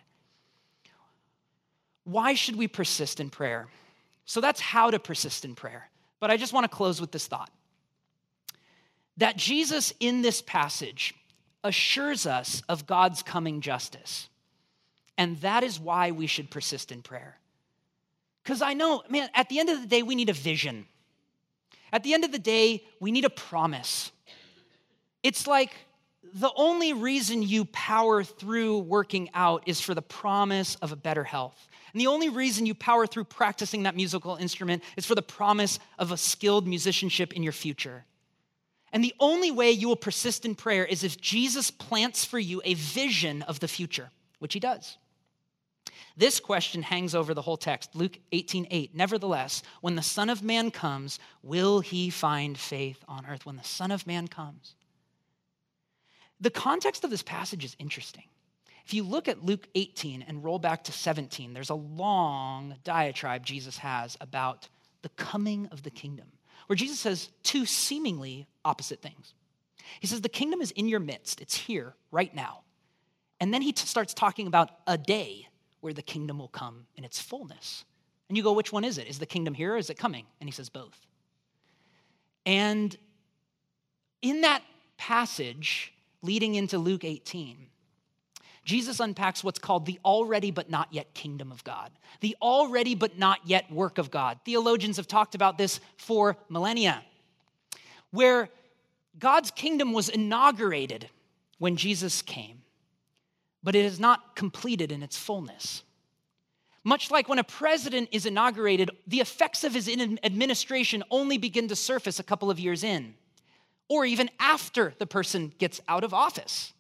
Why 2.03 2.35
should 2.35 2.55
we 2.55 2.67
persist 2.67 3.19
in 3.19 3.31
prayer? 3.31 3.67
So 4.25 4.39
that's 4.39 4.61
how 4.61 4.91
to 4.91 4.99
persist 4.99 5.43
in 5.43 5.55
prayer. 5.55 5.89
But 6.19 6.29
I 6.29 6.37
just 6.37 6.53
want 6.53 6.63
to 6.65 6.69
close 6.69 7.01
with 7.01 7.11
this 7.11 7.25
thought 7.27 7.49
that 9.17 9.37
Jesus 9.37 9.93
in 9.99 10.21
this 10.21 10.41
passage 10.41 11.13
assures 11.63 12.25
us 12.25 12.61
of 12.69 12.85
God's 12.85 13.23
coming 13.23 13.61
justice. 13.61 14.29
And 15.17 15.37
that 15.41 15.63
is 15.63 15.79
why 15.79 16.11
we 16.11 16.27
should 16.27 16.51
persist 16.51 16.91
in 16.91 17.01
prayer. 17.01 17.37
Because 18.43 18.61
I 18.61 18.73
know, 18.73 19.01
man, 19.09 19.29
at 19.33 19.49
the 19.49 19.59
end 19.59 19.69
of 19.69 19.81
the 19.81 19.87
day, 19.87 20.03
we 20.03 20.15
need 20.15 20.29
a 20.29 20.33
vision. 20.33 20.85
At 21.91 22.03
the 22.03 22.13
end 22.13 22.23
of 22.25 22.31
the 22.31 22.39
day, 22.39 22.83
we 22.99 23.11
need 23.11 23.25
a 23.25 23.29
promise. 23.29 24.11
It's 25.23 25.47
like 25.47 25.71
the 26.33 26.51
only 26.55 26.93
reason 26.93 27.41
you 27.41 27.65
power 27.65 28.23
through 28.23 28.79
working 28.79 29.29
out 29.33 29.63
is 29.65 29.79
for 29.79 29.93
the 29.93 30.01
promise 30.01 30.75
of 30.75 30.91
a 30.91 30.95
better 30.95 31.23
health. 31.23 31.67
And 31.93 32.01
the 32.01 32.07
only 32.07 32.29
reason 32.29 32.65
you 32.65 32.75
power 32.75 33.07
through 33.07 33.23
practicing 33.23 33.83
that 33.83 33.95
musical 33.95 34.35
instrument 34.35 34.83
is 34.97 35.05
for 35.05 35.15
the 35.15 35.21
promise 35.21 35.79
of 35.97 36.11
a 36.11 36.17
skilled 36.17 36.67
musicianship 36.67 37.33
in 37.33 37.41
your 37.41 37.53
future. 37.53 38.03
And 38.91 39.03
the 39.03 39.15
only 39.19 39.51
way 39.51 39.71
you 39.71 39.87
will 39.87 39.95
persist 39.95 40.45
in 40.45 40.55
prayer 40.55 40.85
is 40.85 41.03
if 41.03 41.19
Jesus 41.19 41.71
plants 41.71 42.23
for 42.23 42.39
you 42.39 42.61
a 42.63 42.75
vision 42.75 43.41
of 43.43 43.59
the 43.59 43.67
future, 43.67 44.11
which 44.39 44.53
he 44.53 44.59
does. 44.59 44.97
This 46.17 46.39
question 46.39 46.81
hangs 46.81 47.13
over 47.13 47.33
the 47.33 47.41
whole 47.41 47.57
text. 47.57 47.93
Luke 47.93 48.17
18, 48.31 48.67
8. 48.71 48.95
Nevertheless, 48.95 49.63
when 49.81 49.95
the 49.95 50.01
Son 50.01 50.29
of 50.29 50.41
Man 50.41 50.71
comes, 50.71 51.19
will 51.43 51.81
he 51.81 52.09
find 52.09 52.57
faith 52.57 53.03
on 53.07 53.25
earth? 53.25 53.45
When 53.45 53.57
the 53.57 53.63
Son 53.63 53.91
of 53.91 54.07
Man 54.07 54.27
comes. 54.27 54.75
The 56.39 56.49
context 56.49 57.03
of 57.03 57.09
this 57.09 57.23
passage 57.23 57.65
is 57.65 57.75
interesting. 57.79 58.25
If 58.85 58.93
you 58.93 59.03
look 59.03 59.27
at 59.27 59.43
Luke 59.43 59.67
18 59.75 60.23
and 60.27 60.43
roll 60.43 60.59
back 60.59 60.83
to 60.85 60.91
17, 60.91 61.53
there's 61.53 61.69
a 61.69 61.75
long 61.75 62.75
diatribe 62.83 63.45
Jesus 63.45 63.77
has 63.79 64.15
about 64.21 64.69
the 65.01 65.09
coming 65.09 65.67
of 65.71 65.83
the 65.83 65.89
kingdom 65.89 66.27
where 66.67 66.75
Jesus 66.75 66.99
says 66.99 67.29
two 67.43 67.65
seemingly 67.65 68.47
opposite 68.63 69.01
things. 69.01 69.33
He 69.99 70.07
says, 70.07 70.21
The 70.21 70.29
kingdom 70.29 70.61
is 70.61 70.71
in 70.71 70.87
your 70.87 70.99
midst, 70.99 71.41
it's 71.41 71.55
here 71.55 71.95
right 72.11 72.33
now. 72.33 72.61
And 73.39 73.53
then 73.53 73.61
he 73.61 73.73
t- 73.73 73.85
starts 73.85 74.13
talking 74.13 74.47
about 74.47 74.69
a 74.87 74.97
day 74.97 75.47
where 75.81 75.93
the 75.93 76.01
kingdom 76.01 76.39
will 76.39 76.47
come 76.47 76.87
in 76.95 77.03
its 77.03 77.21
fullness. 77.21 77.85
And 78.27 78.37
you 78.37 78.43
go, 78.43 78.53
Which 78.53 78.71
one 78.71 78.83
is 78.83 78.97
it? 78.97 79.07
Is 79.07 79.19
the 79.19 79.25
kingdom 79.25 79.53
here 79.53 79.73
or 79.73 79.77
is 79.77 79.89
it 79.89 79.97
coming? 79.97 80.25
And 80.39 80.47
he 80.47 80.53
says, 80.53 80.69
Both. 80.69 81.05
And 82.45 82.95
in 84.21 84.41
that 84.41 84.63
passage 84.97 85.93
leading 86.21 86.55
into 86.55 86.77
Luke 86.77 87.03
18, 87.03 87.67
Jesus 88.65 88.99
unpacks 88.99 89.43
what's 89.43 89.59
called 89.59 89.85
the 89.85 89.99
already 90.03 90.51
but 90.51 90.69
not 90.69 90.91
yet 90.91 91.13
kingdom 91.13 91.51
of 91.51 91.63
God, 91.63 91.91
the 92.19 92.35
already 92.41 92.95
but 92.95 93.17
not 93.17 93.39
yet 93.45 93.71
work 93.71 93.99
of 93.99 94.09
God. 94.11 94.39
Theologians 94.43 94.97
have 94.97 95.07
talked 95.07 95.35
about 95.35 95.57
this 95.57 95.79
for 95.97 96.35
millennia, 96.49 97.03
where 98.09 98.49
God's 99.19 99.51
kingdom 99.51 99.93
was 99.93 100.09
inaugurated 100.09 101.09
when 101.59 101.77
Jesus 101.77 102.23
came, 102.23 102.63
but 103.63 103.75
it 103.75 103.85
is 103.85 103.99
not 103.99 104.35
completed 104.35 104.91
in 104.91 105.03
its 105.03 105.17
fullness. 105.17 105.83
Much 106.83 107.09
like 107.09 107.29
when 107.29 107.39
a 107.39 107.43
president 107.43 108.09
is 108.11 108.25
inaugurated, 108.25 108.91
the 109.07 109.19
effects 109.19 109.63
of 109.63 109.73
his 109.73 109.87
administration 109.87 111.03
only 111.09 111.37
begin 111.37 111.67
to 111.67 111.75
surface 111.75 112.19
a 112.19 112.23
couple 112.23 112.49
of 112.51 112.59
years 112.59 112.83
in, 112.83 113.13
or 113.87 114.05
even 114.05 114.29
after 114.39 114.93
the 114.97 115.05
person 115.05 115.53
gets 115.59 115.79
out 115.87 116.03
of 116.03 116.13
office. 116.13 116.73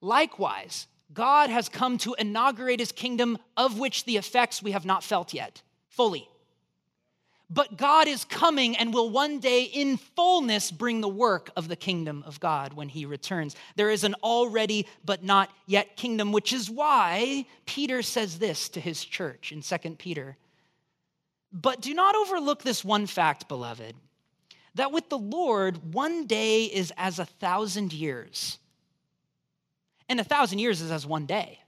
Likewise, 0.00 0.86
God 1.14 1.48
has 1.48 1.68
come 1.68 1.96
to 1.98 2.14
inaugurate 2.18 2.80
his 2.80 2.92
kingdom, 2.92 3.38
of 3.56 3.78
which 3.78 4.04
the 4.04 4.16
effects 4.16 4.62
we 4.62 4.72
have 4.72 4.84
not 4.84 5.04
felt 5.04 5.32
yet 5.32 5.62
fully. 5.88 6.28
But 7.50 7.76
God 7.76 8.08
is 8.08 8.24
coming 8.24 8.76
and 8.76 8.92
will 8.92 9.10
one 9.10 9.38
day 9.38 9.62
in 9.64 9.96
fullness 9.96 10.70
bring 10.70 11.00
the 11.00 11.08
work 11.08 11.50
of 11.56 11.68
the 11.68 11.76
kingdom 11.76 12.24
of 12.26 12.40
God 12.40 12.72
when 12.72 12.88
he 12.88 13.06
returns. 13.06 13.54
There 13.76 13.90
is 13.90 14.02
an 14.02 14.14
already 14.24 14.88
but 15.04 15.22
not 15.22 15.50
yet 15.66 15.96
kingdom, 15.96 16.32
which 16.32 16.52
is 16.52 16.68
why 16.70 17.46
Peter 17.64 18.02
says 18.02 18.38
this 18.38 18.68
to 18.70 18.80
his 18.80 19.04
church 19.04 19.52
in 19.52 19.60
2 19.60 19.96
Peter. 19.96 20.36
But 21.52 21.80
do 21.80 21.94
not 21.94 22.16
overlook 22.16 22.62
this 22.62 22.84
one 22.84 23.06
fact, 23.06 23.46
beloved, 23.46 23.94
that 24.74 24.90
with 24.90 25.08
the 25.08 25.18
Lord, 25.18 25.94
one 25.94 26.26
day 26.26 26.64
is 26.64 26.92
as 26.96 27.20
a 27.20 27.26
thousand 27.26 27.92
years 27.92 28.58
and 30.08 30.20
a 30.20 30.24
thousand 30.24 30.58
years 30.58 30.80
is 30.80 30.90
as 30.90 31.06
one 31.06 31.26
day. 31.26 31.60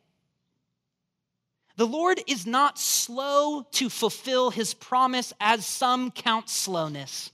The 1.77 1.87
Lord 1.87 2.21
is 2.27 2.47
not 2.47 2.79
slow 2.79 3.67
to 3.73 3.89
fulfill 3.91 4.51
his 4.51 4.73
promise, 4.73 5.33
as 5.41 5.67
some 5.67 6.11
count 6.11 6.49
slowness, 6.49 7.31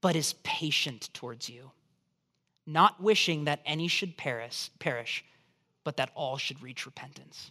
but 0.00 0.16
is 0.16 0.34
patient 0.42 1.10
towards 1.12 1.48
you, 1.48 1.70
not 2.66 3.02
wishing 3.02 3.44
that 3.44 3.60
any 3.66 3.88
should 3.88 4.16
perish, 4.16 4.70
perish, 4.78 5.24
but 5.84 5.98
that 5.98 6.10
all 6.14 6.38
should 6.38 6.62
reach 6.62 6.86
repentance. 6.86 7.50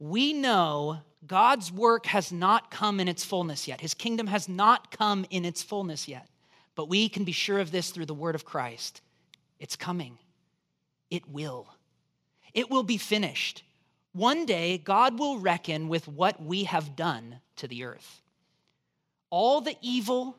We 0.00 0.32
know 0.32 0.98
God's 1.24 1.70
work 1.70 2.06
has 2.06 2.32
not 2.32 2.72
come 2.72 2.98
in 2.98 3.06
its 3.06 3.24
fullness 3.24 3.68
yet. 3.68 3.80
His 3.80 3.94
kingdom 3.94 4.26
has 4.26 4.48
not 4.48 4.90
come 4.90 5.24
in 5.30 5.44
its 5.44 5.62
fullness 5.62 6.08
yet. 6.08 6.28
But 6.74 6.88
we 6.88 7.08
can 7.08 7.22
be 7.22 7.32
sure 7.32 7.60
of 7.60 7.70
this 7.70 7.90
through 7.90 8.06
the 8.06 8.14
word 8.14 8.34
of 8.34 8.44
Christ. 8.44 9.00
It's 9.60 9.76
coming. 9.76 10.18
It 11.12 11.28
will. 11.28 11.66
It 12.54 12.70
will 12.70 12.84
be 12.84 12.96
finished. 12.96 13.64
One 14.14 14.46
day, 14.46 14.78
God 14.78 15.18
will 15.18 15.38
reckon 15.38 15.88
with 15.88 16.08
what 16.08 16.42
we 16.42 16.64
have 16.64 16.96
done 16.96 17.40
to 17.56 17.68
the 17.68 17.84
earth. 17.84 18.22
All 19.28 19.60
the 19.60 19.76
evil 19.82 20.38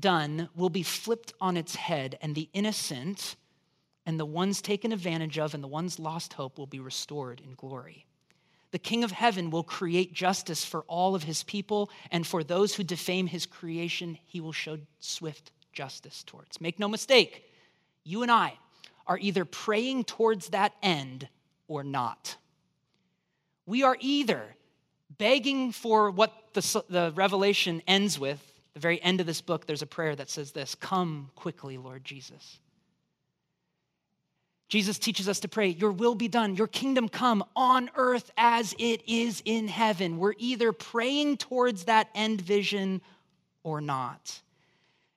done 0.00 0.48
will 0.56 0.70
be 0.70 0.82
flipped 0.82 1.34
on 1.42 1.58
its 1.58 1.76
head, 1.76 2.18
and 2.22 2.34
the 2.34 2.48
innocent 2.54 3.36
and 4.06 4.18
the 4.18 4.24
ones 4.24 4.62
taken 4.62 4.92
advantage 4.92 5.38
of 5.38 5.52
and 5.52 5.62
the 5.62 5.68
ones 5.68 5.98
lost 5.98 6.32
hope 6.32 6.56
will 6.56 6.66
be 6.66 6.80
restored 6.80 7.42
in 7.44 7.54
glory. 7.54 8.06
The 8.70 8.78
King 8.78 9.04
of 9.04 9.10
heaven 9.10 9.50
will 9.50 9.62
create 9.62 10.14
justice 10.14 10.64
for 10.64 10.84
all 10.88 11.14
of 11.14 11.24
his 11.24 11.42
people, 11.42 11.90
and 12.10 12.26
for 12.26 12.42
those 12.42 12.74
who 12.74 12.82
defame 12.82 13.26
his 13.26 13.44
creation, 13.44 14.18
he 14.24 14.40
will 14.40 14.52
show 14.52 14.78
swift 15.00 15.52
justice 15.74 16.22
towards. 16.24 16.62
Make 16.62 16.78
no 16.78 16.88
mistake, 16.88 17.44
you 18.04 18.22
and 18.22 18.30
I 18.30 18.54
are 19.06 19.18
either 19.18 19.44
praying 19.44 20.04
towards 20.04 20.48
that 20.48 20.72
end 20.82 21.28
or 21.68 21.82
not. 21.84 22.36
We 23.66 23.82
are 23.82 23.96
either 24.00 24.42
begging 25.18 25.72
for 25.72 26.10
what 26.10 26.32
the, 26.54 26.84
the 26.88 27.12
revelation 27.14 27.82
ends 27.86 28.18
with, 28.18 28.40
the 28.74 28.80
very 28.80 29.02
end 29.02 29.20
of 29.20 29.26
this 29.26 29.40
book, 29.40 29.66
there's 29.66 29.82
a 29.82 29.86
prayer 29.86 30.16
that 30.16 30.30
says 30.30 30.52
this 30.52 30.74
Come 30.74 31.30
quickly, 31.34 31.78
Lord 31.78 32.04
Jesus. 32.04 32.58
Jesus 34.68 34.98
teaches 34.98 35.28
us 35.28 35.40
to 35.40 35.48
pray, 35.48 35.68
Your 35.68 35.92
will 35.92 36.14
be 36.14 36.28
done, 36.28 36.56
your 36.56 36.66
kingdom 36.66 37.08
come 37.08 37.44
on 37.54 37.90
earth 37.94 38.30
as 38.38 38.74
it 38.78 39.02
is 39.06 39.42
in 39.44 39.68
heaven. 39.68 40.18
We're 40.18 40.34
either 40.38 40.72
praying 40.72 41.36
towards 41.36 41.84
that 41.84 42.08
end 42.14 42.40
vision 42.40 43.02
or 43.62 43.80
not. 43.80 44.40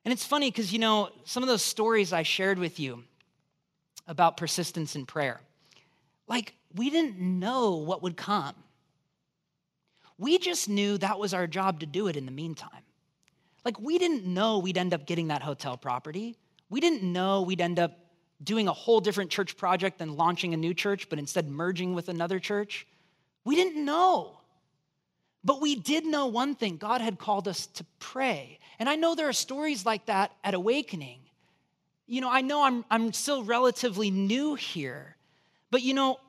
And 0.03 0.11
it's 0.11 0.25
funny 0.25 0.51
because, 0.51 0.73
you 0.73 0.79
know, 0.79 1.09
some 1.23 1.41
of 1.41 1.47
those 1.47 1.63
stories 1.63 2.11
I 2.11 2.23
shared 2.23 2.59
with 2.59 2.79
you 2.79 3.03
about 4.07 4.37
persistence 4.37 4.95
in 4.95 5.05
prayer, 5.05 5.41
like 6.27 6.53
we 6.75 6.89
didn't 6.89 7.17
know 7.17 7.75
what 7.75 8.03
would 8.03 8.17
come. 8.17 8.55
We 10.17 10.37
just 10.37 10.69
knew 10.69 10.97
that 10.97 11.19
was 11.19 11.33
our 11.33 11.47
job 11.47 11.81
to 11.81 11.85
do 11.85 12.07
it 12.07 12.15
in 12.15 12.25
the 12.25 12.31
meantime. 12.31 12.69
Like 13.63 13.79
we 13.79 13.97
didn't 13.97 14.25
know 14.25 14.59
we'd 14.59 14.77
end 14.77 14.93
up 14.93 15.05
getting 15.05 15.27
that 15.27 15.41
hotel 15.41 15.75
property. 15.75 16.37
We 16.69 16.79
didn't 16.79 17.03
know 17.03 17.41
we'd 17.41 17.61
end 17.61 17.79
up 17.79 17.97
doing 18.43 18.67
a 18.67 18.73
whole 18.73 18.99
different 18.99 19.31
church 19.31 19.57
project 19.57 19.97
than 19.97 20.15
launching 20.15 20.53
a 20.53 20.57
new 20.57 20.73
church, 20.73 21.09
but 21.09 21.19
instead 21.19 21.49
merging 21.49 21.95
with 21.95 22.09
another 22.09 22.39
church. 22.39 22.85
We 23.43 23.55
didn't 23.55 23.83
know. 23.83 24.39
But 25.43 25.61
we 25.61 25.75
did 25.75 26.05
know 26.05 26.25
one 26.25 26.55
thing 26.55 26.77
God 26.77 27.01
had 27.01 27.19
called 27.19 27.47
us 27.47 27.67
to 27.67 27.85
pray. 27.99 28.59
And 28.79 28.89
I 28.89 28.95
know 28.95 29.15
there 29.15 29.29
are 29.29 29.33
stories 29.33 29.85
like 29.85 30.07
that 30.07 30.31
at 30.43 30.53
Awakening. 30.53 31.19
You 32.07 32.21
know, 32.21 32.29
I 32.29 32.41
know 32.41 32.63
I'm, 32.63 32.85
I'm 32.91 33.13
still 33.13 33.43
relatively 33.43 34.11
new 34.11 34.55
here, 34.55 35.15
but 35.71 35.81
you 35.81 35.93
know, 35.93 36.19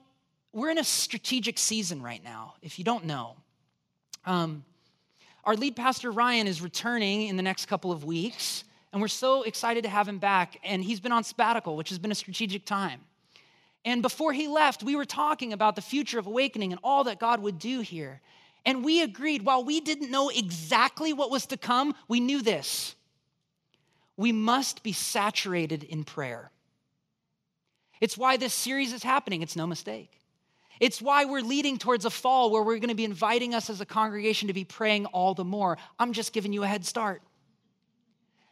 we're 0.52 0.70
in 0.70 0.78
a 0.78 0.84
strategic 0.84 1.58
season 1.58 2.02
right 2.02 2.22
now, 2.24 2.54
if 2.62 2.78
you 2.78 2.84
don't 2.84 3.04
know. 3.04 3.36
Um, 4.24 4.64
our 5.44 5.54
lead 5.54 5.76
pastor, 5.76 6.10
Ryan, 6.10 6.46
is 6.46 6.60
returning 6.60 7.28
in 7.28 7.36
the 7.36 7.42
next 7.42 7.66
couple 7.66 7.92
of 7.92 8.04
weeks. 8.04 8.64
And 8.92 9.00
we're 9.00 9.08
so 9.08 9.42
excited 9.42 9.84
to 9.84 9.90
have 9.90 10.08
him 10.08 10.18
back. 10.18 10.58
And 10.64 10.82
he's 10.82 10.98
been 10.98 11.12
on 11.12 11.22
sabbatical, 11.22 11.76
which 11.76 11.90
has 11.90 11.98
been 11.98 12.10
a 12.10 12.16
strategic 12.16 12.64
time. 12.64 13.02
And 13.84 14.02
before 14.02 14.32
he 14.32 14.48
left, 14.48 14.82
we 14.82 14.96
were 14.96 15.04
talking 15.04 15.52
about 15.52 15.76
the 15.76 15.82
future 15.82 16.18
of 16.18 16.26
awakening 16.26 16.72
and 16.72 16.80
all 16.82 17.04
that 17.04 17.20
God 17.20 17.40
would 17.42 17.58
do 17.60 17.80
here. 17.80 18.20
And 18.64 18.84
we 18.84 19.02
agreed, 19.02 19.42
while 19.42 19.62
we 19.62 19.80
didn't 19.80 20.10
know 20.10 20.30
exactly 20.30 21.12
what 21.12 21.30
was 21.30 21.46
to 21.46 21.56
come, 21.56 21.94
we 22.08 22.18
knew 22.18 22.42
this. 22.42 22.95
We 24.16 24.32
must 24.32 24.82
be 24.82 24.92
saturated 24.92 25.84
in 25.84 26.04
prayer. 26.04 26.50
It's 28.00 28.16
why 28.16 28.36
this 28.36 28.54
series 28.54 28.92
is 28.92 29.02
happening, 29.02 29.42
it's 29.42 29.56
no 29.56 29.66
mistake. 29.66 30.20
It's 30.78 31.00
why 31.00 31.24
we're 31.24 31.40
leading 31.40 31.78
towards 31.78 32.04
a 32.04 32.10
fall 32.10 32.50
where 32.50 32.62
we're 32.62 32.78
going 32.78 32.90
to 32.90 32.94
be 32.94 33.04
inviting 33.04 33.54
us 33.54 33.70
as 33.70 33.80
a 33.80 33.86
congregation 33.86 34.48
to 34.48 34.54
be 34.54 34.64
praying 34.64 35.06
all 35.06 35.32
the 35.32 35.44
more. 35.44 35.78
I'm 35.98 36.12
just 36.12 36.34
giving 36.34 36.52
you 36.52 36.64
a 36.64 36.66
head 36.66 36.84
start 36.84 37.22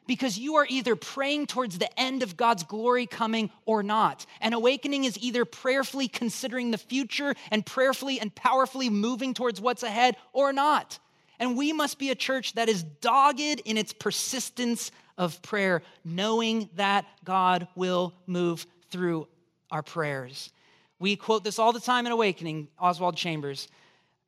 because 0.06 0.38
you 0.38 0.56
are 0.56 0.66
either 0.68 0.96
praying 0.96 1.46
towards 1.46 1.78
the 1.78 2.00
end 2.00 2.22
of 2.22 2.36
God's 2.36 2.62
glory 2.62 3.06
coming 3.06 3.50
or 3.66 3.82
not. 3.82 4.26
And 4.40 4.54
awakening 4.54 5.04
is 5.04 5.18
either 5.18 5.44
prayerfully 5.44 6.08
considering 6.08 6.70
the 6.70 6.78
future 6.78 7.34
and 7.50 7.64
prayerfully 7.64 8.20
and 8.20 8.34
powerfully 8.34 8.90
moving 8.90 9.34
towards 9.34 9.60
what's 9.60 9.82
ahead 9.82 10.16
or 10.32 10.52
not. 10.52 10.98
And 11.38 11.56
we 11.56 11.72
must 11.72 11.98
be 11.98 12.10
a 12.10 12.14
church 12.14 12.54
that 12.54 12.68
is 12.68 12.82
dogged 12.82 13.60
in 13.64 13.76
its 13.76 13.92
persistence 13.92 14.90
of 15.16 15.40
prayer, 15.42 15.82
knowing 16.04 16.68
that 16.76 17.06
God 17.24 17.68
will 17.74 18.14
move 18.26 18.66
through 18.90 19.28
our 19.70 19.82
prayers. 19.82 20.50
We 20.98 21.16
quote 21.16 21.44
this 21.44 21.58
all 21.58 21.72
the 21.72 21.80
time 21.80 22.06
in 22.06 22.12
Awakening, 22.12 22.68
Oswald 22.78 23.16
Chambers. 23.16 23.68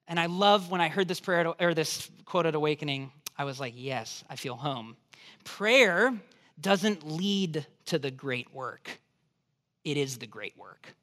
And 0.09 0.20
I 0.20 0.26
love 0.26 0.70
when 0.70 0.80
I 0.80 0.89
heard 0.89 1.09
this 1.09 1.20
prayer 1.20 1.55
or 1.61 1.74
this 1.74 2.11
quote 2.24 2.47
at 2.47 2.55
Awakening, 2.55 3.11
I 3.39 3.45
was 3.45 3.59
like, 3.61 3.74
yes, 3.76 4.24
I 4.30 4.37
feel 4.37 4.57
home 4.57 4.97
Prayer 5.45 6.12
doesn't 6.61 7.07
lead 7.07 7.66
to 7.87 7.99
the 7.99 8.11
great 8.11 8.53
work, 8.53 9.01
it 9.84 9.97
is 9.97 10.18
the 10.18 10.26
great 10.26 10.57
work. 10.59 10.95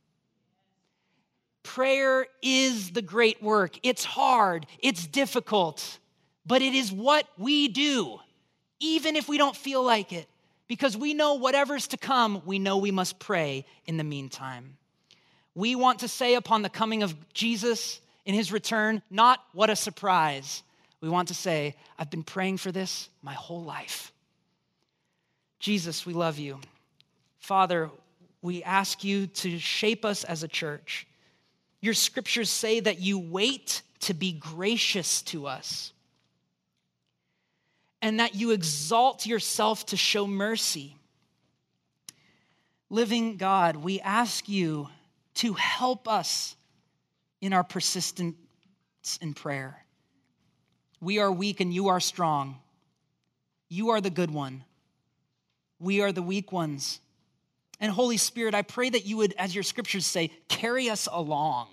Prayer 1.64 2.28
is 2.42 2.92
the 2.92 3.02
great 3.02 3.42
work. 3.42 3.80
It's 3.84 4.04
hard, 4.04 4.68
it's 4.80 5.08
difficult, 5.08 5.98
but 6.46 6.62
it 6.62 6.74
is 6.74 6.92
what 6.92 7.26
we 7.38 7.70
do, 7.70 8.20
even 8.84 9.16
if 9.16 9.30
we 9.30 9.38
don't 9.38 9.56
feel 9.56 9.82
like 9.82 10.12
it, 10.12 10.28
because 10.68 10.98
we 10.98 11.14
know 11.14 11.36
whatever's 11.36 11.88
to 11.88 11.98
come, 11.98 12.42
we 12.46 12.60
know 12.60 12.78
we 12.78 12.92
must 12.92 13.18
pray 13.18 13.66
in 13.86 13.98
the 13.98 14.04
meantime. 14.04 14.78
We 15.56 15.76
want 15.76 16.00
to 16.00 16.08
say 16.08 16.36
upon 16.36 16.62
the 16.62 16.70
coming 16.70 17.02
of 17.02 17.16
Jesus 17.34 18.02
in 18.26 18.36
his 18.36 18.52
return, 18.52 19.02
not 19.10 19.44
what 19.54 19.70
a 19.70 19.76
surprise. 19.76 20.64
We 21.00 21.10
want 21.10 21.30
to 21.30 21.34
say, 21.34 21.76
I've 21.98 22.10
been 22.10 22.24
praying 22.24 22.58
for 22.58 22.72
this 22.72 23.10
my 23.22 23.34
whole 23.34 23.64
life. 23.64 24.12
Jesus, 25.60 26.06
we 26.06 26.14
love 26.14 26.38
you. 26.38 26.60
Father, 27.40 27.90
we 28.42 28.64
ask 28.64 29.04
you 29.04 29.28
to 29.28 29.60
shape 29.60 30.04
us 30.04 30.26
as 30.26 30.44
a 30.44 30.48
church. 30.48 31.08
Your 31.80 31.94
scriptures 31.94 32.50
say 32.50 32.82
that 32.82 33.00
you 33.00 33.20
wait 33.20 33.82
to 34.02 34.14
be 34.14 34.34
gracious 34.34 35.22
to 35.24 35.48
us 35.48 35.94
and 38.04 38.20
that 38.20 38.36
you 38.36 38.52
exalt 38.52 39.26
yourself 39.26 39.86
to 39.86 39.98
show 39.98 40.28
mercy. 40.28 40.98
Living 42.90 43.38
God, 43.38 43.78
we 43.78 44.02
ask 44.02 44.50
you 44.50 44.90
to 45.36 45.54
help 45.54 46.10
us 46.10 46.58
in 47.40 47.54
our 47.54 47.64
persistence 47.64 48.36
in 49.22 49.34
prayer. 49.34 49.86
We 51.00 51.20
are 51.20 51.32
weak 51.32 51.62
and 51.62 51.74
you 51.74 51.88
are 51.88 52.02
strong. 52.02 52.58
You 53.70 53.92
are 53.92 54.02
the 54.02 54.10
good 54.10 54.32
one. 54.32 54.66
We 55.80 56.02
are 56.02 56.12
the 56.12 56.22
weak 56.22 56.52
ones. 56.52 57.00
And 57.80 57.90
Holy 57.90 58.18
Spirit, 58.18 58.54
I 58.54 58.64
pray 58.64 58.90
that 58.90 59.06
you 59.06 59.18
would, 59.18 59.34
as 59.38 59.56
your 59.56 59.64
scriptures 59.64 60.06
say, 60.06 60.30
carry 60.50 60.90
us 60.90 61.08
along 61.10 61.70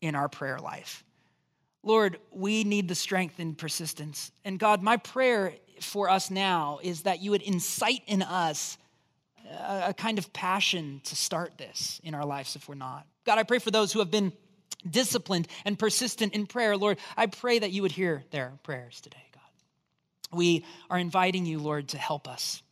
in 0.00 0.16
our 0.16 0.28
prayer 0.28 0.58
life. 0.58 1.04
Lord, 1.82 2.18
we 2.30 2.64
need 2.64 2.88
the 2.88 2.94
strength 2.94 3.38
and 3.38 3.56
persistence. 3.58 4.30
And 4.44 4.58
God, 4.58 4.82
my 4.82 4.96
prayer 4.96 5.54
for 5.80 6.08
us 6.08 6.30
now 6.30 6.78
is 6.82 7.02
that 7.02 7.20
you 7.20 7.32
would 7.32 7.42
incite 7.42 8.02
in 8.06 8.22
us 8.22 8.78
a, 9.50 9.86
a, 9.88 9.94
kind 9.94 10.18
of 10.18 10.32
passion 10.32 11.00
to 11.04 11.16
start 11.16 11.58
this 11.58 12.00
in 12.04 12.14
our 12.14 12.24
lives 12.24 12.54
if 12.54 12.68
we're 12.68 12.76
not. 12.76 13.06
God, 13.24 13.38
I 13.38 13.42
pray 13.42 13.58
for 13.58 13.70
those 13.70 13.92
who 13.92 13.98
have 13.98 14.10
been 14.10 14.32
disciplined 14.88 15.48
and 15.64 15.78
persistent 15.78 16.34
in 16.34 16.46
prayer. 16.46 16.76
Lord, 16.76 16.98
I 17.16 17.26
pray 17.26 17.58
that 17.58 17.72
you 17.72 17.82
would 17.82 17.92
hear 17.92 18.24
their 18.30 18.52
prayers 18.62 19.00
today, 19.00 19.24
God. 19.32 20.36
We 20.36 20.64
are 20.88 20.98
inviting 20.98 21.46
you, 21.46 21.58
Lord, 21.58 21.88
to 21.90 21.98
help 21.98 22.28
us 22.28 22.62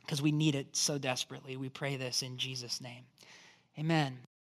because 0.00 0.20
we 0.20 0.32
need 0.32 0.54
it 0.54 0.76
so 0.76 0.98
desperately. 0.98 1.56
We 1.56 1.68
pray 1.68 1.96
this 1.96 2.22
in 2.22 2.36
Jesus' 2.36 2.80
name. 2.80 3.04
Amen. 3.78 4.18